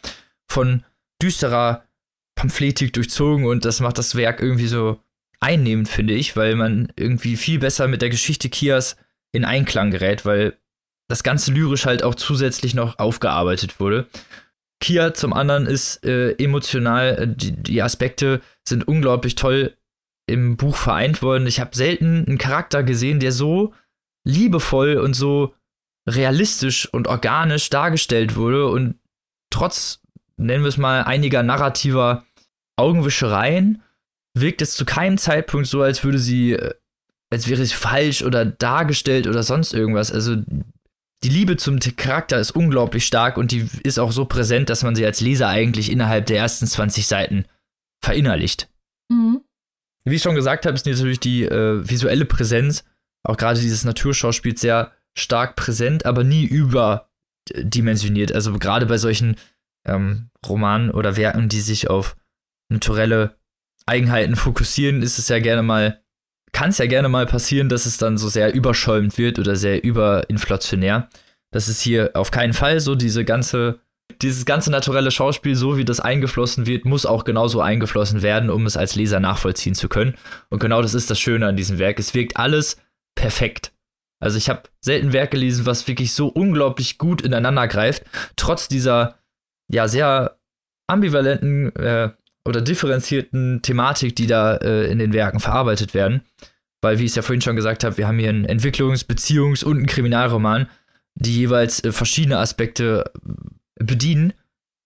von 0.50 0.82
düsterer 1.22 1.84
Pamphletik 2.36 2.94
durchzogen 2.94 3.44
und 3.44 3.66
das 3.66 3.80
macht 3.80 3.98
das 3.98 4.14
Werk 4.14 4.40
irgendwie 4.40 4.68
so 4.68 4.98
einnehmend, 5.40 5.88
finde 5.88 6.14
ich, 6.14 6.36
weil 6.36 6.56
man 6.56 6.92
irgendwie 6.96 7.36
viel 7.36 7.58
besser 7.58 7.88
mit 7.88 8.02
der 8.02 8.10
Geschichte 8.10 8.48
Kias 8.48 8.96
in 9.32 9.44
Einklang 9.44 9.90
gerät, 9.90 10.24
weil 10.24 10.56
das 11.08 11.22
Ganze 11.22 11.52
lyrisch 11.52 11.86
halt 11.86 12.02
auch 12.02 12.14
zusätzlich 12.14 12.74
noch 12.74 12.98
aufgearbeitet 12.98 13.80
wurde. 13.80 14.06
Kia 14.80 15.14
zum 15.14 15.32
anderen 15.32 15.66
ist 15.66 16.04
äh, 16.04 16.32
emotional, 16.32 17.18
äh, 17.18 17.28
die, 17.28 17.52
die, 17.52 17.82
Aspekte 17.82 18.40
sind 18.66 18.86
unglaublich 18.86 19.34
toll 19.34 19.76
im 20.28 20.56
Buch 20.56 20.76
vereint 20.76 21.22
worden. 21.22 21.46
Ich 21.46 21.58
habe 21.60 21.74
selten 21.74 22.24
einen 22.26 22.38
Charakter 22.38 22.82
gesehen, 22.82 23.18
der 23.18 23.32
so 23.32 23.74
liebevoll 24.24 24.98
und 24.98 25.14
so 25.14 25.54
realistisch 26.08 26.92
und 26.92 27.08
organisch 27.08 27.70
dargestellt 27.70 28.36
wurde 28.36 28.68
und 28.68 28.96
trotz, 29.50 30.00
nennen 30.36 30.62
wir 30.62 30.68
es 30.68 30.76
mal, 30.76 31.02
einiger 31.02 31.42
narrativer 31.42 32.24
Augenwischereien 32.76 33.82
wirkt 34.34 34.62
es 34.62 34.74
zu 34.74 34.84
keinem 34.84 35.18
Zeitpunkt 35.18 35.66
so, 35.66 35.82
als 35.82 36.04
würde 36.04 36.18
sie, 36.18 36.52
äh, 36.52 36.74
als 37.30 37.48
wäre 37.48 37.64
sie 37.64 37.74
falsch 37.74 38.22
oder 38.22 38.44
dargestellt 38.44 39.26
oder 39.26 39.42
sonst 39.42 39.74
irgendwas. 39.74 40.12
Also 40.12 40.36
die 41.24 41.28
Liebe 41.28 41.56
zum 41.56 41.78
Charakter 41.80 42.38
ist 42.38 42.52
unglaublich 42.52 43.04
stark 43.04 43.38
und 43.38 43.50
die 43.50 43.68
ist 43.82 43.98
auch 43.98 44.12
so 44.12 44.24
präsent, 44.24 44.70
dass 44.70 44.84
man 44.84 44.94
sie 44.94 45.04
als 45.04 45.20
Leser 45.20 45.48
eigentlich 45.48 45.90
innerhalb 45.90 46.26
der 46.26 46.38
ersten 46.38 46.66
20 46.66 47.06
Seiten 47.06 47.44
verinnerlicht. 48.02 48.68
Mhm. 49.10 49.40
Wie 50.04 50.14
ich 50.14 50.22
schon 50.22 50.36
gesagt 50.36 50.64
habe, 50.64 50.74
ist 50.74 50.86
natürlich 50.86 51.20
die 51.20 51.44
äh, 51.44 51.88
visuelle 51.88 52.24
Präsenz, 52.24 52.84
auch 53.24 53.36
gerade 53.36 53.60
dieses 53.60 53.84
Naturschauspiel, 53.84 54.56
sehr 54.56 54.92
stark 55.16 55.56
präsent, 55.56 56.06
aber 56.06 56.22
nie 56.22 56.44
überdimensioniert. 56.44 58.32
Also 58.32 58.56
gerade 58.58 58.86
bei 58.86 58.96
solchen 58.96 59.36
ähm, 59.86 60.30
Romanen 60.46 60.90
oder 60.90 61.16
Werken, 61.16 61.48
die 61.48 61.60
sich 61.60 61.90
auf 61.90 62.16
naturelle 62.70 63.37
Eigenheiten 63.88 64.36
fokussieren, 64.36 65.02
ist 65.02 65.18
es 65.18 65.28
ja 65.28 65.38
gerne 65.40 65.62
mal 65.62 66.00
kann 66.52 66.70
es 66.70 66.78
ja 66.78 66.86
gerne 66.86 67.08
mal 67.08 67.26
passieren, 67.26 67.68
dass 67.68 67.86
es 67.86 67.98
dann 67.98 68.18
so 68.18 68.28
sehr 68.28 68.54
überschäumend 68.54 69.18
wird 69.18 69.38
oder 69.38 69.56
sehr 69.56 69.84
überinflationär. 69.84 71.08
Das 71.50 71.68
ist 71.68 71.80
hier 71.80 72.10
auf 72.14 72.30
keinen 72.30 72.52
Fall 72.52 72.80
so. 72.80 72.94
Diese 72.94 73.24
ganze, 73.24 73.80
dieses 74.22 74.44
ganze 74.44 74.70
naturelle 74.70 75.10
Schauspiel, 75.10 75.54
so 75.54 75.76
wie 75.76 75.84
das 75.84 76.00
eingeflossen 76.00 76.66
wird, 76.66 76.84
muss 76.84 77.06
auch 77.06 77.24
genauso 77.24 77.60
eingeflossen 77.60 78.22
werden, 78.22 78.50
um 78.50 78.66
es 78.66 78.76
als 78.76 78.94
Leser 78.96 79.20
nachvollziehen 79.20 79.74
zu 79.74 79.88
können. 79.88 80.14
Und 80.50 80.58
genau 80.58 80.82
das 80.82 80.94
ist 80.94 81.10
das 81.10 81.20
Schöne 81.20 81.46
an 81.46 81.56
diesem 81.56 81.78
Werk. 81.78 81.98
Es 81.98 82.14
wirkt 82.14 82.36
alles 82.36 82.78
perfekt. 83.14 83.72
Also 84.20 84.36
ich 84.36 84.48
habe 84.48 84.62
selten 84.80 85.12
Werk 85.12 85.30
gelesen, 85.30 85.64
was 85.64 85.86
wirklich 85.86 86.12
so 86.12 86.28
unglaublich 86.28 86.98
gut 86.98 87.22
ineinander 87.22 87.68
greift, 87.68 88.04
trotz 88.36 88.68
dieser 88.68 89.18
ja 89.70 89.86
sehr 89.86 90.38
ambivalenten 90.88 91.74
äh, 91.76 92.10
oder 92.48 92.60
differenzierten 92.60 93.62
Thematik, 93.62 94.16
die 94.16 94.26
da 94.26 94.56
äh, 94.56 94.90
in 94.90 94.98
den 94.98 95.12
Werken 95.12 95.40
verarbeitet 95.40 95.94
werden. 95.94 96.22
Weil, 96.80 96.98
wie 96.98 97.04
ich 97.04 97.10
es 97.10 97.16
ja 97.16 97.22
vorhin 97.22 97.42
schon 97.42 97.56
gesagt 97.56 97.84
habe, 97.84 97.98
wir 97.98 98.06
haben 98.06 98.18
hier 98.18 98.28
einen 98.28 98.46
Entwicklungs-, 98.46 99.06
Beziehungs- 99.06 99.64
und 99.64 99.78
einen 99.78 99.86
Kriminalroman, 99.86 100.68
die 101.14 101.34
jeweils 101.34 101.82
äh, 101.84 101.92
verschiedene 101.92 102.38
Aspekte 102.38 103.04
äh, 103.78 103.84
bedienen, 103.84 104.32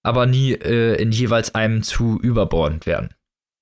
aber 0.03 0.27
nie 0.27 0.53
äh, 0.53 1.01
in 1.01 1.12
jeweils 1.12 1.55
einem 1.55 1.83
zu 1.83 2.18
überbordend 2.20 2.87
werden. 2.87 3.11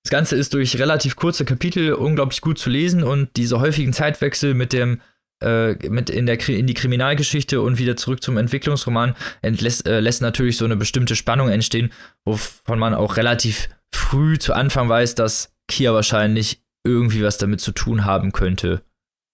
Das 0.05 0.11
Ganze 0.11 0.37
ist 0.37 0.55
durch 0.55 0.79
relativ 0.79 1.17
kurze 1.17 1.45
Kapitel 1.45 1.93
unglaublich 1.93 2.41
gut 2.41 2.59
zu 2.59 2.71
lesen 2.71 3.03
und 3.03 3.37
diese 3.37 3.61
häufigen 3.61 3.93
Zeitwechsel 3.93 4.55
mit 4.55 4.73
dem 4.73 5.01
äh, 5.43 5.75
mit 5.89 6.11
in, 6.11 6.27
der, 6.27 6.49
in 6.49 6.67
die 6.67 6.75
Kriminalgeschichte 6.75 7.63
und 7.63 7.79
wieder 7.79 7.97
zurück 7.97 8.23
zum 8.23 8.37
Entwicklungsroman 8.37 9.15
entlässt, 9.43 9.87
äh, 9.87 10.01
lässt 10.01 10.21
natürlich 10.21 10.57
so 10.59 10.67
eine 10.67 10.77
bestimmte 10.77 11.17
Spannung 11.17 11.49
entstehen, 11.49 11.93
wovon 12.25 12.79
man 12.79 12.95
auch 12.95 13.17
relativ 13.17 13.69
früh 13.94 14.38
zu 14.38 14.55
Anfang 14.55 14.88
weiß, 14.88 15.14
dass 15.14 15.53
Kia 15.68 15.92
wahrscheinlich 15.94 16.62
irgendwie 16.85 17.22
was 17.22 17.38
damit 17.38 17.61
zu 17.61 17.72
tun 17.72 18.05
haben 18.05 18.33
könnte, 18.33 18.83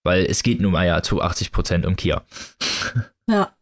weil 0.03 0.25
es 0.25 0.43
geht 0.43 0.61
nun 0.61 0.73
mal 0.73 0.85
ja 0.85 1.01
zu 1.01 1.21
80 1.21 1.51
Prozent 1.51 1.85
um 1.85 1.95
Kia. 1.95 2.23
Ja. 3.29 3.53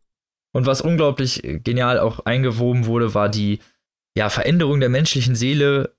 Und 0.54 0.68
was 0.68 0.80
unglaublich 0.80 1.42
genial 1.44 1.98
auch 1.98 2.20
eingewoben 2.20 2.86
wurde, 2.86 3.16
war 3.16 3.30
die 3.30 3.62
ja, 4.16 4.30
Veränderung 4.30 4.80
der 4.80 4.90
menschlichen 4.90 5.36
Seele 5.36 5.96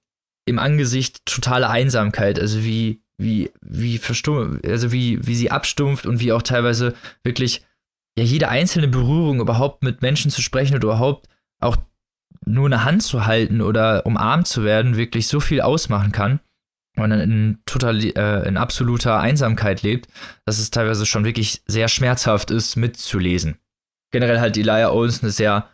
im 0.47 0.61
Angesicht 0.61 1.27
totaler 1.27 1.69
Einsamkeit. 1.69 2.39
Also 2.39 2.65
wie, 2.65 3.03
wie, 3.19 3.51
wie 3.61 3.99
verstumm, 3.99 4.61
also 4.65 4.93
wie, 4.93 5.27
wie 5.27 5.35
sie 5.35 5.51
abstumpft 5.51 6.07
und 6.07 6.21
wie 6.21 6.33
auch 6.33 6.43
teilweise 6.43 6.95
wirklich 7.25 7.67
ja 8.17 8.25
jede 8.25 8.49
einzelne 8.49 8.89
Berührung 8.89 9.41
überhaupt 9.41 9.83
mit 9.83 10.01
Menschen 10.01 10.31
zu 10.31 10.41
sprechen 10.41 10.77
oder 10.77 10.85
überhaupt 10.85 11.29
auch 11.61 11.77
nur 12.47 12.67
eine 12.67 12.85
Hand 12.85 13.03
zu 13.03 13.27
halten 13.27 13.61
oder 13.61 14.07
umarmt 14.07 14.47
zu 14.47 14.65
werden, 14.65 14.97
wirklich 14.97 15.27
so 15.29 15.41
viel 15.41 15.61
ausmachen 15.61 16.13
kann 16.13 16.41
und 16.97 17.13
in, 17.13 17.59
total, 17.67 18.03
äh, 18.03 18.49
in 18.49 18.57
absoluter 18.57 19.21
Einsamkeit 19.21 19.83
lebt, 19.83 20.09
dass 20.45 20.59
es 20.59 20.71
teilweise 20.71 21.07
schon 21.07 21.25
wirklich 21.25 21.63
sehr 21.67 21.89
schmerzhaft 21.89 22.51
ist, 22.51 22.77
mitzulesen. 22.77 23.59
Generell 24.13 24.41
hat 24.41 24.57
Elijah 24.57 24.91
Owens 24.91 25.23
eine 25.23 25.33
sehr 25.33 25.69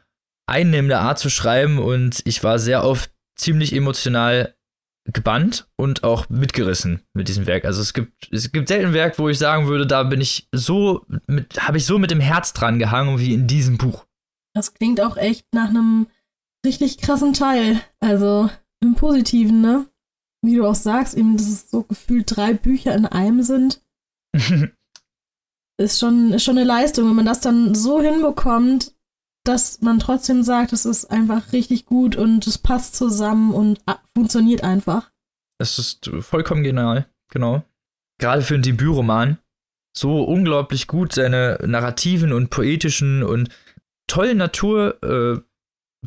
einnehmende 0.48 0.98
Art 0.98 1.18
zu 1.18 1.30
schreiben 1.30 1.78
und 1.78 2.22
ich 2.24 2.42
war 2.42 2.58
sehr 2.58 2.85
oft 2.85 3.12
ziemlich 3.37 3.74
emotional 3.74 4.54
gebannt 5.04 5.68
und 5.76 6.04
auch 6.04 6.28
mitgerissen 6.28 7.02
mit 7.12 7.28
diesem 7.28 7.46
Werk. 7.46 7.64
Also 7.64 7.80
es 7.80 7.92
gibt, 7.92 8.28
es 8.32 8.52
gibt 8.52 8.68
selten 8.68 8.92
Werk, 8.92 9.18
wo 9.18 9.28
ich 9.28 9.38
sagen 9.38 9.66
würde, 9.66 9.87
da 9.87 10.04
bin 10.04 10.20
ich 10.20 10.48
so 10.52 11.04
habe 11.58 11.78
ich 11.78 11.87
so 11.87 11.98
mit 11.98 12.11
dem 12.11 12.20
Herz 12.20 12.52
dran 12.52 12.78
gehangen 12.78 13.18
wie 13.18 13.35
in 13.35 13.46
diesem 13.46 13.78
Buch. 13.78 14.06
Das 14.54 14.74
klingt 14.74 15.00
auch 15.00 15.16
echt 15.16 15.46
nach 15.54 15.70
einem 15.70 16.06
richtig 16.64 16.98
krassen 16.98 17.33
Teil. 17.33 17.81
Also 18.01 18.51
im 18.81 18.94
Positiven, 18.94 19.61
ne? 19.61 19.87
Wie 20.44 20.57
du 20.57 20.66
auch 20.66 20.75
sagst, 20.75 21.14
eben, 21.16 21.37
dass 21.37 21.48
es 21.48 21.70
so 21.70 21.85
gefühlt 21.85 22.37
drei 22.37 22.53
Bücher 22.53 22.94
in 22.94 23.07
einem 23.07 23.42
sind. 23.42 23.83
ist 25.79 26.01
schon, 26.01 26.33
ist 26.33 26.44
schon 26.44 26.59
eine 26.59 26.66
Leistung, 26.66 27.09
wenn 27.09 27.16
man 27.16 27.27
das 27.27 27.40
dann 27.40 27.75
so 27.75 28.01
hinbekommt, 28.01 28.94
dass 29.44 29.81
man 29.81 29.98
trotzdem 29.98 30.42
sagt, 30.42 30.72
es 30.72 30.85
ist 30.85 31.07
einfach 31.07 31.53
richtig 31.53 31.87
gut 31.87 32.16
und 32.16 32.46
es 32.46 32.59
passt 32.59 32.94
zusammen 32.94 33.53
und 33.53 33.81
ah, 33.87 33.98
funktioniert 34.14 34.62
einfach. 34.62 35.11
Es 35.59 35.79
ist 35.79 36.11
vollkommen 36.20 36.62
genial, 36.62 37.07
genau. 37.31 37.62
Gerade 38.18 38.42
für 38.42 38.55
einen 38.55 38.62
Debütroman 38.62 39.38
so 39.96 40.22
unglaublich 40.22 40.87
gut 40.87 41.12
seine 41.12 41.59
narrativen 41.66 42.33
und 42.33 42.51
poetischen 42.51 43.22
und 43.22 43.51
tollen 44.07 44.38
Naturgemälde 44.38 45.42
äh, 45.42 45.52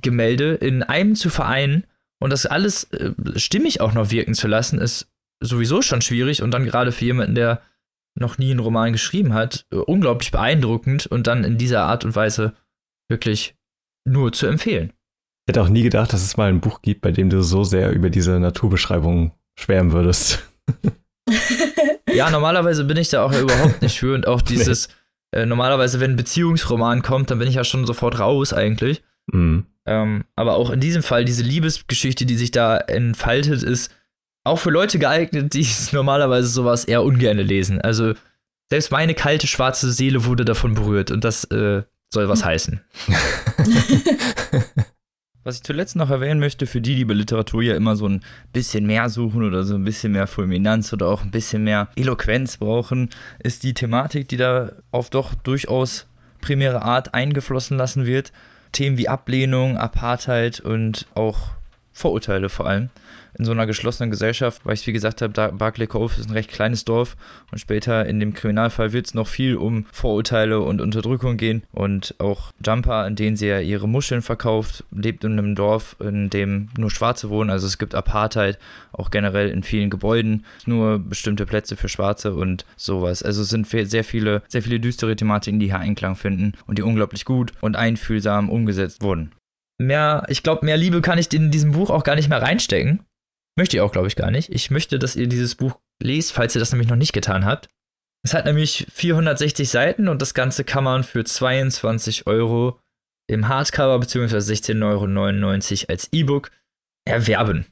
in 0.04 0.84
einem 0.84 1.16
zu 1.16 1.30
vereinen 1.30 1.86
und 2.20 2.32
das 2.32 2.46
alles 2.46 2.86
äh, 2.92 3.12
stimmig 3.36 3.82
auch 3.82 3.94
noch 3.94 4.12
wirken 4.12 4.34
zu 4.34 4.48
lassen, 4.48 4.80
ist 4.80 5.08
sowieso 5.42 5.82
schon 5.82 6.02
schwierig 6.02 6.42
und 6.42 6.52
dann 6.52 6.66
gerade 6.66 6.92
für 6.92 7.06
jemanden, 7.06 7.36
der 7.36 7.62
noch 8.18 8.38
nie 8.38 8.52
einen 8.52 8.60
Roman 8.60 8.94
geschrieben 8.94 9.34
hat, 9.34 9.66
äh, 9.72 9.78
unglaublich 9.78 10.32
beeindruckend 10.32 11.08
und 11.08 11.28
dann 11.28 11.44
in 11.44 11.58
dieser 11.58 11.84
Art 11.84 12.06
und 12.06 12.16
Weise 12.16 12.54
wirklich 13.10 13.56
nur 14.08 14.32
zu 14.32 14.48
empfehlen. 14.48 14.94
Ich 15.46 15.52
hätte 15.52 15.62
auch 15.62 15.70
nie 15.70 15.84
gedacht, 15.84 16.14
dass 16.14 16.24
es 16.24 16.38
mal 16.38 16.50
ein 16.50 16.62
Buch 16.62 16.82
gibt, 16.82 17.02
bei 17.02 17.12
dem 17.12 17.30
du 17.30 17.44
so 17.44 17.64
sehr 17.64 17.92
über 17.92 18.10
diese 18.10 18.40
Naturbeschreibung 18.40 19.32
schwärmen 19.60 19.92
würdest. 19.92 20.52
ja, 22.14 22.32
normalerweise 22.32 22.86
bin 22.86 22.98
ich 22.98 23.10
da 23.10 23.24
auch 23.24 23.34
überhaupt 23.34 23.82
nicht 23.82 24.00
für 24.00 24.16
und 24.16 24.28
auch 24.28 24.42
dieses, 24.44 24.90
nee. 25.34 25.42
äh, 25.42 25.46
normalerweise, 25.46 26.00
wenn 26.00 26.12
ein 26.12 26.18
Beziehungsroman 26.18 27.02
kommt, 27.02 27.30
dann 27.30 27.40
bin 27.40 27.48
ich 27.48 27.56
ja 27.56 27.64
schon 27.64 27.86
sofort 27.86 28.20
raus 28.20 28.54
eigentlich. 28.54 29.04
Mhm. 29.32 29.66
Ähm, 29.86 30.26
aber 30.36 30.56
auch 30.56 30.70
in 30.70 30.80
diesem 30.80 31.04
Fall, 31.04 31.26
diese 31.26 31.44
Liebesgeschichte, 31.44 32.26
die 32.26 32.36
sich 32.36 32.52
da 32.52 32.78
entfaltet, 32.78 33.64
ist 33.64 33.92
auch 34.44 34.58
für 34.58 34.72
Leute 34.72 35.00
geeignet, 35.00 35.54
die 35.54 35.68
normalerweise 35.92 36.48
sowas 36.48 36.86
eher 36.86 37.04
ungern 37.04 37.38
lesen. 37.38 37.82
Also 37.82 38.14
selbst 38.70 38.92
meine 38.92 39.14
kalte, 39.14 39.48
schwarze 39.48 39.92
Seele 39.92 40.26
wurde 40.26 40.46
davon 40.46 40.74
berührt 40.74 41.12
und 41.12 41.24
das 41.24 41.44
äh, 41.46 41.84
soll 42.12 42.30
was 42.30 42.44
heißen. 42.46 42.82
Was 45.46 45.58
ich 45.58 45.64
zuletzt 45.64 45.96
noch 45.96 46.10
erwähnen 46.10 46.40
möchte, 46.40 46.66
für 46.66 46.82
die, 46.82 46.96
die 46.96 47.06
bei 47.06 47.14
Literatur 47.14 47.62
ja 47.62 47.76
immer 47.76 47.96
so 47.96 48.08
ein 48.10 48.24
bisschen 48.52 48.88
mehr 48.88 49.10
suchen 49.10 49.44
oder 49.44 49.64
so 49.64 49.76
ein 49.76 49.84
bisschen 49.84 50.12
mehr 50.12 50.26
Fulminanz 50.26 50.92
oder 50.92 51.08
auch 51.08 51.22
ein 51.22 51.30
bisschen 51.30 51.64
mehr 51.64 51.90
Eloquenz 51.96 52.58
brauchen, 52.58 53.12
ist 53.44 53.62
die 53.62 53.76
Thematik, 53.76 54.28
die 54.28 54.38
da 54.38 54.72
auf 54.90 55.12
doch 55.12 55.36
durchaus 55.36 56.08
primäre 56.42 56.82
Art 56.82 57.14
eingeflossen 57.14 57.78
lassen 57.78 58.08
wird. 58.08 58.32
Themen 58.76 58.98
wie 58.98 59.08
Ablehnung, 59.08 59.78
Apartheid 59.78 60.60
und 60.60 61.08
auch 61.16 61.52
Vorurteile 61.94 62.50
vor 62.50 62.68
allem 62.68 62.90
in 63.38 63.46
so 63.46 63.52
einer 63.52 63.66
geschlossenen 63.66 64.12
Gesellschaft, 64.12 64.62
weil 64.66 64.74
ich 64.74 64.86
wie 64.88 64.94
gesagt 64.94 65.22
habe, 65.22 65.52
Barclay 65.54 65.88
Cove 65.88 66.20
ist 66.20 66.30
ein 66.30 66.34
recht 66.34 66.52
kleines 66.52 66.86
Dorf 66.86 67.16
und 67.52 67.58
später 67.58 68.06
in 68.06 68.20
dem 68.20 68.34
Kriminalfall 68.34 68.94
wird 68.94 69.08
es 69.08 69.14
noch 69.14 69.28
viel 69.28 69.56
um 69.56 69.86
Vorurteile 69.92 70.62
und 70.62 70.82
Unterdrückung 70.82 71.38
gehen 71.38 71.64
und 71.72 72.16
auch 72.20 72.52
Jumper, 72.66 73.06
in 73.08 73.16
denen 73.16 73.36
sie 73.36 73.48
ja 73.48 73.60
ihre 73.60 73.88
Muscheln 73.88 74.22
verkauft, 74.22 74.84
lebt 74.92 75.24
in 75.24 75.34
einem 75.34 75.56
Dorf, 75.56 75.96
in 76.00 76.30
dem 76.30 76.70
nur 76.78 76.92
Schwarze 76.92 77.30
wohnen, 77.30 77.50
also 77.50 77.68
es 77.68 77.78
gibt 77.78 77.96
Apartheid, 77.96 78.58
auch 78.92 79.12
generell 79.12 79.50
in 79.50 79.64
vielen 79.64 79.90
Gebäuden, 79.90 80.46
nur 80.66 81.00
bestimmte 81.00 81.46
Plätze 81.46 81.76
für 81.76 81.90
Schwarze 81.90 82.34
und 82.34 82.66
sowas. 82.78 83.24
Also 83.24 83.42
es 83.42 83.50
sind 83.50 83.68
sehr 83.68 84.04
viele, 84.04 84.42
sehr 84.48 84.62
viele 84.62 84.80
düstere 84.80 85.16
Thematiken, 85.16 85.60
die 85.60 85.68
hier 85.68 85.80
Einklang 85.80 86.16
finden 86.16 86.54
und 86.68 86.78
die 86.78 86.84
unglaublich 86.84 87.26
gut 87.26 87.52
und 87.62 87.76
einfühlsam 87.76 88.50
umgesetzt 88.50 89.02
wurden 89.02 89.32
mehr, 89.78 90.24
ich 90.30 90.44
glaube, 90.44 90.66
mehr 90.66 90.78
Liebe 90.78 91.02
kann 91.02 91.18
ich 91.18 91.34
in 91.34 91.52
diesem 91.52 91.74
Buch 91.74 91.90
auch 91.90 92.04
gar 92.04 92.16
nicht 92.16 92.30
mehr 92.30 92.42
reinstecken. 92.42 93.02
Möchte 93.58 93.78
ich 93.78 93.82
auch, 93.82 93.92
glaube 93.92 94.08
ich, 94.08 94.16
gar 94.16 94.32
nicht. 94.32 94.50
Ich 94.52 94.70
möchte, 94.70 95.00
dass 95.00 95.16
ihr 95.16 95.28
dieses 95.28 95.56
Buch 95.56 95.80
lest, 96.02 96.34
falls 96.34 96.56
ihr 96.56 96.60
das 96.60 96.72
nämlich 96.72 96.90
noch 96.90 96.98
nicht 96.98 97.14
getan 97.14 97.46
habt. 97.46 97.70
Es 98.24 98.34
hat 98.34 98.46
nämlich 98.46 98.88
460 98.92 99.70
Seiten 99.70 100.08
und 100.08 100.22
das 100.22 100.34
Ganze 100.34 100.64
kann 100.64 100.84
man 100.84 101.04
für 101.04 101.24
22 101.24 102.28
Euro 102.28 102.80
im 103.28 103.48
Hardcover 103.48 104.00
bzw. 104.00 104.38
16,99 104.38 105.84
Euro 105.84 105.92
als 105.92 106.10
E-Book 106.12 106.52
erwerben. 107.06 107.68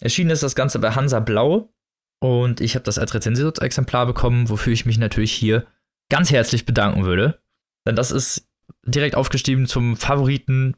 Erschienen 0.00 0.30
ist 0.30 0.42
das 0.42 0.54
Ganze 0.54 0.78
bei 0.78 0.90
Hansa 0.90 1.20
Blau 1.20 1.72
und 2.20 2.60
ich 2.60 2.74
habe 2.74 2.84
das 2.84 2.98
als 2.98 3.14
Rezensionsexemplar 3.14 4.06
bekommen, 4.06 4.48
wofür 4.48 4.72
ich 4.72 4.86
mich 4.86 4.98
natürlich 4.98 5.32
hier 5.32 5.66
ganz 6.10 6.30
herzlich 6.30 6.66
bedanken 6.66 7.04
würde. 7.04 7.40
Denn 7.86 7.96
das 7.96 8.10
ist 8.10 8.48
direkt 8.86 9.14
aufgestiegen 9.14 9.66
zum 9.66 9.96
Favoriten 9.96 10.76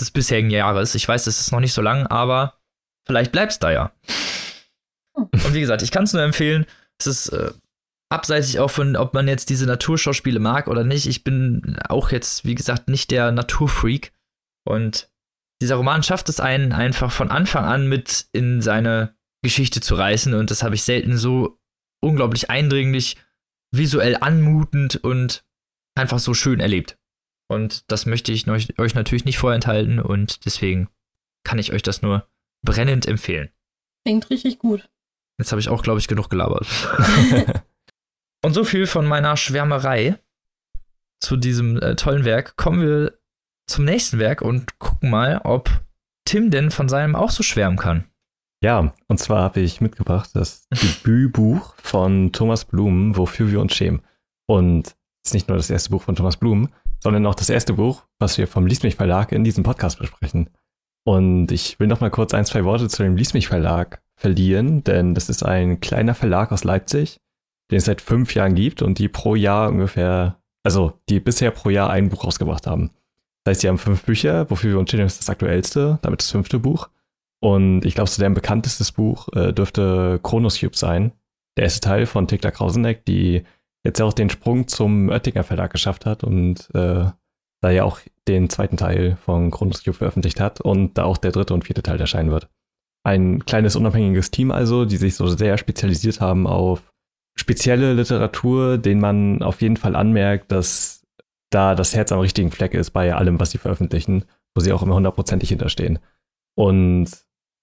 des 0.00 0.10
bisherigen 0.10 0.50
Jahres. 0.50 0.94
Ich 0.94 1.06
weiß, 1.06 1.26
es 1.26 1.40
ist 1.40 1.52
noch 1.52 1.60
nicht 1.60 1.72
so 1.72 1.82
lang, 1.82 2.06
aber 2.06 2.58
Vielleicht 3.06 3.32
bleibst 3.32 3.62
da 3.62 3.70
ja. 3.70 3.92
Und 5.14 5.54
wie 5.54 5.60
gesagt, 5.60 5.82
ich 5.82 5.90
kann 5.90 6.04
es 6.04 6.12
nur 6.12 6.22
empfehlen. 6.22 6.66
Es 6.98 7.06
ist 7.06 7.28
äh, 7.28 7.52
abseitig 8.10 8.58
auch 8.60 8.70
von, 8.70 8.96
ob 8.96 9.14
man 9.14 9.28
jetzt 9.28 9.50
diese 9.50 9.66
Naturschauspiele 9.66 10.40
mag 10.40 10.68
oder 10.68 10.84
nicht. 10.84 11.06
Ich 11.06 11.24
bin 11.24 11.78
auch 11.88 12.10
jetzt, 12.10 12.44
wie 12.44 12.54
gesagt, 12.54 12.88
nicht 12.88 13.10
der 13.10 13.32
Naturfreak. 13.32 14.12
Und 14.66 15.10
dieser 15.60 15.76
Roman 15.76 16.02
schafft 16.02 16.28
es 16.28 16.40
einen 16.40 16.72
einfach 16.72 17.12
von 17.12 17.30
Anfang 17.30 17.64
an 17.64 17.88
mit 17.88 18.26
in 18.32 18.62
seine 18.62 19.14
Geschichte 19.42 19.80
zu 19.80 19.94
reißen. 19.94 20.34
Und 20.34 20.50
das 20.50 20.62
habe 20.62 20.74
ich 20.74 20.82
selten 20.82 21.16
so 21.16 21.58
unglaublich 22.02 22.50
eindringlich, 22.50 23.16
visuell 23.72 24.16
anmutend 24.20 24.96
und 24.96 25.44
einfach 25.94 26.18
so 26.18 26.34
schön 26.34 26.60
erlebt. 26.60 26.98
Und 27.48 27.90
das 27.90 28.06
möchte 28.06 28.32
ich 28.32 28.48
euch 28.48 28.94
natürlich 28.94 29.24
nicht 29.24 29.38
vorenthalten 29.38 29.98
und 29.98 30.46
deswegen 30.46 30.88
kann 31.44 31.58
ich 31.58 31.72
euch 31.72 31.82
das 31.82 32.00
nur 32.00 32.26
brennend 32.64 33.06
empfehlen. 33.06 33.50
Klingt 34.04 34.30
richtig 34.30 34.58
gut. 34.58 34.88
Jetzt 35.38 35.52
habe 35.52 35.60
ich 35.60 35.68
auch, 35.68 35.82
glaube 35.82 36.00
ich, 36.00 36.08
genug 36.08 36.30
gelabert. 36.30 36.66
Und 38.44 38.52
so 38.52 38.64
viel 38.64 38.86
von 38.86 39.06
meiner 39.06 39.36
Schwärmerei 39.36 40.18
zu 41.20 41.36
diesem 41.36 41.80
äh, 41.80 41.96
tollen 41.96 42.24
Werk. 42.24 42.56
Kommen 42.56 42.82
wir 42.82 43.18
zum 43.66 43.86
nächsten 43.86 44.18
Werk 44.18 44.42
und 44.42 44.78
gucken 44.78 45.08
mal, 45.08 45.40
ob 45.44 45.70
Tim 46.26 46.50
denn 46.50 46.70
von 46.70 46.88
seinem 46.88 47.16
auch 47.16 47.30
so 47.30 47.42
schwärmen 47.42 47.78
kann. 47.78 48.04
Ja, 48.62 48.92
und 49.08 49.18
zwar 49.18 49.42
habe 49.42 49.60
ich 49.60 49.80
mitgebracht 49.80 50.30
das 50.34 50.68
Debütbuch 50.68 51.74
von 51.76 52.32
Thomas 52.32 52.66
Blum, 52.66 53.16
Wofür 53.16 53.50
wir 53.50 53.60
uns 53.60 53.74
schämen. 53.74 54.02
Und 54.46 54.88
es 54.88 55.30
ist 55.30 55.34
nicht 55.34 55.48
nur 55.48 55.56
das 55.56 55.70
erste 55.70 55.90
Buch 55.90 56.02
von 56.02 56.14
Thomas 56.14 56.36
Blum, 56.36 56.68
sondern 57.02 57.26
auch 57.26 57.34
das 57.34 57.50
erste 57.50 57.74
Buch, 57.74 58.04
was 58.18 58.36
wir 58.36 58.46
vom 58.46 58.66
Lies 58.66 58.82
mich 58.82 58.96
Verlag 58.96 59.32
in 59.32 59.44
diesem 59.44 59.64
Podcast 59.64 59.98
besprechen. 59.98 60.50
Und 61.06 61.52
ich 61.52 61.78
will 61.78 61.86
noch 61.86 62.00
mal 62.00 62.10
kurz 62.10 62.32
ein, 62.34 62.46
zwei 62.46 62.64
Worte 62.64 62.88
zu 62.88 63.02
dem 63.02 63.16
Lies 63.16 63.34
mich 63.34 63.48
Verlag 63.48 64.02
verlieren, 64.18 64.82
denn 64.84 65.14
das 65.14 65.28
ist 65.28 65.42
ein 65.42 65.80
kleiner 65.80 66.14
Verlag 66.14 66.50
aus 66.50 66.64
Leipzig, 66.64 67.18
den 67.70 67.78
es 67.78 67.84
seit 67.84 68.00
fünf 68.00 68.34
Jahren 68.34 68.54
gibt 68.54 68.80
und 68.80 68.98
die 68.98 69.08
pro 69.08 69.34
Jahr 69.34 69.68
ungefähr, 69.68 70.40
also 70.64 70.94
die 71.08 71.20
bisher 71.20 71.50
pro 71.50 71.70
Jahr 71.70 71.90
ein 71.90 72.08
Buch 72.08 72.24
rausgebracht 72.24 72.66
haben. 72.66 72.90
Das 73.44 73.52
heißt, 73.52 73.60
sie 73.60 73.68
haben 73.68 73.78
fünf 73.78 74.04
Bücher, 74.04 74.48
wofür 74.50 74.70
wir 74.70 74.78
uns 74.78 74.88
stehen, 74.88 75.00
ist 75.00 75.20
das 75.20 75.28
aktuellste, 75.28 75.98
damit 76.00 76.20
das 76.20 76.30
fünfte 76.30 76.58
Buch. 76.58 76.88
Und 77.42 77.84
ich 77.84 77.94
glaube, 77.94 78.08
so 78.08 78.20
deren 78.20 78.32
bekanntestes 78.32 78.92
Buch 78.92 79.28
äh, 79.34 79.52
dürfte 79.52 80.18
Chronos 80.22 80.60
Cube 80.60 80.76
sein. 80.76 81.12
Der 81.58 81.64
erste 81.64 81.80
Teil 81.80 82.06
von 82.06 82.26
Tekla 82.26 82.50
Krauseneck, 82.50 83.04
die 83.04 83.44
jetzt 83.84 84.00
auch 84.00 84.14
den 84.14 84.30
Sprung 84.30 84.66
zum 84.66 85.10
Oettinger 85.10 85.44
Verlag 85.44 85.70
geschafft 85.70 86.06
hat 86.06 86.24
und 86.24 86.70
äh, 86.74 87.04
da 87.64 87.70
ja 87.70 87.84
auch 87.84 87.98
den 88.28 88.50
zweiten 88.50 88.76
Teil 88.76 89.16
von 89.16 89.50
Chronos 89.50 89.82
Cube 89.82 89.96
veröffentlicht 89.96 90.38
hat 90.38 90.60
und 90.60 90.98
da 90.98 91.04
auch 91.04 91.16
der 91.16 91.32
dritte 91.32 91.54
und 91.54 91.64
vierte 91.64 91.82
Teil 91.82 91.98
erscheinen 91.98 92.30
wird. 92.30 92.48
Ein 93.04 93.44
kleines 93.44 93.74
unabhängiges 93.74 94.30
Team 94.30 94.50
also, 94.50 94.84
die 94.84 94.98
sich 94.98 95.16
so 95.16 95.26
sehr 95.26 95.56
spezialisiert 95.56 96.20
haben 96.20 96.46
auf 96.46 96.92
spezielle 97.36 97.94
Literatur, 97.94 98.78
den 98.78 99.00
man 99.00 99.42
auf 99.42 99.62
jeden 99.62 99.76
Fall 99.78 99.96
anmerkt, 99.96 100.52
dass 100.52 101.06
da 101.50 101.74
das 101.74 101.94
Herz 101.94 102.12
am 102.12 102.20
richtigen 102.20 102.50
Fleck 102.50 102.74
ist 102.74 102.90
bei 102.90 103.14
allem, 103.14 103.40
was 103.40 103.50
sie 103.50 103.58
veröffentlichen, 103.58 104.24
wo 104.54 104.60
sie 104.60 104.72
auch 104.72 104.82
immer 104.82 104.94
hundertprozentig 104.94 105.48
hinterstehen. 105.48 105.98
Und 106.54 107.10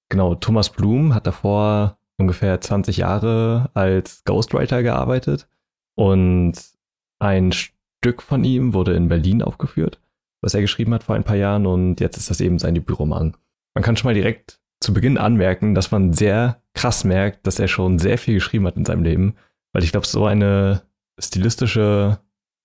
genau, 0.09 0.35
Thomas 0.35 0.69
Blum 0.69 1.13
hat 1.13 1.27
davor 1.27 1.97
ungefähr 2.17 2.59
20 2.59 2.97
Jahre 2.97 3.69
als 3.73 4.23
Ghostwriter 4.25 4.83
gearbeitet 4.83 5.47
und 5.95 6.53
ein 7.19 7.51
Stück 8.03 8.23
von 8.23 8.43
ihm 8.43 8.73
wurde 8.73 8.95
in 8.95 9.09
Berlin 9.09 9.43
aufgeführt, 9.43 10.01
was 10.41 10.55
er 10.55 10.61
geschrieben 10.61 10.93
hat 10.93 11.03
vor 11.03 11.15
ein 11.15 11.23
paar 11.23 11.35
Jahren 11.35 11.67
und 11.67 11.99
jetzt 11.99 12.17
ist 12.17 12.31
das 12.31 12.41
eben 12.41 12.57
sein 12.57 12.73
Debütroman. 12.73 13.37
Man 13.75 13.83
kann 13.83 13.95
schon 13.95 14.09
mal 14.09 14.15
direkt 14.15 14.59
zu 14.79 14.91
Beginn 14.91 15.19
anmerken, 15.19 15.75
dass 15.75 15.91
man 15.91 16.11
sehr 16.11 16.63
krass 16.73 17.03
merkt, 17.03 17.45
dass 17.45 17.59
er 17.59 17.67
schon 17.67 17.99
sehr 17.99 18.17
viel 18.17 18.33
geschrieben 18.33 18.65
hat 18.65 18.75
in 18.75 18.85
seinem 18.85 19.03
Leben, 19.03 19.35
weil 19.71 19.83
ich 19.83 19.91
glaube, 19.91 20.07
so 20.07 20.25
eine 20.25 20.81
stilistische 21.19 22.19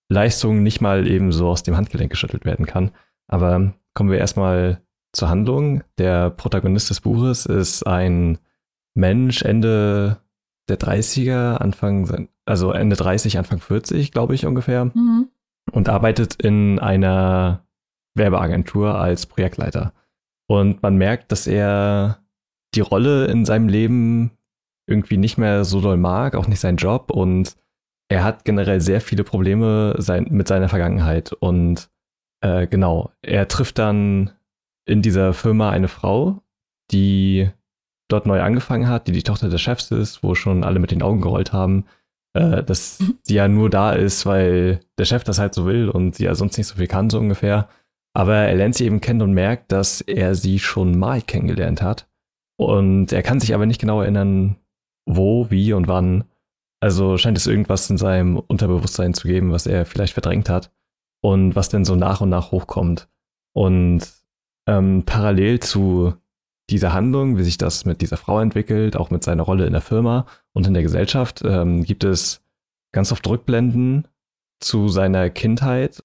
Leistung 0.09 0.63
nicht 0.63 0.81
mal 0.81 1.07
eben 1.07 1.33
so 1.33 1.49
aus 1.49 1.63
dem 1.63 1.77
Handgelenk 1.77 2.11
geschüttelt 2.11 2.47
werden 2.47 2.65
kann. 2.65 2.93
Aber 3.29 3.75
kommen 3.93 4.11
wir 4.11 4.19
erstmal 4.19 4.81
zur 5.13 5.29
Handlung. 5.29 5.83
Der 5.99 6.31
Protagonist 6.31 6.89
des 6.89 7.03
Buches 7.03 7.45
ist 7.45 7.87
ein 7.87 8.39
Mensch 8.95 9.43
Ende 9.43 10.23
der 10.69 10.79
30er, 10.79 11.57
Anfang, 11.57 12.29
also 12.47 12.73
Ende 12.73 12.97
30, 12.97 13.37
Anfang 13.37 13.61
40, 13.61 14.13
glaube 14.13 14.35
ich 14.35 14.47
ungefähr. 14.47 14.87
Mhm. 14.87 15.26
Und 15.77 15.91
arbeitet 15.91 16.43
in 16.43 16.79
einer 16.79 17.67
Werbeagentur 18.15 18.95
als 18.95 19.27
Projektleiter. 19.27 19.93
Und 20.49 20.83
man 20.83 20.97
merkt, 20.97 21.31
dass 21.33 21.47
er 21.47 22.25
die 22.75 22.81
Rolle 22.81 23.27
in 23.27 23.45
seinem 23.45 23.69
Leben 23.69 24.31
irgendwie 24.89 25.19
nicht 25.19 25.37
mehr 25.37 25.65
so 25.65 25.83
doll 25.83 25.99
mag, 25.99 26.35
auch 26.35 26.47
nicht 26.47 26.61
seinen 26.61 26.79
Job. 26.79 27.11
Und 27.11 27.57
er 28.09 28.25
hat 28.25 28.47
generell 28.47 28.81
sehr 28.81 29.03
viele 29.03 29.23
Probleme 29.23 29.95
sein, 29.99 30.27
mit 30.31 30.49
seiner 30.49 30.71
Vergangenheit. 30.71 31.35
Und 31.35 31.91
äh, 32.41 32.67
genau, 32.67 33.11
er 33.21 33.47
trifft 33.47 33.79
dann 33.79 34.31
in 34.89 35.03
dieser 35.03 35.35
Firma 35.35 35.69
eine 35.71 35.89
Frau, 35.89 36.43
die 36.91 37.51
dort 38.09 38.25
neu 38.25 38.41
angefangen 38.41 38.89
hat, 38.89 39.09
die 39.09 39.13
die 39.13 39.25
Tochter 39.25 39.51
des 39.51 39.61
Chefs 39.61 39.91
ist, 39.91 40.23
wo 40.23 40.35
schon 40.35 40.65
alle 40.65 40.79
mit 40.79 40.91
den 40.91 41.03
Augen 41.03 41.21
gerollt 41.21 41.53
haben, 41.53 41.85
äh, 42.37 42.63
dass 42.63 42.99
sie 43.23 43.35
ja 43.35 43.49
nur 43.49 43.71
da 43.71 43.93
ist, 43.93 44.27
weil 44.27 44.81
der 44.99 45.07
Chef 45.07 45.25
das 45.25 45.39
halt 45.39 45.55
so 45.55 45.65
will 45.65 45.89
und 45.89 46.17
sie 46.17 46.25
ja 46.25 46.35
sonst 46.35 46.59
nicht 46.59 46.67
so 46.67 46.77
viel 46.77 46.87
kann, 46.87 47.09
so 47.09 47.19
ungefähr. 47.19 47.69
Aber 48.15 48.35
er 48.35 48.55
lernt 48.55 48.75
sie 48.75 48.85
eben 48.85 49.01
kennen 49.01 49.23
und 49.23 49.33
merkt, 49.33 49.73
dass 49.73 50.03
er 50.03 50.35
sie 50.35 50.59
schon 50.59 50.99
mal 50.99 51.23
kennengelernt 51.23 51.81
hat. 51.81 52.09
Und 52.59 53.13
er 53.13 53.23
kann 53.23 53.41
sich 53.41 53.55
aber 53.55 53.67
nicht 53.67 53.81
genau 53.81 54.03
erinnern, 54.03 54.57
wo, 55.07 55.51
wie 55.51 55.73
und 55.73 55.89
wann. 55.89 56.25
Also 56.81 57.17
scheint 57.17 57.39
es 57.39 57.47
irgendwas 57.47 57.89
in 57.89 57.97
seinem 57.97 58.39
Unterbewusstsein 58.39 59.15
zu 59.15 59.29
geben, 59.29 59.53
was 59.53 59.67
er 59.67 59.87
vielleicht 59.87 60.13
verdrängt 60.13 60.49
hat 60.49 60.71
und 61.23 61.57
was 61.57 61.71
denn 61.71 61.85
so 61.85 61.97
nach 61.97 62.21
und 62.21 62.29
nach 62.29 62.53
hochkommt. 62.53 63.09
Und 63.55 64.03
ähm, 64.67 65.05
parallel 65.07 65.61
zu 65.61 66.15
dieser 66.71 66.93
Handlung, 66.93 67.39
wie 67.39 67.45
sich 67.45 67.59
das 67.59 67.85
mit 67.85 68.01
dieser 68.01 68.17
Frau 68.17 68.41
entwickelt, 68.41 68.97
auch 68.97 69.11
mit 69.11 69.23
seiner 69.23 69.45
Rolle 69.45 69.67
in 69.67 69.73
der 69.73 69.83
Firma 69.83 70.27
und 70.53 70.67
in 70.67 70.75
der 70.75 70.83
Gesellschaft, 70.83 71.43
ähm, 71.45 71.85
gibt 71.85 72.05
es 72.05 72.43
ganz 72.93 73.13
oft 73.13 73.27
Rückblenden 73.29 74.09
zu 74.61 74.89
seiner 74.89 75.31
Kindheit 75.31 76.03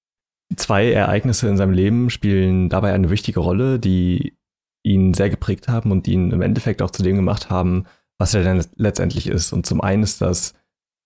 Zwei 0.56 0.92
Ereignisse 0.92 1.48
in 1.48 1.56
seinem 1.56 1.72
Leben 1.72 2.10
spielen 2.10 2.68
dabei 2.68 2.92
eine 2.92 3.10
wichtige 3.10 3.40
Rolle, 3.40 3.78
die 3.78 4.36
ihn 4.82 5.14
sehr 5.14 5.30
geprägt 5.30 5.68
haben 5.68 5.90
und 5.90 6.08
ihn 6.08 6.30
im 6.32 6.42
Endeffekt 6.42 6.82
auch 6.82 6.90
zu 6.90 7.02
dem 7.02 7.16
gemacht 7.16 7.50
haben, 7.50 7.84
was 8.18 8.34
er 8.34 8.44
dann 8.44 8.64
letztendlich 8.76 9.26
ist. 9.26 9.52
Und 9.52 9.66
zum 9.66 9.80
einen 9.80 10.02
ist 10.02 10.20
das 10.20 10.54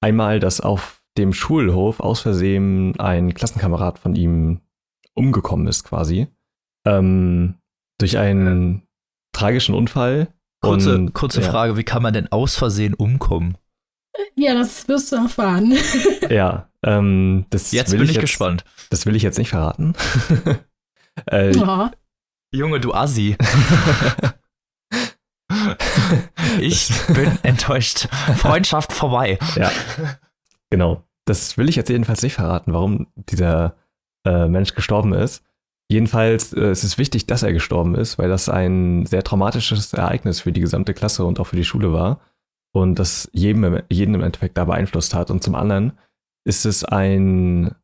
einmal, 0.00 0.40
dass 0.40 0.60
auf 0.60 1.02
dem 1.18 1.32
Schulhof 1.32 2.00
aus 2.00 2.20
Versehen 2.20 2.98
ein 2.98 3.34
Klassenkamerad 3.34 3.98
von 3.98 4.14
ihm 4.16 4.60
umgekommen 5.14 5.66
ist, 5.66 5.84
quasi. 5.84 6.26
Ähm, 6.86 7.54
durch 7.98 8.18
einen 8.18 8.82
tragischen 9.36 9.74
Unfall. 9.74 10.28
Kurze, 10.60 10.94
und, 10.94 11.12
kurze 11.12 11.42
ja. 11.42 11.50
Frage, 11.50 11.76
wie 11.76 11.84
kann 11.84 12.02
man 12.02 12.14
denn 12.14 12.32
aus 12.32 12.56
Versehen 12.56 12.94
umkommen? 12.94 13.58
Ja, 14.34 14.54
das 14.54 14.88
wirst 14.88 15.12
du 15.12 15.16
erfahren. 15.16 15.76
ja, 16.30 16.70
ähm, 16.82 17.44
das 17.50 17.72
jetzt 17.72 17.90
bin 17.90 18.02
ich, 18.02 18.12
jetzt, 18.12 18.20
gespannt. 18.20 18.64
Das 18.88 19.04
will 19.04 19.14
ich 19.14 19.22
jetzt 19.22 19.38
nicht 19.38 19.50
verraten. 19.50 19.94
äh, 21.26 21.54
oh. 21.56 21.88
Junge, 22.50 22.80
du 22.80 22.94
Assi. 22.94 23.36
ich 26.58 26.90
bin 27.08 27.38
enttäuscht. 27.42 28.08
Freundschaft 28.36 28.92
vorbei. 28.92 29.38
Ja, 29.56 29.70
genau. 30.70 31.02
Das 31.26 31.58
will 31.58 31.68
ich 31.68 31.76
jetzt 31.76 31.90
jedenfalls 31.90 32.22
nicht 32.22 32.34
verraten, 32.34 32.72
warum 32.72 33.08
dieser 33.16 33.76
äh, 34.24 34.48
Mensch 34.48 34.74
gestorben 34.74 35.12
ist. 35.12 35.44
Jedenfalls 35.90 36.52
äh, 36.52 36.60
es 36.66 36.84
ist 36.84 36.98
wichtig, 36.98 37.26
dass 37.26 37.42
er 37.42 37.52
gestorben 37.52 37.94
ist, 37.94 38.18
weil 38.18 38.28
das 38.28 38.48
ein 38.48 39.06
sehr 39.06 39.22
traumatisches 39.22 39.92
Ereignis 39.92 40.40
für 40.40 40.52
die 40.52 40.60
gesamte 40.60 40.94
Klasse 40.94 41.24
und 41.24 41.38
auch 41.38 41.46
für 41.46 41.56
die 41.56 41.64
Schule 41.64 41.92
war 41.92 42.20
und 42.74 42.98
das 42.98 43.28
jedem, 43.32 43.82
jeden 43.90 44.14
im 44.14 44.22
Endeffekt 44.22 44.58
da 44.58 44.64
beeinflusst 44.64 45.14
hat. 45.14 45.30
Und 45.30 45.42
zum 45.42 45.54
anderen 45.54 45.92
ist 46.44 46.66
es 46.66 46.84
ein 46.84 47.74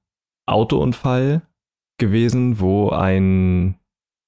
Autounfall 0.47 1.43
gewesen, 1.99 2.59
wo 2.61 2.91
ein, 2.91 3.79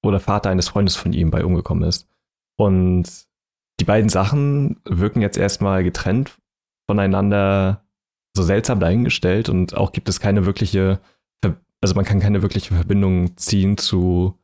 wo 0.03 0.11
der 0.11 0.19
Vater 0.19 0.49
eines 0.49 0.69
Freundes 0.69 0.95
von 0.95 1.13
ihm 1.13 1.29
bei 1.31 1.43
umgekommen 1.43 1.87
ist. 1.87 2.07
Und 2.57 3.05
die 3.79 3.85
beiden 3.85 4.09
Sachen 4.09 4.79
wirken 4.85 5.21
jetzt 5.21 5.37
erstmal 5.37 5.83
getrennt 5.83 6.37
voneinander 6.89 7.83
so 8.35 8.43
seltsam 8.43 8.79
dahingestellt 8.79 9.49
und 9.49 9.75
auch 9.75 9.91
gibt 9.91 10.09
es 10.09 10.19
keine 10.19 10.45
wirkliche, 10.45 10.99
also 11.81 11.95
man 11.95 12.05
kann 12.05 12.19
keine 12.19 12.41
wirkliche 12.41 12.73
Verbindung 12.73 13.37
ziehen 13.37 13.77
zu 13.77 14.37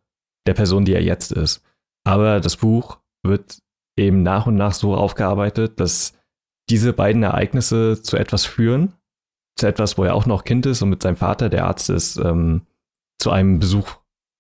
der 0.48 0.54
Person, 0.54 0.86
die 0.86 0.94
er 0.94 1.04
jetzt 1.04 1.32
ist. 1.32 1.64
Aber 2.04 2.40
das 2.40 2.58
Buch 2.58 3.00
wird 3.24 3.60
eben 3.98 4.24
nach 4.24 4.48
und 4.48 4.56
nach 4.56 4.74
so 4.74 4.96
aufgearbeitet, 4.96 5.80
dass 5.80 6.14
diese 6.70 6.94
beiden 6.94 7.24
Ereignisse 7.24 8.02
zu 8.02 8.18
etwas 8.18 8.46
führen, 8.46 8.94
zu 9.58 9.68
etwas, 9.68 9.98
wo 9.98 10.04
er 10.04 10.16
auch 10.16 10.26
noch 10.26 10.44
Kind 10.44 10.66
ist 10.66 10.82
und 10.82 10.90
mit 10.90 11.04
seinem 11.04 11.18
Vater, 11.18 11.50
der 11.50 11.66
Arzt 11.66 11.90
ist, 11.90 12.18
ähm, 12.18 12.62
zu 13.20 13.32
einem 13.32 13.60
Besuch 13.60 13.98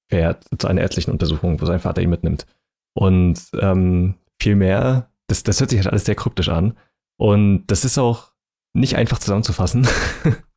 fährt, 0.09 0.45
zu 0.57 0.67
einer 0.67 0.81
ärztlichen 0.81 1.11
Untersuchung, 1.11 1.61
wo 1.61 1.65
sein 1.65 1.79
Vater 1.79 2.01
ihn 2.01 2.09
mitnimmt. 2.09 2.45
Und 2.93 3.39
ähm, 3.59 4.15
viel 4.41 4.55
mehr, 4.55 5.11
das, 5.27 5.43
das 5.43 5.59
hört 5.59 5.69
sich 5.69 5.79
halt 5.79 5.87
alles 5.87 6.05
sehr 6.05 6.15
kryptisch 6.15 6.49
an. 6.49 6.77
Und 7.17 7.67
das 7.67 7.85
ist 7.85 7.97
auch 7.97 8.31
nicht 8.73 8.95
einfach 8.95 9.19
zusammenzufassen, 9.19 9.87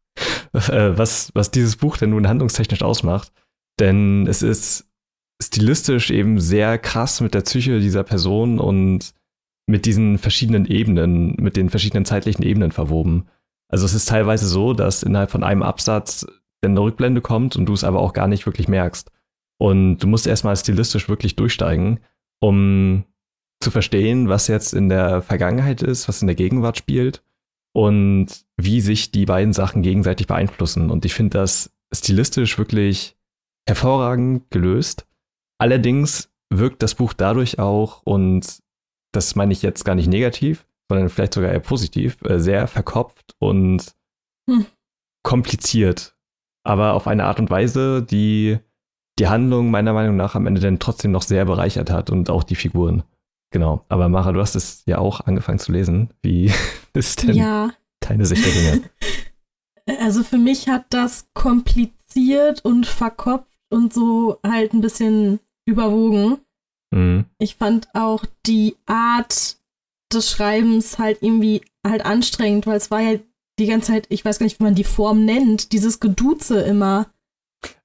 äh, 0.55 0.96
was, 0.96 1.30
was 1.34 1.50
dieses 1.50 1.76
Buch 1.76 1.96
denn 1.96 2.11
nun 2.11 2.28
handlungstechnisch 2.28 2.82
ausmacht. 2.82 3.32
Denn 3.80 4.26
es 4.26 4.42
ist 4.42 4.88
stilistisch 5.42 6.11
eben 6.11 6.40
sehr 6.40 6.78
krass 6.78 7.20
mit 7.20 7.34
der 7.34 7.40
Psyche 7.40 7.80
dieser 7.80 8.05
Person 8.05 8.59
und 8.59 9.12
mit 9.66 9.86
diesen 9.86 10.18
verschiedenen 10.18 10.66
Ebenen, 10.66 11.34
mit 11.36 11.57
den 11.57 11.70
verschiedenen 11.70 12.05
zeitlichen 12.05 12.44
Ebenen 12.44 12.70
verwoben. 12.70 13.26
Also 13.68 13.86
es 13.86 13.94
ist 13.94 14.09
teilweise 14.09 14.46
so, 14.46 14.74
dass 14.74 15.02
innerhalb 15.02 15.30
von 15.30 15.42
einem 15.42 15.62
Absatz 15.62 16.26
eine 16.64 16.80
Rückblende 16.80 17.20
kommt 17.20 17.57
und 17.57 17.66
du 17.66 17.72
es 17.72 17.84
aber 17.84 18.00
auch 18.00 18.12
gar 18.12 18.28
nicht 18.28 18.46
wirklich 18.46 18.68
merkst. 18.68 19.11
Und 19.59 19.98
du 19.98 20.07
musst 20.07 20.26
erstmal 20.26 20.57
stilistisch 20.57 21.09
wirklich 21.09 21.36
durchsteigen, 21.36 22.00
um 22.40 23.05
zu 23.61 23.70
verstehen, 23.70 24.28
was 24.28 24.48
jetzt 24.48 24.74
in 24.74 24.88
der 24.88 25.22
Vergangenheit 25.22 25.82
ist, 25.82 26.09
was 26.09 26.20
in 26.20 26.26
der 26.26 26.36
Gegenwart 26.36 26.78
spielt 26.78 27.22
und 27.75 28.29
wie 28.57 28.81
sich 28.81 29.11
die 29.11 29.27
beiden 29.27 29.53
Sachen 29.53 29.83
gegenseitig 29.83 30.27
beeinflussen. 30.27 30.91
Und 30.91 31.05
ich 31.05 31.14
finde 31.14 31.39
das 31.39 31.75
stilistisch 31.93 32.57
wirklich 32.57 33.16
hervorragend 33.68 34.51
gelöst. 34.51 35.07
Allerdings 35.59 36.31
wirkt 36.51 36.83
das 36.83 36.95
Buch 36.95 37.12
dadurch 37.12 37.59
auch, 37.59 38.03
und 38.05 38.62
das 39.12 39.35
meine 39.35 39.53
ich 39.53 39.62
jetzt 39.62 39.85
gar 39.85 39.95
nicht 39.95 40.09
negativ, 40.09 40.66
sondern 40.89 41.09
vielleicht 41.09 41.35
sogar 41.35 41.51
eher 41.51 41.61
positiv, 41.61 42.22
äh, 42.22 42.39
sehr 42.39 42.66
verkopft 42.68 43.35
und 43.39 43.95
hm. 44.49 44.66
kompliziert. 45.22 46.16
Aber 46.64 46.95
auf 46.95 47.07
eine 47.07 47.25
Art 47.25 47.41
und 47.41 47.51
Weise, 47.51 48.03
die 48.03 48.59
die 49.18 49.29
Handlung 49.29 49.70
meiner 49.70 49.93
Meinung 49.93 50.16
nach 50.16 50.35
am 50.35 50.47
Ende 50.47 50.61
dann 50.61 50.79
trotzdem 50.79 51.12
noch 51.12 51.22
sehr 51.22 51.45
bereichert 51.45 51.91
hat 51.91 52.11
und 52.11 52.31
auch 52.31 52.43
die 52.43 52.57
Figuren. 52.57 53.05
Genau. 53.55 53.84
Aber 53.88 54.09
Mara, 54.09 54.32
du 54.32 54.40
hast 54.40 54.57
es 54.57 54.82
ja 54.84 54.98
auch 54.98 55.20
angefangen 55.20 55.61
zu 55.61 55.70
lesen. 55.70 56.12
Wie 56.22 56.52
ist 56.92 57.22
denn 57.22 57.36
ja. 57.36 57.70
deine 58.00 58.26
Sicht 58.26 58.44
der 58.44 58.52
Dinge? 58.52 58.82
Also 60.00 60.22
für 60.22 60.38
mich 60.38 60.70
hat 60.70 60.86
das 60.88 61.28
kompliziert 61.34 62.64
und 62.64 62.86
verkopft 62.86 63.61
und 63.68 63.92
so 63.92 64.38
halt 64.42 64.72
ein 64.72 64.80
bisschen 64.80 65.40
überwogen. 65.66 66.38
Mhm. 66.90 67.26
Ich 67.38 67.57
fand 67.57 67.88
auch 67.92 68.24
die 68.46 68.76
Art 68.86 69.59
des 70.11 70.30
Schreibens 70.30 70.98
halt 70.98 71.18
irgendwie 71.20 71.61
halt 71.86 72.07
anstrengend, 72.07 72.66
weil 72.66 72.78
es 72.78 72.90
war 72.90 73.02
ja 73.02 73.18
die 73.59 73.66
ganze 73.66 73.92
Zeit, 73.92 74.07
ich 74.09 74.24
weiß 74.24 74.38
gar 74.38 74.44
nicht, 74.44 74.59
wie 74.59 74.64
man 74.64 74.74
die 74.74 74.84
Form 74.84 75.26
nennt, 75.26 75.72
dieses 75.72 76.00
Geduze 76.00 76.62
immer. 76.62 77.09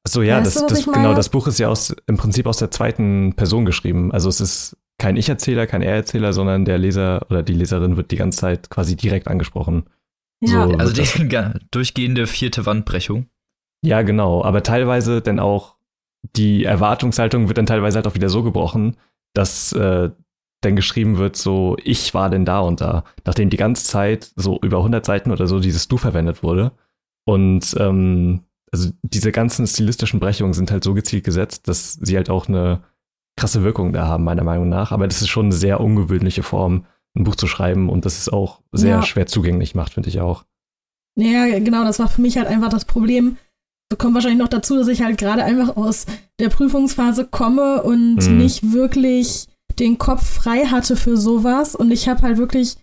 Achso, 0.05 0.22
ja, 0.22 0.38
weißt 0.38 0.55
das, 0.55 0.67
du, 0.67 0.74
das 0.74 0.86
genau, 0.86 1.13
das 1.13 1.28
Buch 1.28 1.47
ist 1.47 1.59
ja 1.59 1.67
aus, 1.67 1.93
im 2.07 2.15
Prinzip 2.15 2.47
aus 2.47 2.59
der 2.59 2.72
zweiten 2.72 3.34
Person 3.36 3.65
geschrieben. 3.65 4.13
Also 4.13 4.30
es 4.30 4.39
ist 4.39 4.78
kein 5.00 5.16
Ich-Erzähler, 5.16 5.66
kein 5.66 5.82
Er-Erzähler, 5.82 6.34
sondern 6.34 6.66
der 6.66 6.78
Leser 6.78 7.26
oder 7.30 7.41
die 7.41 7.54
Leserin 7.54 7.97
wird 7.97 8.12
die 8.12 8.18
ganze 8.18 8.39
Zeit 8.39 8.70
quasi 8.70 8.95
direkt 8.95 9.28
angesprochen. 9.28 9.86
Ja. 10.41 10.68
So 10.68 10.74
Also 10.76 10.93
die 10.93 11.60
durchgehende 11.72 12.28
vierte 12.28 12.66
Wandbrechung. 12.66 13.28
Ja, 13.84 14.02
genau. 14.04 14.43
Aber 14.43 14.62
teilweise 14.62 15.22
dann 15.22 15.39
auch 15.39 15.76
die 16.36 16.66
Erwartungshaltung 16.66 17.47
wird 17.47 17.58
dann 17.58 17.66
teilweise 17.66 17.95
halt 17.95 18.08
auch 18.08 18.16
wieder 18.16 18.30
so 18.30 18.43
gebrochen, 18.43 18.97
dass 19.34 19.72
äh, 19.74 20.10
dann 20.62 20.76
geschrieben 20.76 21.18
wird, 21.18 21.38
so, 21.38 21.78
ich 21.82 22.14
war 22.14 22.30
denn 22.30 22.43
da 22.43 22.60
und 22.60 22.82
da, 22.82 23.06
nachdem 23.26 23.50
die 23.50 23.58
ganze 23.58 23.86
Zeit 23.86 24.32
so 24.36 24.60
über 24.62 24.78
100 24.78 25.06
Seiten 25.06 25.32
oder 25.32 25.47
so 25.47 25.60
dieses 25.60 25.88
Du 25.88 25.97
verwendet 25.97 26.43
wurde. 26.43 26.74
Und 27.26 27.76
ähm, 27.80 28.41
also 28.72 28.89
diese 29.02 29.32
ganzen 29.32 29.66
stilistischen 29.66 30.20
Brechungen 30.20 30.54
sind 30.54 30.72
halt 30.72 30.84
so 30.84 30.93
gezielt 30.93 31.24
gesetzt, 31.24 31.68
dass 31.68 31.93
sie 31.93 32.18
halt 32.18 32.30
auch 32.30 32.50
eine 32.50 32.84
krasse 33.40 33.64
Wirkung 33.64 33.94
da 33.94 34.08
haben, 34.08 34.24
meiner 34.24 34.44
Meinung 34.44 34.70
nach. 34.70 34.92
Aber 34.92 35.08
das 35.08 35.22
ist 35.22 35.30
schon 35.30 35.46
eine 35.48 35.56
sehr 35.56 35.80
ungewöhnliche 35.80 36.44
Form, 36.44 36.86
ein 37.16 37.24
Buch 37.24 37.36
zu 37.36 37.48
schreiben 37.48 37.90
und 37.90 38.06
das 38.06 38.18
ist 38.20 38.32
auch 38.32 38.62
sehr 38.72 38.98
Ja. 38.98 39.02
schwer 39.04 39.26
zugänglich 39.26 39.74
macht, 39.76 39.94
finde 39.94 40.10
ich 40.10 40.20
auch. 40.22 40.44
Ja, 41.18 41.46
genau, 41.60 41.84
das 41.84 42.00
war 42.00 42.08
für 42.08 42.22
mich 42.22 42.38
halt 42.38 42.48
einfach 42.48 42.70
das 42.70 42.86
Problem. 42.86 43.38
So 43.92 43.98
kommt 43.98 44.14
wahrscheinlich 44.14 44.40
noch 44.40 44.48
dazu, 44.48 44.78
dass 44.78 44.88
ich 44.88 45.02
halt 45.02 45.18
gerade 45.18 45.44
einfach 45.44 45.76
aus 45.76 46.06
der 46.40 46.50
Prüfungsphase 46.50 47.26
komme 47.26 47.82
und 47.82 48.18
Mhm. 48.18 48.38
nicht 48.38 48.72
wirklich 48.72 49.48
den 49.80 49.98
Kopf 49.98 50.24
frei 50.24 50.66
hatte 50.66 50.96
für 50.96 51.18
sowas. 51.18 51.76
Und 51.76 51.90
ich 51.92 52.08
habe 52.08 52.22
halt 52.22 52.38
wirklich 52.38 52.76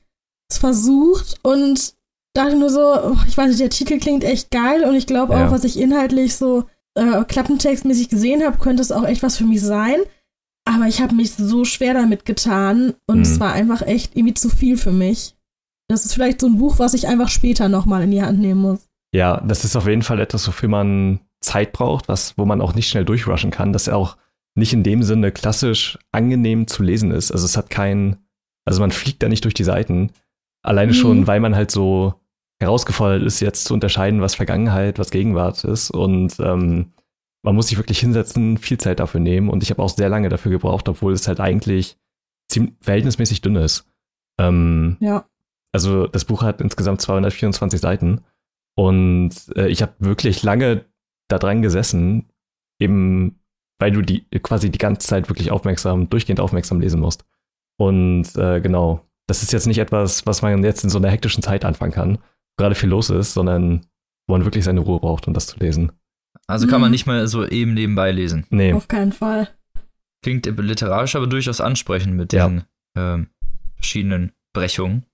es 0.50 0.58
versucht 0.58 1.38
und 1.42 1.94
dachte 2.34 2.56
nur 2.56 2.70
so, 2.70 2.80
oh, 2.80 3.16
ich 3.28 3.36
weiß 3.36 3.48
nicht, 3.48 3.60
der 3.60 3.70
Titel 3.70 3.98
klingt 3.98 4.24
echt 4.24 4.50
geil 4.50 4.84
und 4.84 4.94
ich 4.96 5.06
glaube 5.06 5.34
Ja. 5.34 5.46
auch, 5.46 5.50
was 5.52 5.64
ich 5.64 5.78
inhaltlich 5.78 6.34
so 6.36 6.64
äh, 6.98 7.24
klappentextmäßig 7.24 8.08
gesehen 8.08 8.42
habe, 8.44 8.56
könnte 8.58 8.80
es 8.82 8.90
auch 8.90 9.04
echt 9.04 9.22
was 9.22 9.36
für 9.36 9.44
mich 9.44 9.60
sein. 9.62 9.98
Aber 10.68 10.86
ich 10.88 11.00
habe 11.00 11.14
mich 11.14 11.32
so 11.32 11.64
schwer 11.64 11.94
damit 11.94 12.24
getan 12.24 12.94
und 13.06 13.18
Mhm. 13.18 13.22
es 13.22 13.40
war 13.40 13.52
einfach 13.52 13.82
echt 13.82 14.16
irgendwie 14.16 14.34
zu 14.34 14.48
viel 14.50 14.76
für 14.76 14.92
mich. 14.92 15.34
Das 15.88 16.04
ist 16.04 16.12
vielleicht 16.14 16.40
so 16.40 16.48
ein 16.48 16.58
Buch, 16.58 16.78
was 16.80 16.92
ich 16.94 17.06
einfach 17.06 17.28
später 17.28 17.68
nochmal 17.68 18.02
in 18.02 18.10
die 18.10 18.20
Hand 18.22 18.40
nehmen 18.40 18.60
muss. 18.60 18.80
Ja, 19.14 19.40
das 19.46 19.64
ist 19.64 19.76
auf 19.76 19.86
jeden 19.86 20.02
Fall 20.02 20.18
etwas, 20.20 20.46
wofür 20.48 20.68
man 20.68 21.20
Zeit 21.40 21.72
braucht, 21.72 22.08
was, 22.08 22.36
wo 22.36 22.44
man 22.44 22.60
auch 22.60 22.74
nicht 22.74 22.88
schnell 22.88 23.04
durchrushen 23.04 23.52
kann, 23.52 23.72
dass 23.72 23.86
er 23.86 23.96
auch 23.96 24.16
nicht 24.56 24.72
in 24.72 24.82
dem 24.82 25.02
Sinne 25.04 25.30
klassisch 25.30 25.98
angenehm 26.10 26.66
zu 26.66 26.82
lesen 26.82 27.12
ist. 27.12 27.30
Also 27.30 27.44
es 27.44 27.56
hat 27.56 27.70
kein, 27.70 28.16
also 28.64 28.80
man 28.80 28.90
fliegt 28.90 29.22
da 29.22 29.28
nicht 29.28 29.44
durch 29.44 29.54
die 29.54 29.64
Seiten. 29.64 30.10
Alleine 30.62 30.92
Mhm. 30.92 30.96
schon, 30.96 31.26
weil 31.28 31.38
man 31.38 31.54
halt 31.54 31.70
so 31.70 32.14
herausgefordert 32.58 33.22
ist, 33.22 33.38
jetzt 33.40 33.66
zu 33.66 33.74
unterscheiden, 33.74 34.20
was 34.22 34.34
Vergangenheit, 34.34 34.98
was 34.98 35.10
Gegenwart 35.10 35.62
ist. 35.62 35.90
Und 35.92 36.40
ähm, 36.40 36.92
man 37.46 37.54
muss 37.54 37.68
sich 37.68 37.78
wirklich 37.78 38.00
hinsetzen, 38.00 38.58
viel 38.58 38.76
Zeit 38.76 38.98
dafür 38.98 39.20
nehmen. 39.20 39.48
Und 39.48 39.62
ich 39.62 39.70
habe 39.70 39.80
auch 39.80 39.88
sehr 39.88 40.08
lange 40.08 40.28
dafür 40.28 40.50
gebraucht, 40.50 40.88
obwohl 40.88 41.12
es 41.12 41.28
halt 41.28 41.38
eigentlich 41.38 41.96
ziemlich 42.50 42.74
verhältnismäßig 42.82 43.40
dünn 43.40 43.54
ist. 43.54 43.88
Ähm, 44.38 44.96
Ja. 45.00 45.24
also 45.72 46.06
das 46.08 46.24
Buch 46.24 46.42
hat 46.42 46.60
insgesamt 46.60 47.00
224 47.00 47.80
Seiten 47.80 48.22
und 48.76 49.30
äh, 49.56 49.68
ich 49.68 49.80
habe 49.80 49.94
wirklich 49.98 50.42
lange 50.42 50.84
da 51.28 51.38
dran 51.38 51.62
gesessen, 51.62 52.28
eben 52.80 53.40
weil 53.78 53.92
du 53.92 54.02
die 54.02 54.26
quasi 54.42 54.70
die 54.70 54.78
ganze 54.78 55.06
Zeit 55.06 55.28
wirklich 55.28 55.50
aufmerksam, 55.50 56.08
durchgehend 56.10 56.40
aufmerksam 56.40 56.80
lesen 56.80 57.00
musst. 57.00 57.24
Und 57.78 58.34
äh, 58.36 58.60
genau, 58.60 59.06
das 59.26 59.42
ist 59.42 59.52
jetzt 59.52 59.66
nicht 59.66 59.78
etwas, 59.78 60.26
was 60.26 60.42
man 60.42 60.64
jetzt 60.64 60.82
in 60.82 60.90
so 60.90 60.98
einer 60.98 61.10
hektischen 61.10 61.42
Zeit 61.42 61.64
anfangen 61.64 61.92
kann, 61.92 62.18
gerade 62.58 62.74
viel 62.74 62.88
los 62.88 63.10
ist, 63.10 63.34
sondern 63.34 63.86
wo 64.26 64.34
man 64.34 64.44
wirklich 64.44 64.64
seine 64.64 64.80
Ruhe 64.80 64.98
braucht, 65.00 65.28
um 65.28 65.34
das 65.34 65.46
zu 65.46 65.58
lesen. 65.58 65.92
Also 66.48 66.66
kann 66.66 66.80
man 66.80 66.90
Mhm. 66.90 66.92
nicht 66.92 67.06
mal 67.06 67.26
so 67.26 67.46
eben 67.46 67.74
nebenbei 67.74 68.12
lesen. 68.12 68.46
Nee, 68.50 68.72
Auf 68.72 68.88
keinen 68.88 69.12
Fall. 69.12 69.48
Klingt 70.22 70.46
literarisch, 70.46 71.16
aber 71.16 71.26
durchaus 71.26 71.60
ansprechend 71.60 72.14
mit 72.14 72.32
Ja. 72.32 72.48
den 72.48 72.64
ähm, 72.96 73.26
verschiedenen 73.76 74.32
Brechungen. 74.54 75.04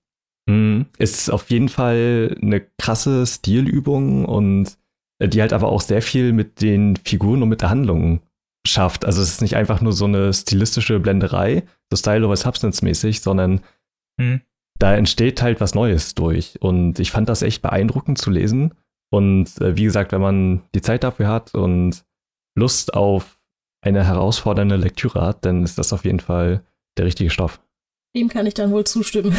Mhm. 0.49 0.85
Ist 0.97 1.29
auf 1.31 1.49
jeden 1.49 1.69
Fall 1.69 2.37
eine 2.41 2.61
krasse 2.79 3.25
Stilübung 3.25 4.25
und 4.25 4.77
äh, 5.19 5.27
die 5.27 5.41
halt 5.41 5.53
aber 5.53 5.69
auch 5.69 5.81
sehr 5.81 6.01
viel 6.01 6.33
mit 6.33 6.61
den 6.61 6.95
Figuren 6.97 7.41
und 7.43 7.49
mit 7.49 7.61
der 7.61 7.69
Handlung 7.69 8.21
schafft. 8.67 9.03
Also 9.05 9.21
es 9.21 9.29
ist 9.29 9.41
nicht 9.41 9.55
einfach 9.55 9.81
nur 9.81 9.93
so 9.93 10.05
eine 10.05 10.33
stilistische 10.33 10.99
Blenderei, 10.99 11.63
so 11.91 11.97
Style 11.97 12.25
over 12.25 12.37
Substance 12.37 12.83
mäßig, 12.83 13.21
sondern 13.21 13.61
Hm. 14.19 14.41
da 14.79 14.95
entsteht 14.95 15.41
halt 15.41 15.59
was 15.61 15.75
Neues 15.75 16.13
durch. 16.15 16.57
Und 16.61 16.99
ich 16.99 17.11
fand 17.11 17.27
das 17.29 17.41
echt 17.41 17.61
beeindruckend 17.61 18.17
zu 18.17 18.29
lesen. 18.29 18.73
Und 19.13 19.61
äh, 19.61 19.75
wie 19.77 19.83
gesagt, 19.83 20.11
wenn 20.11 20.21
man 20.21 20.63
die 20.73 20.81
Zeit 20.81 21.03
dafür 21.03 21.27
hat 21.27 21.53
und 21.53 22.03
Lust 22.57 22.95
auf 22.95 23.39
eine 23.85 24.03
herausfordernde 24.05 24.75
Lektüre 24.75 25.21
hat, 25.21 25.45
dann 25.45 25.63
ist 25.63 25.77
das 25.77 25.93
auf 25.93 26.03
jeden 26.03 26.19
Fall 26.19 26.65
der 26.97 27.05
richtige 27.05 27.29
Stoff. 27.29 27.61
Dem 28.15 28.27
kann 28.29 28.47
ich 28.47 28.55
dann 28.55 28.71
wohl 28.71 28.85
zustimmen. 28.85 29.35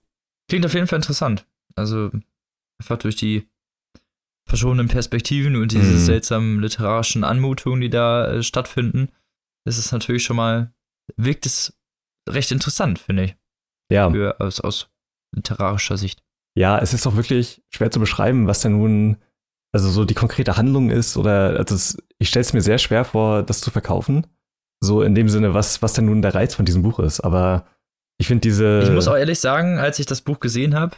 Klingt 0.48 0.64
auf 0.64 0.72
jeden 0.72 0.86
Fall 0.86 0.98
interessant. 0.98 1.46
Also 1.76 2.10
einfach 2.80 2.96
durch 2.98 3.16
die 3.16 3.46
verschobenen 4.48 4.88
Perspektiven 4.88 5.56
und 5.56 5.72
diese 5.72 5.92
Mhm. 5.92 5.98
seltsamen 5.98 6.60
literarischen 6.60 7.22
Anmutungen, 7.22 7.82
die 7.82 7.90
da 7.90 8.30
äh, 8.32 8.42
stattfinden, 8.42 9.10
ist 9.66 9.76
es 9.76 9.92
natürlich 9.92 10.24
schon 10.24 10.36
mal, 10.36 10.72
wirkt 11.16 11.44
es 11.44 11.78
recht 12.28 12.50
interessant, 12.50 12.98
finde 12.98 13.24
ich, 13.24 13.36
Ja. 13.92 14.10
für, 14.10 14.40
aus, 14.40 14.60
aus 14.60 14.90
literarischer 15.36 15.98
Sicht. 15.98 16.22
Ja, 16.54 16.78
es 16.78 16.92
ist 16.94 17.06
auch 17.06 17.16
wirklich 17.16 17.62
schwer 17.70 17.90
zu 17.90 18.00
beschreiben, 18.00 18.46
was 18.46 18.60
denn 18.60 18.72
nun, 18.72 19.16
also 19.72 19.90
so 19.90 20.04
die 20.04 20.14
konkrete 20.14 20.56
Handlung 20.56 20.90
ist 20.90 21.16
oder, 21.16 21.56
also 21.58 21.74
es, 21.74 21.98
ich 22.18 22.28
stelle 22.28 22.42
es 22.42 22.52
mir 22.52 22.62
sehr 22.62 22.78
schwer 22.78 23.04
vor, 23.04 23.42
das 23.42 23.60
zu 23.60 23.70
verkaufen. 23.70 24.26
So 24.80 25.02
in 25.02 25.14
dem 25.14 25.28
Sinne, 25.28 25.54
was, 25.54 25.82
was 25.82 25.92
denn 25.92 26.06
nun 26.06 26.22
der 26.22 26.34
Reiz 26.34 26.54
von 26.54 26.64
diesem 26.64 26.82
Buch 26.82 26.98
ist. 27.00 27.20
Aber 27.20 27.66
ich 28.16 28.26
finde 28.28 28.42
diese. 28.42 28.80
Ich 28.82 28.90
muss 28.90 29.08
auch 29.08 29.16
ehrlich 29.16 29.40
sagen, 29.40 29.78
als 29.78 29.98
ich 29.98 30.06
das 30.06 30.20
Buch 30.22 30.40
gesehen 30.40 30.74
habe, 30.74 30.94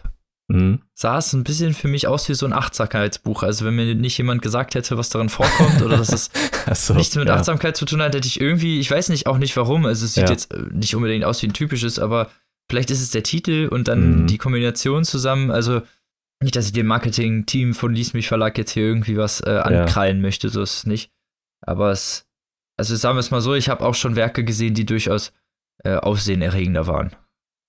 Mhm. 0.53 0.81
sah 0.95 1.19
es 1.19 1.33
ein 1.33 1.45
bisschen 1.45 1.75
für 1.75 1.87
mich 1.87 2.09
aus 2.09 2.29
wie 2.29 2.35
so 2.35 2.45
ein 2.45 2.53
Achtsamkeitsbuch. 2.53 3.45
Also 3.45 3.65
wenn 3.65 3.77
mir 3.77 3.95
nicht 3.95 4.19
jemand 4.19 4.43
gesagt 4.43 4.75
hätte, 4.75 4.99
was 4.99 5.09
darin 5.09 5.29
vorkommt 5.29 5.81
oder 5.81 5.97
dass 5.97 6.13
es 6.13 6.31
so, 6.87 6.93
nichts 6.95 7.15
mit 7.15 7.29
ja. 7.29 7.37
Achtsamkeit 7.37 7.77
zu 7.77 7.85
tun 7.85 8.03
hat, 8.03 8.17
hätte 8.17 8.27
ich 8.27 8.41
irgendwie, 8.41 8.81
ich 8.81 8.91
weiß 8.91 9.11
nicht, 9.11 9.29
auch 9.29 9.39
nicht 9.39 9.57
warum. 9.57 9.87
Also 9.87 10.05
es 10.07 10.15
sieht 10.15 10.25
Ja. 10.25 10.31
jetzt 10.31 10.53
äh, 10.53 10.63
nicht 10.73 10.97
unbedingt 10.97 11.25
aus 11.25 11.41
wie 11.43 11.47
ein 11.47 11.53
typisches, 11.53 12.01
aber 12.01 12.31
vielleicht 12.71 12.91
ist 12.91 13.03
es 13.03 13.11
der 13.11 13.23
Titel 13.23 13.69
und 13.71 13.89
dann 13.89 14.23
Mhm. 14.23 14.27
die 14.29 14.39
Kombination 14.39 15.05
zusammen. 15.05 15.51
Also 15.51 15.83
nicht, 16.43 16.57
dass 16.57 16.65
ich 16.67 16.73
dem 16.73 16.87
Marketing-Team 16.87 17.75
von 17.75 17.95
Lies 17.95 18.15
mich 18.15 18.27
Verlag 18.29 18.57
jetzt 18.57 18.71
hier 18.71 18.85
irgendwie 18.85 19.19
was 19.19 19.41
äh, 19.43 19.51
ankrallen 19.63 20.23
möchte, 20.23 20.49
so 20.49 20.63
ist 20.63 20.75
es 20.79 20.87
nicht. 20.87 21.11
Aber 21.67 21.91
es, 21.91 22.27
also 22.79 22.97
sagen 22.97 23.17
wir 23.17 23.21
es 23.21 23.31
mal 23.31 23.43
so, 23.43 23.53
ich 23.55 23.69
habe 23.69 23.85
auch 23.85 23.95
schon 23.95 24.17
Werke 24.17 24.43
gesehen, 24.45 24.73
die 24.73 24.87
durchaus 24.87 25.33
äh, 25.85 25.97
aufsehenerregender 25.97 26.87
waren. 26.87 27.11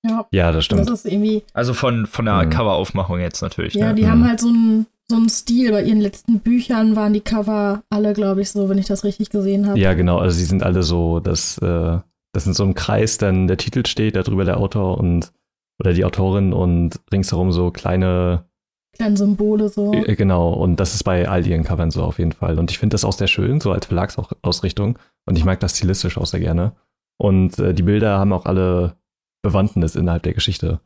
Ja, 0.07 0.25
Ja, 0.31 0.47
das 0.47 0.55
das 0.55 0.65
stimmt. 0.65 0.89
ist 0.89 1.05
irgendwie, 1.05 1.43
Also 1.53 1.73
von, 1.73 2.07
von 2.07 2.25
der 2.25 2.45
Mhm. 2.45 2.49
Coveraufmachung 2.49 3.19
jetzt 3.19 3.41
natürlich. 3.41 3.73
ja, 3.73 3.87
ne? 3.89 3.95
die 3.95 4.03
Mhm. 4.03 4.09
haben 4.09 4.27
halt 4.27 4.39
so 4.39 4.47
einen 4.47 4.85
so 5.09 5.17
einen 5.17 5.27
Stil. 5.29 5.71
Bei 5.71 5.83
ihren 5.83 5.99
letzten 5.99 6.39
Büchern 6.39 6.95
waren 6.95 7.11
die 7.11 7.19
Cover 7.19 7.83
alle, 7.89 8.13
glaube 8.13 8.41
ich, 8.41 8.49
so, 8.51 8.69
wenn 8.69 8.77
ich 8.77 8.85
das 8.87 9.03
richtig 9.03 9.29
gesehen 9.29 9.67
habe. 9.67 9.77
Ja, 9.77 9.93
genau. 9.93 10.19
Also 10.19 10.37
sie 10.37 10.45
sind 10.45 10.63
alle 10.63 10.83
so, 10.83 11.19
dass, 11.19 11.57
äh, 11.57 11.97
dass 12.33 12.47
in 12.47 12.53
so 12.53 12.63
einem 12.63 12.73
Kreis 12.75 13.17
dann 13.17 13.47
der 13.47 13.57
Titel 13.57 13.85
steht, 13.85 14.15
darüber 14.15 14.45
der 14.45 14.57
Autor 14.57 14.97
und 14.97 15.31
oder 15.79 15.93
die 15.93 16.05
Autorin 16.05 16.53
und 16.53 16.99
ringsherum 17.11 17.51
so 17.51 17.71
kleine 17.71 18.45
Kleine 18.93 19.15
Symbole 19.17 19.69
so. 19.69 19.93
Äh, 19.93 20.15
Genau, 20.15 20.51
und 20.53 20.75
das 20.79 20.93
ist 20.95 21.03
bei 21.03 21.27
all 21.27 21.47
ihren 21.47 21.63
Covern 21.63 21.91
so 21.91 22.03
auf 22.03 22.19
jeden 22.19 22.33
Fall. 22.33 22.59
Und 22.59 22.69
ich 22.71 22.77
finde 22.77 22.93
das 22.93 23.05
auch 23.05 23.13
sehr 23.13 23.27
schön, 23.27 23.59
so 23.61 23.71
als 23.71 23.85
Verlagsausrichtung. 23.87 24.99
Und 25.25 25.37
ich 25.37 25.45
mag 25.45 25.59
das 25.61 25.77
stilistisch 25.77 26.17
auch 26.17 26.25
sehr 26.25 26.41
gerne. 26.41 26.73
Und 27.17 27.57
äh, 27.57 27.73
die 27.73 27.83
Bilder 27.83 28.19
haben 28.19 28.33
auch 28.33 28.45
alle 28.45 28.95
Bewandtnis 29.43 29.95
innerhalb 29.95 30.23
der 30.23 30.33
Geschichte. 30.33 30.81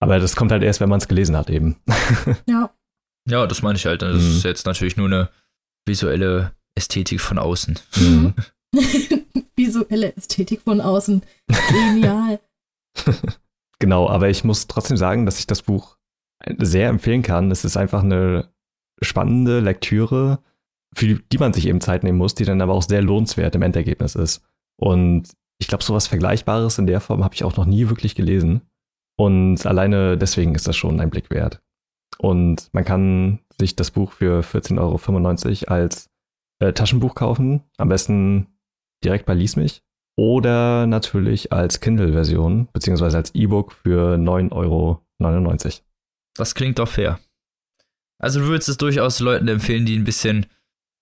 Aber 0.00 0.20
das 0.20 0.36
kommt 0.36 0.52
halt 0.52 0.62
erst, 0.62 0.80
wenn 0.80 0.90
man 0.90 0.98
es 0.98 1.08
gelesen 1.08 1.36
hat, 1.36 1.48
eben. 1.50 1.76
Ja. 2.46 2.70
Ja, 3.28 3.46
das 3.48 3.62
meine 3.62 3.76
ich 3.76 3.86
halt. 3.86 4.02
Das 4.02 4.14
Mhm. 4.14 4.20
ist 4.36 4.44
jetzt 4.44 4.66
natürlich 4.66 4.96
nur 4.96 5.06
eine 5.06 5.30
visuelle 5.86 6.52
Ästhetik 6.76 7.20
von 7.20 7.38
außen. 7.38 7.78
Mhm. 7.96 8.34
Visuelle 9.56 10.14
Ästhetik 10.16 10.62
von 10.62 10.80
außen. 10.80 11.22
Genial. 11.68 12.40
Genau, 13.78 14.08
aber 14.08 14.30
ich 14.30 14.42
muss 14.42 14.68
trotzdem 14.68 14.96
sagen, 14.96 15.26
dass 15.26 15.38
ich 15.38 15.46
das 15.46 15.60
Buch 15.60 15.98
sehr 16.56 16.88
empfehlen 16.88 17.22
kann. 17.22 17.50
Es 17.50 17.62
ist 17.62 17.76
einfach 17.76 18.02
eine 18.02 18.48
spannende 19.02 19.60
Lektüre, 19.60 20.38
für 20.94 21.16
die, 21.16 21.38
man 21.38 21.52
sich 21.52 21.66
eben 21.66 21.82
Zeit 21.82 22.02
nehmen 22.02 22.16
muss, 22.16 22.34
die 22.34 22.44
dann 22.44 22.62
aber 22.62 22.72
auch 22.72 22.82
sehr 22.82 23.02
lohnenswert 23.02 23.54
im 23.54 23.62
Endergebnis 23.62 24.14
ist. 24.14 24.42
Und 24.76 25.28
ich 25.58 25.68
glaube, 25.68 25.84
sowas 25.84 26.06
Vergleichbares 26.06 26.78
in 26.78 26.86
der 26.86 27.00
Form 27.00 27.22
habe 27.22 27.34
ich 27.34 27.44
auch 27.44 27.56
noch 27.56 27.66
nie 27.66 27.88
wirklich 27.88 28.14
gelesen. 28.14 28.62
Und 29.18 29.66
alleine 29.66 30.16
deswegen 30.16 30.54
ist 30.54 30.66
das 30.66 30.76
schon 30.76 31.00
ein 31.00 31.10
Blick 31.10 31.30
wert. 31.30 31.60
Und 32.18 32.70
man 32.72 32.84
kann 32.84 33.40
sich 33.58 33.76
das 33.76 33.90
Buch 33.90 34.12
für 34.12 34.40
14,95 34.40 34.78
Euro 35.68 35.74
als 35.74 36.08
äh, 36.60 36.72
Taschenbuch 36.72 37.14
kaufen. 37.14 37.62
Am 37.76 37.88
besten 37.88 38.46
direkt 39.04 39.26
bei 39.26 39.34
Lies 39.34 39.56
mich. 39.56 39.82
Oder 40.18 40.86
natürlich 40.86 41.52
als 41.52 41.80
Kindle-Version, 41.80 42.68
beziehungsweise 42.72 43.18
als 43.18 43.34
E-Book 43.34 43.72
für 43.72 44.14
9,99 44.16 44.52
Euro. 44.52 45.02
Das 46.36 46.54
klingt 46.54 46.78
doch 46.78 46.88
fair. 46.88 47.18
Also 48.18 48.40
du 48.40 48.46
würdest 48.46 48.68
es 48.70 48.78
durchaus 48.78 49.20
Leuten 49.20 49.48
empfehlen, 49.48 49.84
die 49.84 49.96
ein 49.96 50.04
bisschen 50.04 50.46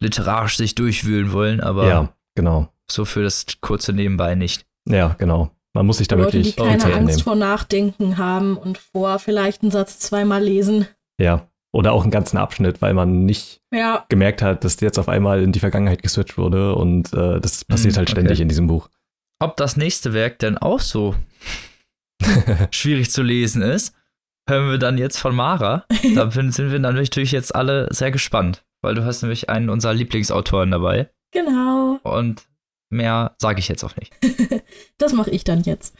literarisch 0.02 0.56
sich 0.56 0.74
durchwühlen 0.74 1.32
wollen, 1.32 1.60
aber 1.60 1.86
Ja, 1.88 2.14
genau. 2.34 2.68
so 2.90 3.04
für 3.04 3.22
das 3.22 3.46
kurze 3.60 3.92
Nebenbei 3.92 4.34
nicht. 4.34 4.66
Ja, 4.88 5.14
genau. 5.18 5.50
Man 5.74 5.86
muss 5.86 5.98
sich 5.98 6.08
da 6.08 6.16
Leute, 6.16 6.34
wirklich 6.34 6.56
die 6.56 6.62
keine 6.62 6.78
Zeit 6.78 6.94
Angst 6.94 7.06
nehmen. 7.06 7.20
vor 7.20 7.34
Nachdenken 7.36 8.18
haben 8.18 8.56
und 8.56 8.78
vor 8.78 9.18
vielleicht 9.20 9.62
einen 9.62 9.70
Satz 9.70 9.98
zweimal 10.00 10.42
lesen. 10.42 10.86
Ja. 11.20 11.48
Oder 11.74 11.92
auch 11.92 12.02
einen 12.02 12.12
ganzen 12.12 12.36
Abschnitt, 12.36 12.80
weil 12.82 12.94
man 12.94 13.24
nicht 13.26 13.60
Ja, 13.72 14.04
gemerkt 14.08 14.42
hat, 14.42 14.62
dass 14.62 14.78
jetzt 14.80 14.96
auf 14.96 15.08
einmal 15.08 15.42
in 15.42 15.50
die 15.50 15.58
Vergangenheit 15.58 16.04
geswitcht 16.04 16.38
wurde 16.38 16.76
und 16.76 17.12
äh, 17.12 17.40
das 17.40 17.64
passiert 17.64 17.94
Hm, 17.94 17.98
halt 17.98 18.10
ständig 18.10 18.36
okay. 18.36 18.42
in 18.42 18.48
diesem 18.48 18.68
Buch. 18.68 18.88
Ob 19.40 19.56
das 19.56 19.76
nächste 19.76 20.12
Werk 20.12 20.38
denn 20.38 20.56
auch 20.56 20.78
so 20.78 21.16
schwierig 22.70 23.10
zu 23.10 23.22
lesen 23.22 23.60
ist, 23.60 23.92
hören 24.48 24.70
wir 24.70 24.78
dann 24.78 24.98
jetzt 24.98 25.18
von 25.18 25.34
Mara. 25.34 25.84
Da 26.14 26.30
sind 26.52 26.56
wir 26.56 26.78
dann 26.78 26.94
natürlich 26.94 27.32
jetzt 27.32 27.52
alle 27.52 27.88
sehr 27.90 28.12
gespannt, 28.12 28.64
weil 28.80 28.94
du 28.94 29.04
hast 29.04 29.22
nämlich 29.22 29.48
einen 29.50 29.68
unserer 29.68 29.94
Lieblingsautoren 29.94 30.70
dabei 30.70 31.10
genau. 31.32 31.98
und 32.04 32.44
mehr 32.88 33.34
sage 33.40 33.58
ich 33.58 33.66
jetzt 33.66 33.82
auch 33.82 33.96
nicht. 33.96 34.12
Das 34.98 35.12
mache 35.12 35.30
ich 35.30 35.42
dann 35.42 35.62
jetzt. 35.64 35.96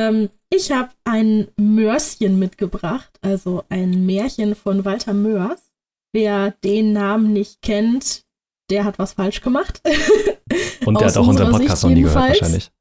Ähm, 0.00 0.30
ich 0.52 0.72
habe 0.72 0.90
ein 1.04 1.48
Mörschen 1.56 2.38
mitgebracht, 2.38 3.10
also 3.22 3.64
ein 3.68 4.06
Märchen 4.06 4.54
von 4.54 4.84
Walter 4.84 5.12
Mörs. 5.12 5.70
Wer 6.12 6.52
den 6.64 6.92
Namen 6.92 7.32
nicht 7.32 7.62
kennt, 7.62 8.24
der 8.70 8.84
hat 8.84 8.98
was 8.98 9.12
falsch 9.12 9.42
gemacht. 9.42 9.80
Und 10.84 10.98
der 10.98 11.08
hat 11.08 11.16
auch 11.16 11.28
unseren 11.28 11.50
Podcast 11.52 11.82
Sicht 11.82 11.90
noch 11.90 11.96
nie 11.96 12.02
gehört, 12.02 12.30
wahrscheinlich. 12.30 12.72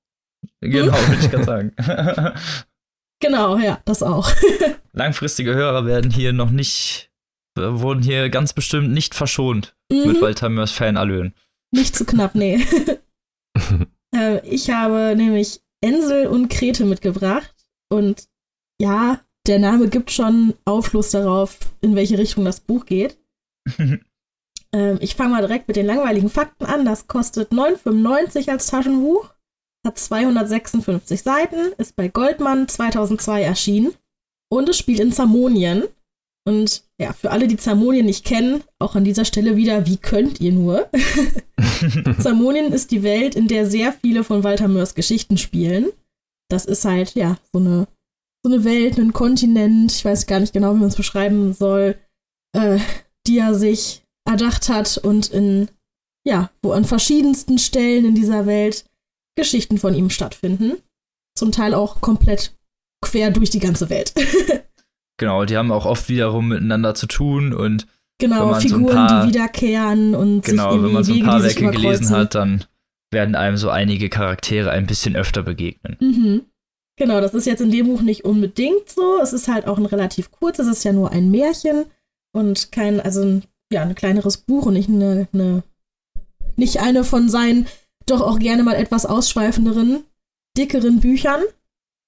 Genau, 0.61 0.93
würde 1.07 1.21
ich 1.21 1.29
gerade 1.29 1.43
sagen. 1.43 1.75
genau, 3.21 3.57
ja, 3.57 3.79
das 3.85 4.01
auch. 4.01 4.31
Langfristige 4.93 5.53
Hörer 5.53 5.85
werden 5.85 6.09
hier 6.09 6.33
noch 6.33 6.49
nicht, 6.49 7.11
äh, 7.57 7.61
wurden 7.61 8.01
hier 8.01 8.29
ganz 8.29 8.53
bestimmt 8.53 8.91
nicht 8.91 9.13
verschont 9.13 9.75
mit 9.91 10.05
Mhm. 10.05 10.21
Walter 10.21 10.49
Mörs 10.49 10.71
Fanallöhen. 10.71 11.35
Nicht 11.71 11.95
zu 11.95 12.05
knapp, 12.05 12.33
nee. 12.33 12.65
äh, 14.15 14.47
ich 14.47 14.71
habe 14.71 15.13
nämlich 15.15 15.61
Ensel 15.81 16.27
und 16.27 16.49
Krete 16.49 16.85
mitgebracht. 16.85 17.53
Und 17.89 18.27
ja, 18.79 19.21
der 19.47 19.59
Name 19.59 19.89
gibt 19.89 20.11
schon 20.11 20.53
Aufschluss 20.65 21.11
darauf, 21.11 21.59
in 21.81 21.95
welche 21.95 22.17
Richtung 22.17 22.45
das 22.45 22.59
Buch 22.59 22.85
geht. 22.85 23.17
Ähm, 24.71 24.99
ich 25.01 25.15
fange 25.15 25.31
mal 25.31 25.41
direkt 25.41 25.67
mit 25.67 25.77
den 25.77 25.85
langweiligen 25.85 26.29
Fakten 26.29 26.65
an. 26.65 26.85
Das 26.85 27.07
kostet 27.07 27.51
9,95 27.51 28.51
als 28.51 28.67
Taschenbuch, 28.67 29.33
hat 29.85 29.97
256 29.97 31.21
Seiten, 31.21 31.73
ist 31.77 31.95
bei 31.95 32.07
Goldmann 32.07 32.67
2002 32.67 33.41
erschienen 33.41 33.93
und 34.49 34.69
es 34.69 34.77
spielt 34.77 34.99
in 34.99 35.11
Zamonien. 35.11 35.83
Und 36.47 36.83
ja, 36.99 37.13
für 37.13 37.31
alle, 37.31 37.47
die 37.47 37.57
Zamonien 37.57 38.05
nicht 38.05 38.25
kennen, 38.25 38.63
auch 38.79 38.95
an 38.95 39.03
dieser 39.03 39.25
Stelle 39.25 39.55
wieder, 39.55 39.85
wie 39.85 39.97
könnt 39.97 40.41
ihr 40.41 40.51
nur? 40.51 40.89
Zamonien 42.19 42.71
ist 42.71 42.91
die 42.91 43.03
Welt, 43.03 43.35
in 43.35 43.47
der 43.47 43.69
sehr 43.69 43.93
viele 43.93 44.23
von 44.23 44.43
Walter 44.43 44.67
Mörs 44.67 44.95
Geschichten 44.95 45.37
spielen. 45.37 45.91
Das 46.49 46.65
ist 46.65 46.85
halt, 46.85 47.13
ja, 47.15 47.37
so 47.53 47.59
eine, 47.59 47.87
so 48.43 48.51
eine 48.51 48.63
Welt, 48.63 48.97
ein 48.97 49.13
Kontinent, 49.13 49.91
ich 49.91 50.03
weiß 50.03 50.25
gar 50.25 50.39
nicht 50.39 50.53
genau, 50.53 50.73
wie 50.73 50.79
man 50.79 50.89
es 50.89 50.95
beschreiben 50.95 51.53
soll, 51.53 51.95
äh, 52.53 52.79
die 53.27 53.37
er 53.37 53.53
sich 53.53 54.03
erdacht 54.27 54.69
hat 54.69 54.97
und 54.97 55.27
in, 55.27 55.69
ja, 56.25 56.49
wo 56.63 56.71
an 56.71 56.85
verschiedensten 56.85 57.59
Stellen 57.59 58.05
in 58.05 58.15
dieser 58.15 58.45
Welt 58.45 58.85
Geschichten 59.37 59.77
von 59.77 59.93
ihm 59.93 60.09
stattfinden. 60.09 60.77
Zum 61.37 61.51
Teil 61.51 61.73
auch 61.73 62.01
komplett 62.01 62.57
quer 63.01 63.31
durch 63.31 63.49
die 63.49 63.59
ganze 63.59 63.89
Welt. 63.89 64.13
Genau, 65.19 65.45
die 65.45 65.55
haben 65.57 65.71
auch 65.71 65.85
oft 65.85 66.09
wiederum 66.09 66.47
miteinander 66.47 66.95
zu 66.95 67.05
tun 67.05 67.53
und 67.53 67.85
Wenn 68.19 68.31
genau, 68.31 68.47
man 68.47 68.53
so 68.55 68.55
ein 68.55 68.61
Figuren, 68.81 68.95
paar- 68.95 69.21
die 69.21 69.29
wiederkehren 69.29 70.15
und 70.15 70.41
genau, 70.43 70.81
wenn 70.83 70.91
man 70.91 71.03
so 71.03 71.13
ein 71.13 71.23
paar 71.23 71.43
Werke 71.43 71.69
gelesen 71.69 72.05
überkreuzen. 72.05 72.09
hat, 72.15 72.33
dann 72.35 72.65
werden 73.11 73.35
einem 73.35 73.57
so 73.57 73.69
einige 73.69 74.09
Charaktere 74.09 74.71
ein 74.71 74.87
bisschen 74.87 75.15
öfter 75.15 75.43
begegnen. 75.43 75.97
Mhm. 75.99 76.41
Genau, 76.97 77.21
das 77.21 77.33
ist 77.33 77.45
jetzt 77.45 77.61
in 77.61 77.71
dem 77.71 77.87
Buch 77.87 78.01
nicht 78.01 78.25
unbedingt 78.25 78.89
so. 78.89 79.19
Es 79.21 79.31
ist 79.33 79.47
halt 79.47 79.67
auch 79.67 79.77
ein 79.77 79.85
relativ 79.85 80.31
kurz, 80.31 80.59
es 80.59 80.67
ist 80.67 80.83
ja 80.83 80.91
nur 80.91 81.11
ein 81.11 81.31
Märchen 81.31 81.85
und 82.33 82.71
kein, 82.71 82.99
also 82.99 83.21
ein, 83.23 83.43
ja, 83.71 83.83
ein 83.83 83.95
kleineres 83.95 84.37
Buch 84.37 84.65
und 84.65 84.73
nicht 84.73 84.89
eine, 84.89 85.27
eine, 85.33 85.63
nicht 86.57 86.81
eine 86.81 87.03
von 87.03 87.29
seinen 87.29 87.67
doch 88.05 88.21
auch 88.21 88.37
gerne 88.39 88.63
mal 88.63 88.75
etwas 88.75 89.05
ausschweifenderen, 89.05 90.03
dickeren 90.57 90.99
Büchern. 90.99 91.41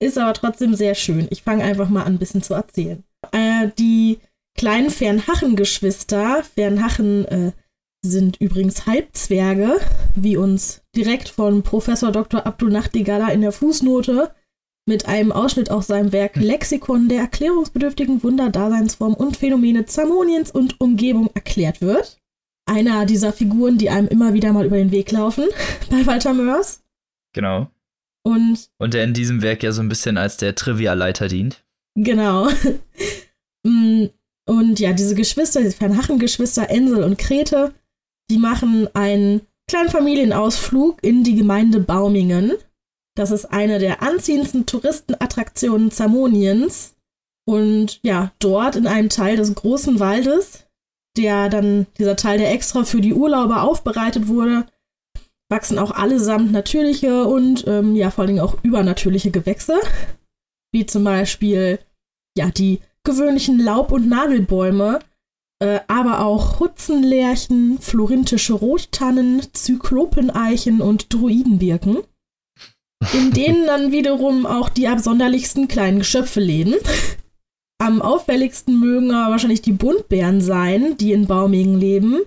Ist 0.01 0.17
aber 0.17 0.33
trotzdem 0.33 0.73
sehr 0.73 0.95
schön. 0.95 1.27
Ich 1.29 1.43
fange 1.43 1.63
einfach 1.63 1.87
mal 1.87 2.03
an, 2.03 2.15
ein 2.15 2.19
bisschen 2.19 2.41
zu 2.41 2.55
erzählen. 2.55 3.03
Äh, 3.31 3.69
die 3.77 4.17
kleinen 4.57 4.89
Fernhachen-Geschwister, 4.89 6.43
Fernhachen 6.55 7.25
äh, 7.25 7.51
sind 8.03 8.41
übrigens 8.41 8.87
Halbzwerge, 8.87 9.79
wie 10.15 10.37
uns 10.37 10.81
direkt 10.95 11.29
von 11.29 11.61
Professor 11.61 12.11
Dr. 12.11 12.47
Abdul 12.47 12.71
Nachtigalla 12.71 13.29
in 13.29 13.41
der 13.41 13.51
Fußnote 13.51 14.33
mit 14.87 15.05
einem 15.05 15.31
Ausschnitt 15.31 15.69
aus 15.69 15.85
seinem 15.85 16.11
Werk 16.11 16.35
Lexikon 16.35 17.07
der 17.07 17.19
erklärungsbedürftigen 17.19 18.23
Wunder, 18.23 18.49
Daseinsform 18.49 19.13
und 19.13 19.37
Phänomene 19.37 19.85
Zamoniens 19.85 20.49
und 20.49 20.81
Umgebung 20.81 21.29
erklärt 21.35 21.79
wird. 21.81 22.17
Einer 22.65 23.05
dieser 23.05 23.33
Figuren, 23.33 23.77
die 23.77 23.91
einem 23.91 24.07
immer 24.07 24.33
wieder 24.33 24.51
mal 24.51 24.65
über 24.65 24.77
den 24.77 24.91
Weg 24.91 25.11
laufen 25.11 25.45
bei 25.91 26.07
Walter 26.07 26.33
Mörs. 26.33 26.81
Genau. 27.33 27.69
Und 28.23 28.69
Und 28.77 28.93
der 28.93 29.03
in 29.03 29.13
diesem 29.13 29.41
Werk 29.41 29.63
ja 29.63 29.71
so 29.71 29.81
ein 29.81 29.89
bisschen 29.89 30.17
als 30.17 30.37
der 30.37 30.55
Trivia-Leiter 30.55 31.27
dient. 31.27 31.63
Genau. 31.95 32.49
Mm, 33.63 34.07
und 34.47 34.79
ja, 34.79 34.91
diese 34.91 35.13
Geschwister, 35.13 35.61
diese 35.61 35.77
Fernhachen-Geschwister 35.77 36.71
Ensel 36.71 37.03
und 37.03 37.19
Krete, 37.19 37.75
die 38.31 38.39
machen 38.39 38.89
einen 38.95 39.41
kleinen 39.69 39.89
Familienausflug 39.89 41.03
in 41.03 41.23
die 41.23 41.35
Gemeinde 41.35 41.79
Baumingen. 41.79 42.53
Das 43.15 43.29
ist 43.29 43.45
eine 43.45 43.77
der 43.77 44.01
anziehendsten 44.01 44.65
Touristenattraktionen 44.65 45.91
Zamoniens. 45.91 46.95
Und 47.45 47.99
ja, 48.03 48.31
dort 48.39 48.75
in 48.75 48.87
einem 48.87 49.09
Teil 49.09 49.35
des 49.35 49.53
großen 49.53 49.99
Waldes, 49.99 50.65
der 51.17 51.49
dann, 51.49 51.87
dieser 51.97 52.15
Teil, 52.15 52.37
der 52.37 52.51
extra 52.51 52.83
für 52.83 53.01
die 53.01 53.13
Urlauber 53.13 53.63
aufbereitet 53.63 54.27
wurde, 54.27 54.65
wachsen 55.51 55.77
auch 55.77 55.91
allesamt 55.91 56.51
natürliche 56.51 57.25
und 57.25 57.67
ähm, 57.67 57.95
ja, 57.95 58.09
vor 58.09 58.23
allen 58.23 58.35
Dingen 58.35 58.43
auch 58.43 58.57
übernatürliche 58.63 59.31
Gewächse. 59.31 59.75
Wie 60.73 60.85
zum 60.85 61.03
Beispiel 61.03 61.79
ja, 62.37 62.49
die 62.49 62.79
gewöhnlichen 63.03 63.59
Laub- 63.59 63.91
und 63.91 64.07
Nadelbäume, 64.07 64.99
äh, 65.59 65.81
aber 65.87 66.25
auch 66.25 66.61
Hutzenlärchen, 66.61 67.79
florintische 67.79 68.53
Rottannen, 68.53 69.41
Zyklopeneichen 69.51 70.79
und 70.79 71.13
Druidenbirken, 71.13 71.97
in 73.13 73.31
denen 73.33 73.65
dann 73.67 73.91
wiederum 73.91 74.45
auch 74.45 74.69
die 74.69 74.87
absonderlichsten 74.87 75.67
kleinen 75.67 75.99
Geschöpfe 75.99 76.39
leben. 76.39 76.75
Am 77.77 78.01
auffälligsten 78.01 78.79
mögen 78.79 79.11
aber 79.11 79.31
wahrscheinlich 79.31 79.63
die 79.63 79.73
Buntbären 79.73 80.39
sein, 80.39 80.95
die 80.97 81.11
in 81.11 81.27
Baumingen 81.27 81.77
leben 81.77 82.21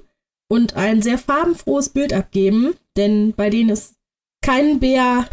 und 0.49 0.77
ein 0.77 1.03
sehr 1.03 1.19
farbenfrohes 1.19 1.91
Bild 1.91 2.13
abgeben, 2.13 2.75
denn 2.97 3.33
bei 3.35 3.51
denen 3.51 3.71
ist 3.71 3.95
kein 4.43 4.79
Bär 4.79 5.29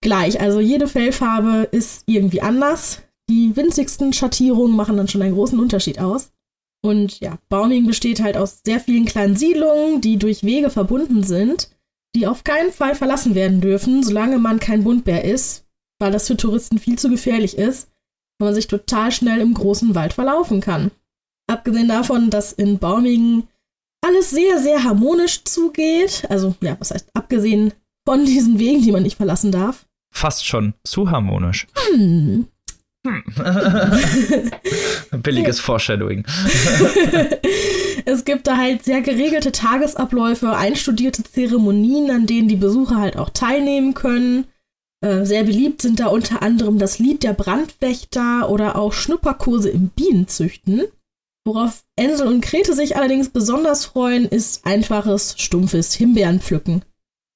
gleich. 0.00 0.40
Also 0.40 0.60
jede 0.60 0.88
Fellfarbe 0.88 1.68
ist 1.70 2.04
irgendwie 2.06 2.42
anders. 2.42 3.02
Die 3.28 3.56
winzigsten 3.56 4.12
Schattierungen 4.12 4.74
machen 4.74 4.96
dann 4.96 5.08
schon 5.08 5.22
einen 5.22 5.34
großen 5.34 5.58
Unterschied 5.58 5.98
aus. 6.00 6.32
Und 6.82 7.20
ja, 7.20 7.38
Bauming 7.48 7.86
besteht 7.86 8.20
halt 8.20 8.36
aus 8.36 8.60
sehr 8.64 8.80
vielen 8.80 9.04
kleinen 9.04 9.36
Siedlungen, 9.36 10.00
die 10.00 10.16
durch 10.16 10.44
Wege 10.44 10.70
verbunden 10.70 11.24
sind, 11.24 11.70
die 12.14 12.26
auf 12.26 12.44
keinen 12.44 12.72
Fall 12.72 12.94
verlassen 12.94 13.34
werden 13.34 13.60
dürfen, 13.60 14.02
solange 14.02 14.38
man 14.38 14.60
kein 14.60 14.84
Buntbär 14.84 15.24
ist, 15.24 15.66
weil 15.98 16.12
das 16.12 16.28
für 16.28 16.36
Touristen 16.36 16.78
viel 16.78 16.98
zu 16.98 17.10
gefährlich 17.10 17.58
ist, 17.58 17.90
weil 18.38 18.48
man 18.48 18.54
sich 18.54 18.68
total 18.68 19.10
schnell 19.12 19.40
im 19.40 19.54
großen 19.54 19.94
Wald 19.94 20.12
verlaufen 20.12 20.60
kann. 20.60 20.90
Abgesehen 21.48 21.88
davon, 21.88 22.30
dass 22.30 22.52
in 22.52 22.78
Baumingen 22.78 23.48
alles 24.00 24.30
sehr, 24.30 24.58
sehr 24.58 24.84
harmonisch 24.84 25.44
zugeht, 25.44 26.24
also 26.28 26.54
ja, 26.60 26.76
was 26.78 26.90
heißt 26.90 27.10
abgesehen 27.14 27.72
von 28.06 28.24
diesen 28.24 28.58
Wegen, 28.58 28.82
die 28.82 28.92
man 28.92 29.02
nicht 29.02 29.16
verlassen 29.16 29.52
darf. 29.52 29.86
Fast 30.14 30.46
schon 30.46 30.74
zu 30.84 31.10
harmonisch. 31.10 31.66
Hm. 31.92 32.48
Billiges 35.22 35.60
Foreshadowing. 35.60 36.24
es 38.04 38.24
gibt 38.24 38.46
da 38.46 38.56
halt 38.56 38.84
sehr 38.84 39.02
geregelte 39.02 39.52
Tagesabläufe, 39.52 40.56
einstudierte 40.56 41.22
Zeremonien, 41.22 42.10
an 42.10 42.26
denen 42.26 42.48
die 42.48 42.56
Besucher 42.56 42.96
halt 42.96 43.16
auch 43.16 43.30
teilnehmen 43.30 43.94
können. 43.94 44.46
Äh, 45.00 45.24
sehr 45.24 45.44
beliebt 45.44 45.82
sind 45.82 46.00
da 46.00 46.08
unter 46.08 46.42
anderem 46.42 46.78
das 46.78 46.98
Lied 46.98 47.22
der 47.22 47.32
Brandwächter 47.32 48.50
oder 48.50 48.76
auch 48.76 48.92
Schnupperkurse 48.92 49.70
im 49.70 49.88
Bienenzüchten. 49.88 50.82
Worauf 51.48 51.82
Ensel 51.96 52.26
und 52.26 52.42
Krete 52.42 52.74
sich 52.74 52.94
allerdings 52.94 53.30
besonders 53.30 53.86
freuen, 53.86 54.26
ist 54.26 54.66
einfaches, 54.66 55.34
stumpfes 55.38 55.94
Himbeerenpflücken. 55.94 56.84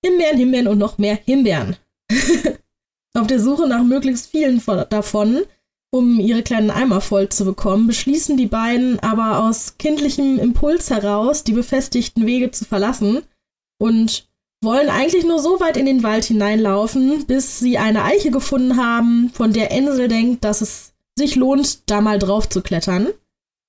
Himbeeren, 0.05 0.37
Himbeeren 0.37 0.67
und 0.67 0.77
noch 0.77 0.99
mehr 0.99 1.19
Himbeeren. 1.25 1.77
Auf 3.15 3.27
der 3.27 3.41
Suche 3.41 3.67
nach 3.67 3.83
möglichst 3.83 4.27
vielen 4.31 4.61
von, 4.61 4.85
davon, 4.91 5.41
um 5.91 6.21
ihre 6.21 6.43
kleinen 6.43 6.71
Eimer 6.71 7.01
voll 7.01 7.31
zu 7.31 7.47
bekommen, 7.47 7.87
beschließen 7.87 8.37
die 8.37 8.45
beiden 8.45 9.01
aber 9.01 9.47
aus 9.47 9.79
kindlichem 9.79 10.39
Impuls 10.39 10.91
heraus, 10.91 11.43
die 11.43 11.55
befestigten 11.55 12.27
Wege 12.27 12.51
zu 12.51 12.67
verlassen 12.67 13.23
und 13.79 14.29
wollen 14.63 14.91
eigentlich 14.91 15.25
nur 15.25 15.39
so 15.39 15.59
weit 15.59 15.79
in 15.79 15.87
den 15.87 16.03
Wald 16.03 16.27
hineinlaufen, 16.27 17.25
bis 17.25 17.61
sie 17.61 17.79
eine 17.79 18.05
Eiche 18.05 18.31
gefunden 18.31 18.77
haben, 18.77 19.31
von 19.33 19.55
der 19.55 19.71
Ensel 19.73 20.09
denkt, 20.09 20.45
dass 20.45 20.61
es 20.61 20.93
sich 21.17 21.35
lohnt, 21.35 21.89
da 21.91 22.03
mal 22.03 22.19
drauf 22.19 22.47
zu 22.47 22.61
klettern. 22.61 23.09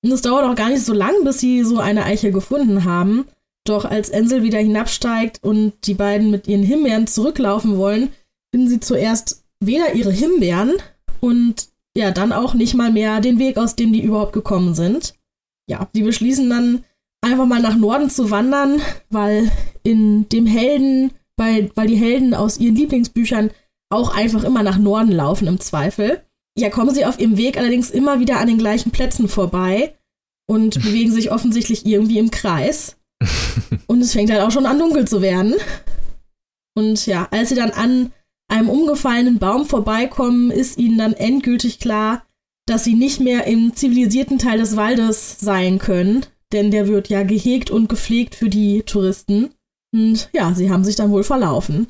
Und 0.04 0.12
es 0.12 0.20
dauert 0.20 0.44
auch 0.44 0.54
gar 0.54 0.68
nicht 0.68 0.84
so 0.84 0.92
lang, 0.92 1.24
bis 1.24 1.40
sie 1.40 1.64
so 1.64 1.78
eine 1.78 2.04
Eiche 2.04 2.30
gefunden 2.30 2.84
haben. 2.84 3.24
Doch 3.66 3.86
als 3.86 4.10
Ensel 4.10 4.42
wieder 4.42 4.58
hinabsteigt 4.58 5.42
und 5.42 5.72
die 5.86 5.94
beiden 5.94 6.30
mit 6.30 6.46
ihren 6.46 6.62
Himbeeren 6.62 7.06
zurücklaufen 7.06 7.78
wollen, 7.78 8.10
finden 8.52 8.68
sie 8.68 8.80
zuerst 8.80 9.42
weder 9.60 9.94
ihre 9.94 10.12
Himbeeren 10.12 10.74
und 11.20 11.68
ja, 11.96 12.10
dann 12.10 12.32
auch 12.32 12.52
nicht 12.52 12.74
mal 12.74 12.92
mehr 12.92 13.22
den 13.22 13.38
Weg, 13.38 13.56
aus 13.56 13.76
dem 13.76 13.94
die 13.94 14.02
überhaupt 14.02 14.34
gekommen 14.34 14.74
sind. 14.74 15.14
Ja, 15.70 15.88
sie 15.94 16.02
beschließen 16.02 16.50
dann 16.50 16.84
einfach 17.22 17.46
mal 17.46 17.62
nach 17.62 17.76
Norden 17.76 18.10
zu 18.10 18.30
wandern, 18.30 18.82
weil 19.08 19.50
in 19.84 20.28
dem 20.28 20.44
Helden, 20.44 21.12
weil, 21.38 21.70
weil 21.76 21.86
die 21.86 21.96
Helden 21.96 22.34
aus 22.34 22.58
ihren 22.58 22.76
Lieblingsbüchern 22.76 23.52
auch 23.88 24.14
einfach 24.14 24.44
immer 24.44 24.62
nach 24.62 24.76
Norden 24.76 25.12
laufen 25.12 25.48
im 25.48 25.60
Zweifel. 25.60 26.22
Ja, 26.56 26.70
kommen 26.70 26.94
sie 26.94 27.04
auf 27.04 27.18
ihrem 27.18 27.36
Weg 27.36 27.58
allerdings 27.58 27.90
immer 27.90 28.20
wieder 28.20 28.38
an 28.38 28.46
den 28.46 28.58
gleichen 28.58 28.90
Plätzen 28.92 29.28
vorbei 29.28 29.94
und 30.46 30.74
bewegen 30.82 31.12
sich 31.12 31.32
offensichtlich 31.32 31.86
irgendwie 31.86 32.18
im 32.18 32.30
Kreis. 32.30 32.96
und 33.86 34.00
es 34.00 34.12
fängt 34.12 34.30
halt 34.30 34.42
auch 34.42 34.50
schon 34.50 34.66
an, 34.66 34.78
dunkel 34.78 35.06
zu 35.06 35.22
werden. 35.22 35.54
Und 36.76 37.06
ja, 37.06 37.28
als 37.30 37.48
sie 37.48 37.54
dann 37.54 37.70
an 37.70 38.12
einem 38.48 38.68
umgefallenen 38.68 39.38
Baum 39.38 39.66
vorbeikommen, 39.66 40.50
ist 40.50 40.78
ihnen 40.78 40.98
dann 40.98 41.14
endgültig 41.14 41.78
klar, 41.78 42.24
dass 42.66 42.84
sie 42.84 42.94
nicht 42.94 43.20
mehr 43.20 43.46
im 43.46 43.74
zivilisierten 43.74 44.38
Teil 44.38 44.58
des 44.58 44.76
Waldes 44.76 45.38
sein 45.40 45.78
können, 45.78 46.26
denn 46.52 46.70
der 46.70 46.88
wird 46.88 47.08
ja 47.08 47.22
gehegt 47.22 47.70
und 47.70 47.88
gepflegt 47.88 48.34
für 48.34 48.48
die 48.48 48.82
Touristen. 48.82 49.50
Und 49.92 50.28
ja, 50.32 50.54
sie 50.54 50.70
haben 50.70 50.84
sich 50.84 50.96
dann 50.96 51.10
wohl 51.10 51.24
verlaufen. 51.24 51.88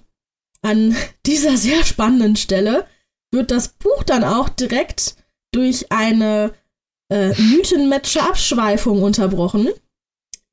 An 0.62 0.96
dieser 1.26 1.56
sehr 1.56 1.84
spannenden 1.84 2.36
Stelle 2.36 2.86
wird 3.34 3.50
das 3.50 3.68
Buch 3.68 4.02
dann 4.04 4.24
auch 4.24 4.48
direkt 4.48 5.16
durch 5.52 5.92
eine 5.92 6.54
äh, 7.10 7.28
mythenmatche 7.40 8.22
Abschweifung 8.22 9.02
unterbrochen. 9.02 9.68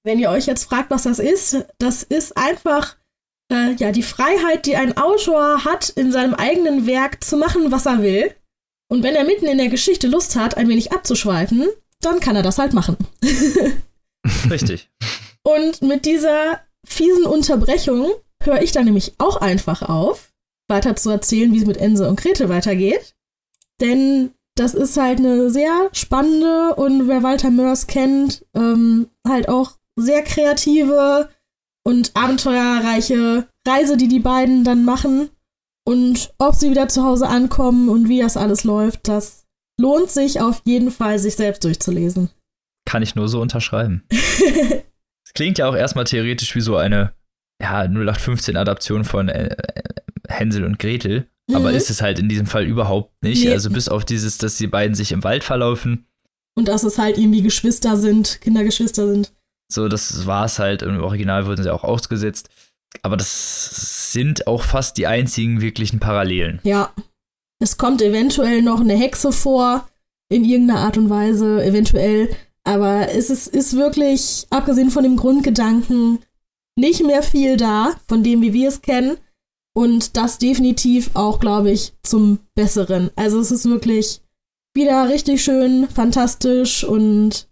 Wenn 0.04 0.20
ihr 0.20 0.30
euch 0.30 0.48
jetzt 0.48 0.66
fragt, 0.66 0.92
was 0.92 1.04
das 1.04 1.20
ist, 1.20 1.66
das 1.78 2.04
ist 2.04 2.36
einfach 2.36 2.98
äh, 3.52 3.74
ja 3.76 3.92
die 3.92 4.04
Freiheit, 4.04 4.66
die 4.66 4.76
ein 4.76 4.98
Autor 4.98 5.64
hat, 5.64 5.90
in 5.90 6.12
seinem 6.12 6.34
eigenen 6.34 6.88
Werk 6.88 7.24
zu 7.24 7.38
machen, 7.38 7.72
was 7.72 7.86
er 7.86 8.02
will. 8.02 8.34
Und 8.90 9.04
wenn 9.04 9.16
er 9.16 9.24
mitten 9.24 9.46
in 9.46 9.58
der 9.58 9.70
Geschichte 9.70 10.08
Lust 10.08 10.36
hat, 10.36 10.58
ein 10.58 10.68
wenig 10.68 10.92
abzuschweifen, 10.92 11.68
dann 12.02 12.20
kann 12.20 12.36
er 12.36 12.44
das 12.44 12.58
halt 12.58 12.74
machen. 12.74 12.98
Richtig. 14.50 14.90
Und 15.44 15.82
mit 15.82 16.06
dieser 16.06 16.60
fiesen 16.86 17.26
Unterbrechung 17.26 18.12
höre 18.44 18.62
ich 18.62 18.72
dann 18.72 18.86
nämlich 18.86 19.14
auch 19.18 19.38
einfach 19.38 19.84
auf, 19.84 20.31
weiter 20.72 20.96
zu 20.96 21.12
erzählen, 21.12 21.54
wie 21.54 21.60
es 21.60 21.68
mit 21.68 21.78
Ense 21.78 22.10
und 22.10 22.20
Gretel 22.20 22.50
weitergeht. 22.50 23.14
Denn 23.80 24.32
das 24.56 24.74
ist 24.74 24.98
halt 24.98 25.20
eine 25.20 25.52
sehr 25.52 25.90
spannende 25.94 26.76
und 26.76 27.08
wer 27.08 27.22
Walter 27.22 27.52
Mörs 27.52 27.86
kennt, 27.86 28.46
ähm, 28.56 29.08
halt 29.28 29.48
auch 29.48 29.74
sehr 29.96 30.24
kreative 30.24 31.30
und 31.84 32.12
abenteuerreiche 32.16 33.48
Reise, 33.68 33.98
die 33.98 34.08
die 34.08 34.20
beiden 34.20 34.64
dann 34.64 34.84
machen. 34.84 35.30
Und 35.86 36.34
ob 36.38 36.56
sie 36.56 36.70
wieder 36.70 36.88
zu 36.88 37.04
Hause 37.04 37.28
ankommen 37.28 37.90
und 37.90 38.08
wie 38.08 38.20
das 38.20 38.38
alles 38.38 38.64
läuft, 38.64 39.08
das 39.08 39.46
lohnt 39.80 40.12
sich 40.12 40.42
auf 40.42 40.62
jeden 40.66 40.92
Fall, 40.92 41.18
sich 41.18 41.36
selbst 41.36 41.64
durchzulesen. 41.64 42.30
Kann 42.86 43.04
ich 43.04 43.16
nur 43.16 43.28
so 43.28 43.42
unterschreiben. 43.42 44.04
Klingt 45.34 45.58
ja 45.58 45.68
auch 45.68 45.76
erstmal 45.76 46.06
theoretisch 46.06 46.56
wie 46.56 46.62
so 46.62 46.76
eine 46.76 47.14
ja, 47.62 47.82
0815-Adaption 47.84 49.04
von 49.06 49.30
äh, 49.30 49.56
Hänsel 50.32 50.64
und 50.64 50.80
Gretel. 50.80 51.28
Mhm. 51.48 51.56
Aber 51.56 51.72
ist 51.72 51.90
es 51.90 52.02
halt 52.02 52.20
in 52.20 52.30
diesem 52.30 52.48
Fall 52.48 52.66
überhaupt 52.66 53.12
nicht. 53.24 53.46
Nee. 53.46 53.52
Also 53.52 53.70
bis 53.70 53.90
auf 53.90 54.06
dieses, 54.06 54.38
dass 54.38 54.58
die 54.58 54.68
beiden 54.68 54.96
sich 54.96 55.12
im 55.12 55.24
Wald 55.24 55.44
verlaufen. 55.44 56.06
Und 56.56 56.68
dass 56.68 56.84
es 56.84 56.98
halt 56.98 57.18
irgendwie 57.18 57.42
Geschwister 57.42 57.98
sind, 57.98 58.42
Kindergeschwister 58.42 59.08
sind. 59.08 59.32
So, 59.72 59.88
das 59.88 60.26
war 60.26 60.46
es 60.46 60.60
halt. 60.60 60.82
Im 60.82 61.02
Original 61.02 61.46
wurden 61.46 61.64
sie 61.64 61.74
auch 61.74 61.84
ausgesetzt. 61.84 62.50
Aber 63.04 63.16
das 63.16 64.12
sind 64.12 64.48
auch 64.48 64.64
fast 64.64 64.98
die 64.98 65.08
einzigen 65.08 65.62
wirklichen 65.62 66.00
Parallelen. 66.00 66.60
Ja. 66.64 66.92
Es 67.60 67.78
kommt 67.78 68.02
eventuell 68.02 68.62
noch 68.62 68.82
eine 68.82 68.96
Hexe 68.96 69.32
vor, 69.32 69.88
in 70.30 70.44
irgendeiner 70.44 70.80
Art 70.80 70.98
und 70.98 71.10
Weise, 71.10 71.64
eventuell. 71.64 72.30
Aber 72.64 73.10
es 73.10 73.30
ist, 73.30 73.48
ist 73.48 73.76
wirklich, 73.76 74.48
abgesehen 74.50 74.90
von 74.90 75.04
dem 75.04 75.16
Grundgedanken, 75.16 76.20
nicht 76.76 77.06
mehr 77.06 77.24
viel 77.24 77.58
da, 77.58 77.94
von 78.08 78.24
dem, 78.24 78.42
wie 78.42 78.54
wir 78.54 78.70
es 78.70 78.82
kennen. 78.82 79.18
Und 79.74 80.18
das 80.18 80.38
definitiv 80.38 81.12
auch, 81.14 81.40
glaube 81.40 81.72
ich, 81.72 81.94
zum 82.04 82.40
Besseren. 82.56 83.10
Also 83.16 83.40
es 83.40 83.52
ist 83.52 83.66
wirklich 83.66 84.22
wieder 84.74 85.10
richtig 85.10 85.44
schön, 85.44 85.88
fantastisch 85.88 86.84
und 86.84 87.48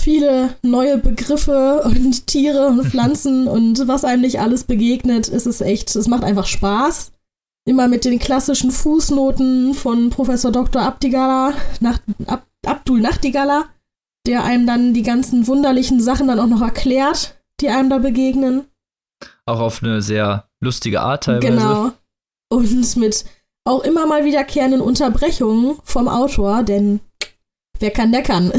viele 0.00 0.56
neue 0.62 0.98
Begriffe 0.98 1.82
und 1.84 2.26
Tiere 2.26 2.68
und 2.68 2.86
Pflanzen 2.86 3.48
und 3.48 3.86
was 3.86 4.04
einem 4.04 4.22
nicht 4.22 4.40
alles 4.40 4.64
begegnet. 4.64 5.28
Es 5.28 5.46
ist 5.46 5.60
echt, 5.60 5.94
es 5.94 6.08
macht 6.08 6.24
einfach 6.24 6.46
Spaß. 6.46 7.12
Immer 7.66 7.86
mit 7.86 8.06
den 8.06 8.18
klassischen 8.18 8.70
Fußnoten 8.70 9.74
von 9.74 10.08
Professor 10.08 10.50
Dr. 10.50 10.80
Abdigala, 10.80 11.52
nach, 11.80 11.98
Ab, 12.26 12.46
Abdul 12.64 13.00
Nachtigala, 13.00 13.66
der 14.26 14.42
einem 14.44 14.66
dann 14.66 14.94
die 14.94 15.02
ganzen 15.02 15.46
wunderlichen 15.46 16.00
Sachen 16.00 16.28
dann 16.28 16.40
auch 16.40 16.46
noch 16.46 16.62
erklärt, 16.62 17.38
die 17.60 17.68
einem 17.68 17.90
da 17.90 17.98
begegnen. 17.98 18.64
Auch 19.48 19.60
auf 19.60 19.82
eine 19.82 20.02
sehr 20.02 20.46
lustige 20.60 21.00
Art 21.00 21.24
teilweise. 21.24 21.56
Genau. 21.56 21.92
Und 22.52 22.96
mit 22.98 23.24
auch 23.64 23.82
immer 23.82 24.06
mal 24.06 24.26
wiederkehrenden 24.26 24.82
Unterbrechungen 24.82 25.78
vom 25.84 26.06
Autor, 26.06 26.62
denn 26.62 27.00
wer 27.78 27.90
kann, 27.90 28.12
der 28.12 28.22
kann. 28.22 28.52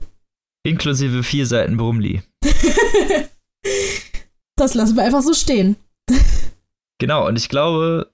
Inklusive 0.66 1.22
vier 1.22 1.46
Seiten 1.46 1.76
Brumli. 1.76 2.22
das 4.56 4.72
lassen 4.72 4.96
wir 4.96 5.04
einfach 5.04 5.22
so 5.22 5.34
stehen. 5.34 5.76
Genau, 7.00 7.26
und 7.26 7.34
ich 7.34 7.48
glaube, 7.48 8.12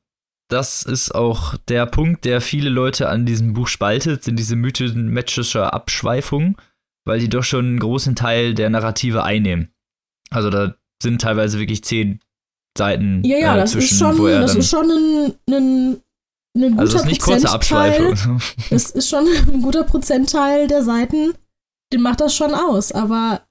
das 0.51 0.83
ist 0.83 1.15
auch 1.15 1.59
der 1.69 1.85
Punkt, 1.85 2.25
der 2.25 2.41
viele 2.41 2.71
Leute 2.71 3.11
an 3.11 3.27
diesem 3.27 3.53
Buch 3.53 3.69
spaltet, 3.69 4.25
sind 4.25 4.39
diese 4.39 4.57
mythenmetrische 4.57 5.75
Abschweifungen, 5.75 6.57
weil 7.05 7.21
die 7.21 7.29
doch 7.29 7.45
schon 7.45 7.67
einen 7.67 7.81
großen 7.81 8.17
Teil 8.17 8.55
der 8.55 8.71
Narrative 8.71 9.25
einnehmen. 9.25 9.75
Also 10.31 10.49
da 10.49 10.75
sind 11.03 11.21
teilweise 11.21 11.59
wirklich 11.59 11.85
zehn 11.85 12.21
Seiten. 12.77 13.23
Ja, 13.25 13.39
ja, 13.39 13.55
äh, 13.55 13.61
das, 13.61 13.73
zwischen, 13.73 13.93
ist 13.95 13.99
schon, 13.99 14.25
das 14.25 14.55
ist 14.55 14.71
schon 14.71 14.91
ein, 14.91 15.35
ein, 15.49 16.03
ein 16.57 16.71
guter 16.71 16.81
Also 16.81 16.93
das 16.93 17.03
ist 17.03 17.09
nicht 17.09 17.23
kurze 17.23 17.51
Abschweifung. 17.51 18.41
Das 18.71 18.91
ist 18.91 19.09
schon 19.09 19.27
ein 19.27 19.63
guter 19.63 19.85
Prozentteil 19.85 20.67
der 20.69 20.83
Seiten, 20.83 21.35
den 21.93 22.03
macht 22.03 22.21
das 22.21 22.35
schon 22.35 22.55
aus, 22.55 22.93
aber 22.93 23.43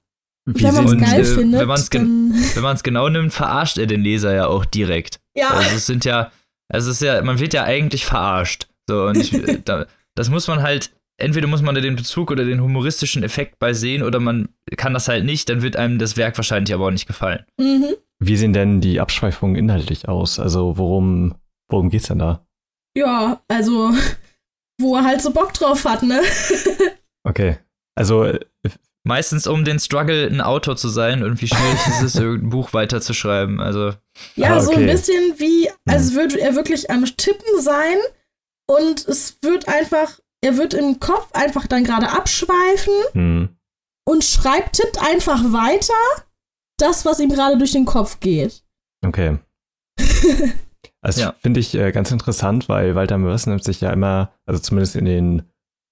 Wie 0.46 0.62
wenn 0.62 0.74
man 0.74 0.86
es 0.86 1.10
geil 1.10 1.20
äh, 1.20 1.24
findet. 1.24 1.60
Wenn 1.60 1.68
man 1.68 1.80
es 1.80 1.90
gen 1.90 2.82
genau 2.82 3.08
nimmt, 3.08 3.32
verarscht 3.32 3.78
er 3.78 3.86
den 3.86 4.02
Leser 4.02 4.34
ja 4.34 4.46
auch 4.46 4.64
direkt. 4.64 5.20
Ja. 5.36 5.50
Also 5.50 5.76
es 5.76 5.86
sind 5.86 6.04
ja, 6.04 6.30
also 6.68 6.90
es 6.90 6.96
ist 6.96 7.06
ja, 7.06 7.22
man 7.22 7.38
wird 7.38 7.54
ja 7.54 7.64
eigentlich 7.64 8.06
verarscht. 8.06 8.68
So, 8.88 9.04
und 9.04 9.16
ich, 9.16 9.30
da, 9.64 9.86
das 10.14 10.30
muss 10.30 10.48
man 10.48 10.62
halt, 10.62 10.90
entweder 11.18 11.46
muss 11.46 11.62
man 11.62 11.74
da 11.74 11.80
den 11.80 11.96
Bezug 11.96 12.30
oder 12.30 12.44
den 12.44 12.62
humoristischen 12.62 13.22
Effekt 13.22 13.58
bei 13.58 13.72
sehen 13.72 14.02
oder 14.02 14.20
man 14.20 14.48
kann 14.76 14.94
das 14.94 15.08
halt 15.08 15.24
nicht, 15.24 15.48
dann 15.48 15.62
wird 15.62 15.76
einem 15.76 15.98
das 15.98 16.16
Werk 16.16 16.36
wahrscheinlich 16.38 16.72
aber 16.72 16.86
auch 16.86 16.90
nicht 16.90 17.06
gefallen. 17.06 17.44
Mhm. 17.58 17.94
Wie 18.20 18.36
sehen 18.36 18.52
denn 18.52 18.80
die 18.80 19.00
Abschweifungen 19.00 19.56
inhaltlich 19.56 20.08
aus? 20.08 20.38
Also 20.38 20.78
worum, 20.78 21.34
worum 21.70 21.90
geht's 21.90 22.08
denn 22.08 22.18
da? 22.18 22.46
Ja, 22.96 23.42
also 23.48 23.92
wo 24.80 24.96
er 24.96 25.04
halt 25.04 25.20
so 25.20 25.32
Bock 25.32 25.52
drauf 25.54 25.84
hat, 25.84 26.02
ne? 26.02 26.22
okay. 27.24 27.58
Also 27.96 28.24
äh, 28.24 28.40
meistens 29.04 29.46
um 29.46 29.64
den 29.64 29.80
Struggle, 29.80 30.26
ein 30.28 30.40
Autor 30.40 30.76
zu 30.76 30.88
sein 30.88 31.24
und 31.24 31.40
wie 31.40 31.48
schwierig 31.48 31.86
ist 31.88 32.02
es, 32.02 32.14
irgendein 32.16 32.50
Buch 32.50 32.72
weiterzuschreiben. 32.72 33.60
Also 33.60 33.94
ja, 34.36 34.54
ah, 34.54 34.56
okay. 34.56 34.64
so 34.64 34.72
ein 34.72 34.86
bisschen 34.86 35.34
wie, 35.38 35.68
als 35.86 36.10
hm. 36.10 36.16
würde 36.16 36.40
er 36.40 36.54
wirklich 36.54 36.90
am 36.90 37.04
Tippen 37.04 37.60
sein 37.60 37.96
und 38.68 39.06
es 39.08 39.38
wird 39.42 39.66
einfach, 39.68 40.20
er 40.42 40.56
wird 40.56 40.74
im 40.74 41.00
Kopf 41.00 41.32
einfach 41.32 41.66
dann 41.66 41.84
gerade 41.84 42.10
abschweifen 42.10 42.94
hm. 43.12 43.48
und 44.06 44.24
schreibt, 44.24 44.76
tippt 44.76 45.00
einfach 45.02 45.42
weiter 45.52 45.94
das, 46.78 47.04
was 47.04 47.20
ihm 47.20 47.30
gerade 47.30 47.58
durch 47.58 47.72
den 47.72 47.84
Kopf 47.84 48.20
geht. 48.20 48.62
Okay. 49.04 49.38
Also 51.00 51.20
ja. 51.20 51.34
finde 51.38 51.60
ich 51.60 51.76
äh, 51.76 51.92
ganz 51.92 52.10
interessant, 52.10 52.68
weil 52.68 52.96
Walter 52.96 53.18
Mörs 53.18 53.46
nimmt 53.46 53.62
sich 53.62 53.80
ja 53.80 53.92
immer, 53.92 54.32
also 54.46 54.60
zumindest 54.60 54.96
in 54.96 55.04
den 55.04 55.42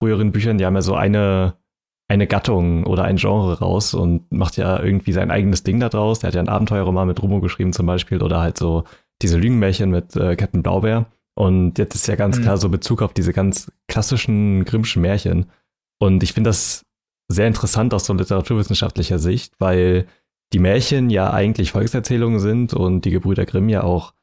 früheren 0.03 0.33
Büchern, 0.33 0.59
die 0.59 0.67
haben 0.67 0.75
ja 0.75 0.83
so 0.83 0.97
eine 0.97 1.55
eine 2.09 2.27
Gattung 2.27 2.85
oder 2.85 3.05
ein 3.05 3.17
Genre 3.17 3.59
raus 3.59 3.93
und 3.93 4.31
macht 4.31 4.57
ja 4.57 4.81
irgendwie 4.81 5.13
sein 5.13 5.31
eigenes 5.31 5.65
Ding 5.65 5.81
da 5.81 5.89
draus. 5.89 6.21
Der 6.21 6.29
hat 6.29 6.35
ja 6.35 6.41
einen 6.41 6.49
Abenteuerroman 6.49 7.09
mit 7.09 7.21
Rumo 7.23 7.41
geschrieben 7.41 7.73
zum 7.73 7.87
Beispiel 7.87 8.23
oder 8.23 8.41
halt 8.41 8.59
so 8.59 8.85
diese 9.23 9.39
Lügenmärchen 9.39 9.91
mit 9.91 10.15
äh, 10.15 10.37
Captain 10.37 10.63
Blaubeer. 10.63 11.07
Und 11.39 11.79
jetzt 11.79 11.95
ist 11.95 12.09
ja 12.09 12.17
ganz 12.17 12.39
mhm. 12.39 12.43
klar 12.43 12.57
so 12.57 12.69
Bezug 12.69 13.03
auf 13.03 13.13
diese 13.13 13.33
ganz 13.33 13.71
klassischen 13.89 14.65
Grimmschen 14.65 15.03
Märchen. 15.03 15.47
Und 15.99 16.23
ich 16.23 16.33
finde 16.33 16.49
das 16.49 16.85
sehr 17.29 17.47
interessant 17.47 17.93
aus 17.93 18.07
so 18.07 18.15
literaturwissenschaftlicher 18.15 19.19
Sicht, 19.19 19.55
weil 19.59 20.07
die 20.53 20.59
Märchen 20.59 21.11
ja 21.11 21.33
eigentlich 21.33 21.73
Volkserzählungen 21.73 22.41
sind 22.41 22.73
und 22.73 23.05
die 23.05 23.11
Gebrüder 23.11 23.45
Grimm 23.45 23.69
ja 23.69 23.83
auch 23.83 24.15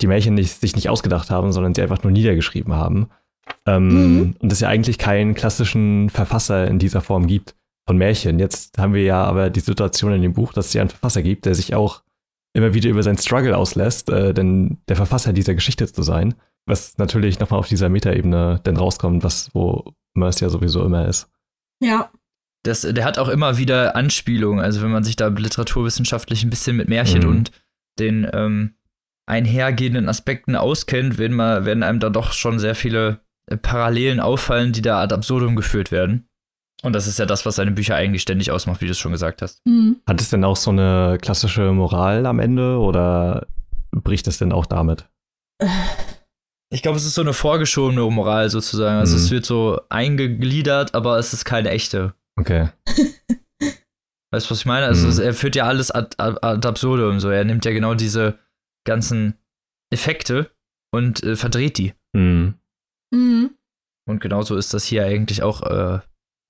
die 0.00 0.06
Märchen 0.06 0.34
nicht, 0.34 0.60
sich 0.60 0.76
nicht 0.76 0.88
ausgedacht 0.88 1.30
haben, 1.30 1.52
sondern 1.52 1.74
sie 1.74 1.82
einfach 1.82 2.02
nur 2.02 2.12
niedergeschrieben 2.12 2.74
haben. 2.74 3.08
Ähm, 3.66 3.88
mhm. 3.88 4.36
Und 4.38 4.52
es 4.52 4.60
ja 4.60 4.68
eigentlich 4.68 4.98
keinen 4.98 5.34
klassischen 5.34 6.10
Verfasser 6.10 6.68
in 6.68 6.78
dieser 6.78 7.00
Form 7.00 7.26
gibt. 7.26 7.54
von 7.86 7.96
Märchen. 7.96 8.38
Jetzt 8.38 8.76
haben 8.76 8.92
wir 8.92 9.02
ja 9.02 9.24
aber 9.24 9.48
die 9.48 9.60
Situation 9.60 10.12
in 10.12 10.20
dem 10.20 10.34
Buch, 10.34 10.52
dass 10.52 10.66
es 10.66 10.74
ja 10.74 10.82
einen 10.82 10.90
Verfasser 10.90 11.22
gibt, 11.22 11.46
der 11.46 11.54
sich 11.54 11.74
auch 11.74 12.02
immer 12.52 12.74
wieder 12.74 12.90
über 12.90 13.02
seinen 13.02 13.16
Struggle 13.16 13.56
auslässt, 13.56 14.10
äh, 14.10 14.34
denn 14.34 14.76
der 14.88 14.96
Verfasser 14.96 15.32
dieser 15.32 15.54
Geschichte 15.54 15.90
zu 15.90 16.02
sein, 16.02 16.34
was 16.68 16.98
natürlich 16.98 17.38
nochmal 17.40 17.58
auf 17.58 17.68
dieser 17.68 17.88
Metaebene 17.88 18.60
dann 18.62 18.76
rauskommt, 18.76 19.24
was 19.24 19.50
wo 19.54 19.92
Merce 20.14 20.40
ja 20.40 20.48
sowieso 20.48 20.84
immer 20.84 21.06
ist. 21.06 21.28
Ja. 21.82 22.10
Das, 22.64 22.82
der 22.82 23.04
hat 23.04 23.18
auch 23.18 23.28
immer 23.28 23.56
wieder 23.56 23.94
Anspielungen, 23.94 24.62
also 24.62 24.82
wenn 24.82 24.90
man 24.90 25.04
sich 25.04 25.16
da 25.16 25.28
literaturwissenschaftlich 25.28 26.42
ein 26.42 26.50
bisschen 26.50 26.76
mit 26.76 26.88
Märchen 26.88 27.22
mhm. 27.22 27.28
und 27.28 27.52
den 27.98 28.28
ähm, 28.32 28.74
einhergehenden 29.26 30.08
Aspekten 30.08 30.56
auskennt, 30.56 31.18
werden, 31.18 31.36
mal, 31.36 31.64
werden 31.64 31.82
einem 31.82 32.00
da 32.00 32.10
doch 32.10 32.32
schon 32.32 32.58
sehr 32.58 32.74
viele 32.74 33.20
äh, 33.46 33.56
Parallelen 33.56 34.20
auffallen, 34.20 34.72
die 34.72 34.82
da 34.82 35.00
ad 35.00 35.14
absurdum 35.14 35.54
geführt 35.54 35.92
werden. 35.92 36.28
Und 36.82 36.92
das 36.94 37.06
ist 37.06 37.18
ja 37.18 37.26
das, 37.26 37.44
was 37.44 37.56
seine 37.56 37.72
Bücher 37.72 37.96
eigentlich 37.96 38.22
ständig 38.22 38.50
ausmacht, 38.50 38.80
wie 38.80 38.86
du 38.86 38.92
es 38.92 38.98
schon 38.98 39.12
gesagt 39.12 39.42
hast. 39.42 39.64
Mhm. 39.66 39.96
Hat 40.06 40.20
es 40.20 40.30
denn 40.30 40.44
auch 40.44 40.56
so 40.56 40.70
eine 40.70 41.18
klassische 41.20 41.72
Moral 41.72 42.26
am 42.26 42.38
Ende 42.38 42.78
oder 42.78 43.46
bricht 43.90 44.28
es 44.28 44.38
denn 44.38 44.52
auch 44.52 44.66
damit? 44.66 45.08
Ich 46.70 46.82
glaube, 46.82 46.98
es 46.98 47.06
ist 47.06 47.14
so 47.14 47.22
eine 47.22 47.32
vorgeschobene 47.32 48.02
Moral 48.10 48.50
sozusagen. 48.50 48.98
Also 48.98 49.16
mhm. 49.16 49.22
es 49.22 49.30
wird 49.30 49.46
so 49.46 49.80
eingegliedert, 49.88 50.94
aber 50.94 51.18
es 51.18 51.32
ist 51.32 51.44
keine 51.44 51.70
echte. 51.70 52.14
Okay. 52.38 52.68
Weißt 54.30 54.46
du, 54.46 54.50
was 54.50 54.60
ich 54.60 54.66
meine? 54.66 54.86
Also 54.86 55.08
mhm. 55.08 55.26
er 55.26 55.34
führt 55.34 55.56
ja 55.56 55.64
alles 55.64 55.90
ad, 55.90 56.16
ad, 56.18 56.38
ad 56.42 56.68
absurdum. 56.68 57.20
So. 57.20 57.30
Er 57.30 57.44
nimmt 57.44 57.64
ja 57.64 57.72
genau 57.72 57.94
diese 57.94 58.38
ganzen 58.86 59.38
Effekte 59.90 60.50
und 60.92 61.22
äh, 61.22 61.36
verdreht 61.36 61.78
die. 61.78 61.94
Mhm. 62.14 62.54
Mhm. 63.14 63.54
Und 64.06 64.20
genauso 64.20 64.56
ist 64.56 64.74
das 64.74 64.84
hier 64.84 65.04
eigentlich 65.04 65.42
auch 65.42 65.62
äh, 65.62 66.00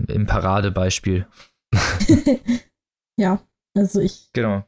im 0.08 0.26
Paradebeispiel. 0.26 1.26
ja, 3.16 3.40
also 3.76 4.00
ich 4.00 4.30
genau. 4.32 4.64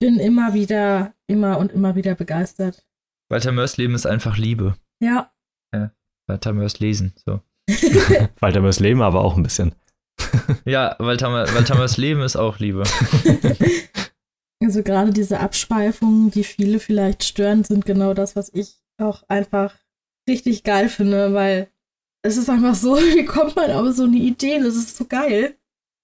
bin 0.00 0.18
immer 0.18 0.54
wieder, 0.54 1.14
immer 1.26 1.58
und 1.58 1.72
immer 1.72 1.94
wieder 1.94 2.14
begeistert. 2.14 2.84
Walter 3.30 3.52
Mörs 3.52 3.76
Leben 3.76 3.94
ist 3.94 4.06
einfach 4.06 4.36
Liebe. 4.38 4.76
Ja. 5.00 5.32
ja 5.74 5.92
Walter 6.26 6.52
Mörs 6.52 6.80
Lesen, 6.80 7.14
so. 7.24 7.40
Walter 8.40 8.60
Mörs 8.60 8.80
Leben 8.80 9.02
aber 9.02 9.20
auch 9.24 9.36
ein 9.36 9.42
bisschen. 9.42 9.74
ja, 10.64 10.96
Walter, 10.98 11.32
Walter 11.32 11.76
Mörs 11.76 11.96
Leben 11.96 12.22
ist 12.22 12.36
auch 12.36 12.58
Liebe. 12.58 12.84
Also 14.60 14.82
gerade 14.82 15.12
diese 15.12 15.40
Abschweifungen, 15.40 16.30
die 16.30 16.42
viele 16.42 16.80
vielleicht 16.80 17.22
stören, 17.22 17.62
sind 17.62 17.86
genau 17.86 18.14
das, 18.14 18.34
was 18.34 18.52
ich 18.52 18.76
auch 19.00 19.22
einfach 19.28 19.74
richtig 20.28 20.64
geil 20.64 20.88
finde, 20.88 21.32
weil 21.32 21.70
es 22.22 22.36
ist 22.36 22.50
einfach 22.50 22.74
so, 22.74 22.96
wie 22.96 23.24
kommt 23.24 23.54
man 23.56 23.70
auf 23.70 23.94
so 23.94 24.04
eine 24.04 24.16
Idee? 24.16 24.58
Das 24.58 24.74
ist 24.74 24.96
so 24.96 25.04
geil. 25.04 25.56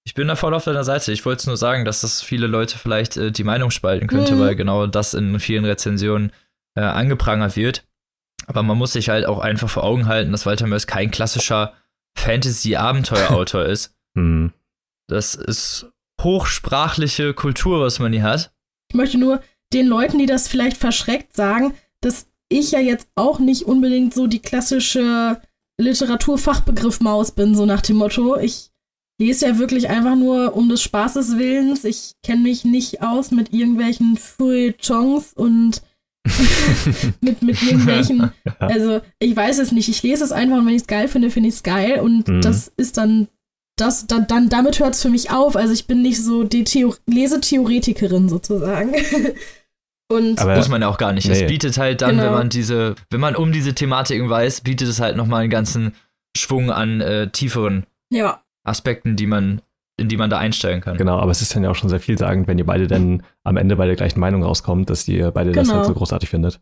Ich 0.07 0.15
bin 0.15 0.29
da 0.29 0.37
voll 0.37 0.55
auf 0.55 0.65
deiner 0.65 0.85
Seite. 0.85 1.13
Ich 1.13 1.25
wollte 1.25 1.41
es 1.41 1.47
nur 1.47 1.57
sagen, 1.57 1.85
dass 1.85 2.03
das 2.03 2.23
viele 2.23 2.47
Leute 2.47 2.79
vielleicht 2.79 3.17
äh, 3.17 3.33
die 3.33 3.45
Meinung 3.45 3.71
spalten 3.71 4.07
könnte, 4.07 4.37
mhm. 4.37 4.41
weil 4.41 4.55
genau 4.55 4.87
das 4.87 5.15
in 5.15 5.41
vielen 5.41 5.65
Rezensionen 5.65 6.31
äh, 6.77 6.83
angeprangert 6.83 7.57
wird. 7.57 7.85
Aber 8.47 8.63
man 8.63 8.79
muss 8.79 8.93
sich 8.93 9.09
halt 9.09 9.27
auch 9.27 9.39
einfach 9.39 9.69
vor 9.69 9.85
Augen 9.85 10.07
halten, 10.07 10.33
dass 10.33 10.47
Walter 10.47 10.67
Mörs 10.67 10.87
kein 10.87 11.11
klassischer 11.11 11.73
Fantasy-Abenteuerautor 12.17 13.65
ist. 13.65 13.95
Mhm. 14.15 14.53
Das 15.09 15.35
ist 15.35 15.87
hochsprachliche 16.21 17.35
Kultur, 17.35 17.81
was 17.81 17.99
man 17.99 18.13
hier 18.13 18.23
hat. 18.23 18.53
Ich 18.89 18.97
möchte 18.97 19.19
nur 19.19 19.43
den 19.73 19.87
Leuten, 19.87 20.19
die 20.19 20.27
das 20.27 20.49
vielleicht 20.49 20.77
verschreckt, 20.77 21.35
sagen, 21.35 21.75
dass 22.01 22.27
ich 22.49 22.73
ja 22.73 22.81
jetzt 22.81 23.09
auch 23.15 23.39
nicht 23.39 23.63
unbedingt 23.63 24.15
so 24.15 24.27
die 24.27 24.41
klassische 24.41 25.41
Literaturfachbegriff 25.79 27.01
Maus 27.01 27.33
bin, 27.33 27.55
so 27.55 27.67
nach 27.67 27.83
dem 27.83 27.97
Motto. 27.97 28.37
Ich 28.37 28.71
lese 29.19 29.47
ja 29.47 29.59
wirklich 29.59 29.89
einfach 29.89 30.17
nur 30.17 30.57
um 30.57 30.69
des 30.69 30.83
Spaßes 30.83 31.37
Willens. 31.39 31.85
Ich 31.85 32.15
kenne 32.23 32.43
mich 32.43 32.65
nicht 32.65 33.03
aus 33.03 33.31
mit 33.31 33.53
irgendwelchen 33.53 34.17
Feuilletons 34.17 35.33
und 35.35 35.83
mit, 37.21 37.43
mit 37.43 37.63
irgendwelchen. 37.63 38.31
Also, 38.59 39.01
ich 39.19 39.37
weiß 39.37 39.59
es 39.59 39.73
nicht. 39.73 39.89
Ich 39.89 40.03
lese 40.03 40.25
es 40.25 40.33
einfach 40.33 40.59
und 40.59 40.67
wenn 40.67 40.75
ich 40.75 40.83
es 40.83 40.87
geil 40.87 41.09
finde, 41.09 41.31
finde 41.31 41.49
ich 41.49 41.57
es 41.57 41.63
geil. 41.63 42.01
Und 42.01 42.29
mhm. 42.29 42.41
das 42.41 42.73
ist 42.77 42.97
dann. 42.97 43.29
Das, 43.77 44.07
dann, 44.07 44.29
dann 44.29 44.49
damit 44.49 44.79
hört 44.79 44.95
es 44.95 45.03
für 45.03 45.09
mich 45.09 45.33
auf. 45.33 45.57
Also 45.57 45.73
ich 45.73 45.89
bin 45.89 46.01
nicht 46.01 46.23
so 46.23 46.45
die 46.45 46.63
Theor 46.63 46.97
Lesetheoretikerin 47.07 48.29
sozusagen. 48.29 48.95
Und 50.13 50.39
Aber 50.39 50.57
muss 50.57 50.69
man 50.69 50.83
ja 50.83 50.89
auch 50.89 50.99
gar 50.99 51.13
nicht. 51.13 51.27
Nee. 51.27 51.33
Es 51.43 51.47
bietet 51.47 51.79
halt 51.79 52.03
dann, 52.03 52.13
genau. 52.13 52.25
wenn 52.25 52.33
man 52.33 52.49
diese, 52.51 52.95
wenn 53.11 53.21
man 53.21 53.37
um 53.37 53.53
diese 53.53 53.75
Thematiken 53.75 54.29
weiß, 54.29 54.61
bietet 54.61 54.89
es 54.89 55.01
halt 55.01 55.17
nochmal 55.17 55.43
einen 55.43 55.51
ganzen 55.51 55.95
Schwung 56.37 56.71
an 56.71 57.01
äh, 57.01 57.31
tieferen 57.31 57.85
ja. 58.11 58.43
Aspekten, 58.65 59.17
die 59.17 59.27
man, 59.27 59.63
in 59.97 60.09
die 60.09 60.17
man 60.17 60.31
da 60.31 60.39
einsteigen 60.39 60.81
kann. 60.81 60.97
Genau, 60.97 61.19
aber 61.19 61.31
es 61.31 61.41
ist 61.41 61.55
dann 61.55 61.63
ja 61.63 61.71
auch 61.71 61.77
schon 61.77 61.89
sehr 61.89 62.01
vielsagend, 62.01 62.49
wenn 62.49 62.59
ihr 62.59 62.67
beide 62.67 62.87
dann 62.87 63.23
am 63.45 63.57
Ende 63.57 63.77
bei 63.77 63.87
der 63.87 63.97
gleichen 63.97 64.21
Meinung 64.21 64.43
rauskommt, 64.43 64.91
dass 64.91 65.07
ihr 65.07 65.31
beide 65.31 65.53
genau. 65.53 65.63
das 65.63 65.73
halt 65.75 65.87
so 65.87 65.95
großartig 65.95 66.29
findet. 66.29 66.61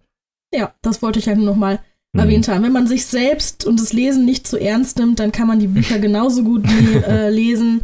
Ja, 0.54 0.74
das 0.82 1.00
wollte 1.00 1.18
ich 1.18 1.26
ja 1.26 1.34
nur 1.34 1.46
nochmal 1.46 1.80
mhm. 2.12 2.20
erwähnt 2.20 2.48
haben. 2.48 2.62
Wenn 2.62 2.72
man 2.72 2.86
sich 2.86 3.06
selbst 3.06 3.64
und 3.64 3.80
das 3.80 3.92
Lesen 3.92 4.24
nicht 4.24 4.46
zu 4.46 4.58
ernst 4.58 4.98
nimmt, 4.98 5.18
dann 5.18 5.32
kann 5.32 5.46
man 5.46 5.58
die 5.58 5.66
Bücher 5.66 5.98
genauso 6.00 6.44
gut 6.44 6.64
wie, 6.68 6.96
äh, 6.96 7.30
lesen, 7.30 7.82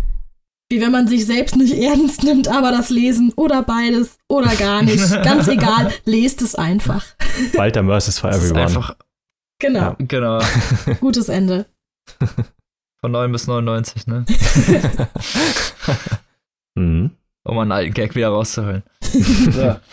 wie 0.70 0.82
wenn 0.82 0.92
man 0.92 1.08
sich 1.08 1.24
selbst 1.24 1.56
nicht 1.56 1.74
ernst 1.82 2.24
nimmt, 2.24 2.48
aber 2.48 2.70
das 2.70 2.90
Lesen 2.90 3.32
oder 3.34 3.62
beides 3.62 4.18
oder 4.28 4.54
gar 4.54 4.82
nicht. 4.82 5.10
Ganz 5.24 5.48
egal, 5.48 5.92
lest 6.04 6.42
es 6.42 6.54
einfach. 6.54 7.06
Walter 7.54 7.82
Mercy 7.82 8.12
for 8.12 8.30
everyone. 8.30 8.60
Einfach, 8.60 8.96
genau. 9.58 9.80
Ja. 9.80 9.96
Genau. 9.98 10.40
Gutes 11.00 11.30
Ende. 11.30 11.64
Von 13.00 13.12
9 13.12 13.30
bis 13.30 13.46
99, 13.46 14.06
ne? 14.06 14.24
mhm. 16.74 17.10
Um 17.44 17.58
einen 17.58 17.72
alten 17.72 17.94
Gag 17.94 18.14
wieder 18.14 18.28
rauszuholen. 18.28 18.82
so. 19.00 19.76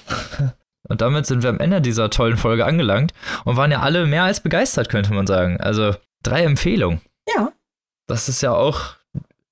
Und 0.87 1.01
damit 1.01 1.25
sind 1.25 1.43
wir 1.43 1.49
am 1.49 1.59
Ende 1.59 1.81
dieser 1.81 2.09
tollen 2.09 2.37
Folge 2.37 2.65
angelangt 2.65 3.13
und 3.43 3.57
waren 3.57 3.71
ja 3.71 3.79
alle 3.79 4.05
mehr 4.05 4.23
als 4.23 4.39
begeistert, 4.39 4.89
könnte 4.89 5.13
man 5.13 5.25
sagen. 5.25 5.59
Also 5.59 5.95
drei 6.21 6.43
Empfehlungen. 6.43 7.01
Ja. 7.35 7.51
Das 8.07 8.29
ist 8.29 8.41
ja 8.41 8.53
auch 8.53 8.95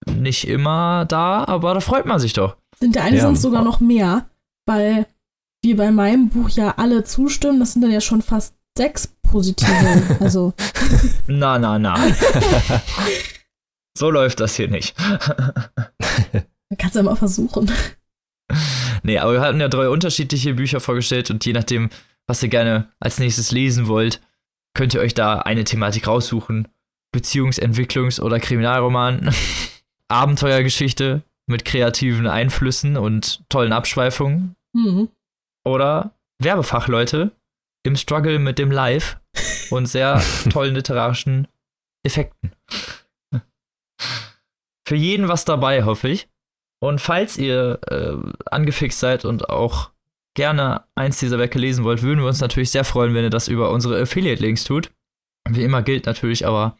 nicht 0.05 0.47
immer 0.47 1.05
da, 1.05 1.43
aber 1.45 1.73
da 1.73 1.79
freut 1.79 2.05
man 2.05 2.19
sich 2.19 2.33
doch. 2.33 2.57
Sind 2.79 2.95
ja 2.95 3.01
eigentlich 3.01 3.21
ja. 3.21 3.23
sonst 3.23 3.41
sogar 3.41 3.63
noch 3.63 3.79
mehr, 3.79 4.27
weil 4.67 5.07
wir 5.63 5.77
bei 5.77 5.91
meinem 5.91 6.29
Buch 6.29 6.49
ja 6.49 6.75
alle 6.77 7.03
zustimmen. 7.03 7.59
Das 7.59 7.73
sind 7.73 7.81
dann 7.81 7.91
ja 7.91 8.01
schon 8.01 8.21
fast 8.21 8.53
sechs 8.77 9.07
positive. 9.23 10.17
also. 10.19 10.53
Na, 11.27 11.57
na, 11.57 11.79
na. 11.79 11.97
So 13.97 14.09
läuft 14.09 14.39
das 14.39 14.55
hier 14.55 14.67
nicht. 14.67 14.95
Kannst 16.77 16.95
du 16.95 16.99
ja 16.99 17.03
mal 17.03 17.15
versuchen. 17.15 17.71
Nee, 19.03 19.19
aber 19.19 19.33
wir 19.33 19.41
hatten 19.41 19.59
ja 19.59 19.67
drei 19.67 19.89
unterschiedliche 19.89 20.55
Bücher 20.55 20.79
vorgestellt 20.79 21.29
und 21.29 21.45
je 21.45 21.53
nachdem, 21.53 21.89
was 22.27 22.41
ihr 22.41 22.49
gerne 22.49 22.87
als 22.99 23.19
nächstes 23.19 23.51
lesen 23.51 23.87
wollt, 23.87 24.21
könnt 24.73 24.93
ihr 24.93 25.01
euch 25.01 25.13
da 25.13 25.39
eine 25.39 25.63
Thematik 25.63 26.07
raussuchen. 26.07 26.67
Beziehungsentwicklungs- 27.15 28.19
oder 28.19 28.39
Kriminalroman. 28.39 29.33
Abenteuergeschichte 30.07 31.21
mit 31.47 31.65
kreativen 31.65 32.27
Einflüssen 32.27 32.97
und 32.97 33.43
tollen 33.49 33.73
Abschweifungen. 33.73 34.55
Mhm. 34.73 35.09
Oder 35.65 36.11
Werbefachleute 36.39 37.31
im 37.83 37.95
Struggle 37.95 38.39
mit 38.39 38.59
dem 38.59 38.71
Live 38.71 39.19
und 39.69 39.85
sehr 39.85 40.21
tollen 40.49 40.75
literarischen 40.75 41.47
Effekten. 42.03 42.51
Für 44.87 44.95
jeden 44.95 45.27
was 45.27 45.45
dabei, 45.45 45.83
hoffe 45.83 46.09
ich. 46.09 46.29
Und 46.81 46.99
falls 46.99 47.37
ihr 47.37 47.79
äh, 47.87 48.17
angefixt 48.45 48.99
seid 48.99 49.23
und 49.23 49.49
auch 49.49 49.91
gerne 50.35 50.85
eins 50.95 51.19
dieser 51.19 51.39
Werke 51.39 51.59
lesen 51.59 51.85
wollt, 51.85 52.01
würden 52.01 52.19
wir 52.19 52.27
uns 52.27 52.41
natürlich 52.41 52.71
sehr 52.71 52.83
freuen, 52.83 53.13
wenn 53.13 53.23
ihr 53.23 53.29
das 53.29 53.47
über 53.47 53.71
unsere 53.71 54.01
Affiliate-Links 54.01 54.65
tut. 54.65 54.91
Wie 55.47 55.63
immer 55.63 55.81
gilt 55.81 56.05
natürlich 56.05 56.45
aber, 56.45 56.77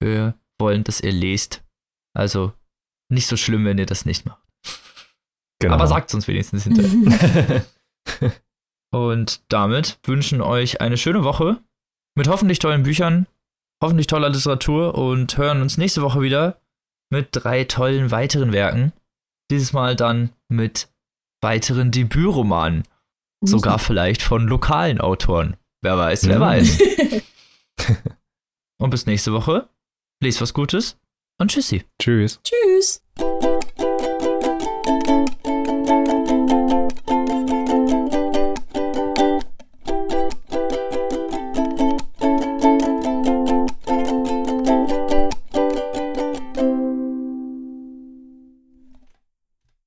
wir 0.00 0.34
wollen, 0.58 0.84
dass 0.84 1.00
ihr 1.00 1.12
lest. 1.12 1.64
Also 2.14 2.52
nicht 3.10 3.26
so 3.26 3.36
schlimm, 3.36 3.64
wenn 3.64 3.78
ihr 3.78 3.86
das 3.86 4.04
nicht 4.04 4.26
macht. 4.26 4.42
Genau. 5.60 5.74
Aber 5.74 5.86
sagt 5.86 6.10
es 6.10 6.14
uns 6.14 6.28
wenigstens 6.28 6.64
hinterher. 6.64 7.64
Und 8.92 9.42
damit 9.48 9.98
wünschen 10.04 10.40
euch 10.40 10.80
eine 10.80 10.96
schöne 10.96 11.24
Woche 11.24 11.62
mit 12.14 12.28
hoffentlich 12.28 12.58
tollen 12.58 12.82
Büchern, 12.82 13.26
hoffentlich 13.82 14.06
toller 14.06 14.30
Literatur 14.30 14.94
und 14.94 15.36
hören 15.36 15.62
uns 15.62 15.78
nächste 15.78 16.02
Woche 16.02 16.20
wieder 16.20 16.60
mit 17.10 17.28
drei 17.32 17.64
tollen 17.64 18.10
weiteren 18.10 18.52
Werken. 18.52 18.92
Dieses 19.50 19.72
Mal 19.72 19.96
dann 19.96 20.30
mit 20.48 20.88
weiteren 21.42 21.90
Debütromanen. 21.90 22.84
Sogar 23.42 23.78
vielleicht 23.78 24.22
von 24.22 24.48
lokalen 24.48 25.00
Autoren. 25.00 25.56
Wer 25.82 25.98
weiß, 25.98 26.26
wer 26.26 26.40
weiß. 26.40 26.78
und 28.78 28.90
bis 28.90 29.06
nächste 29.06 29.32
Woche. 29.32 29.68
Lest 30.22 30.40
was 30.40 30.54
Gutes 30.54 30.98
und 31.38 31.50
tschüssi. 31.50 31.84
Tschüss. 32.00 32.40
Tschüss. 32.42 33.05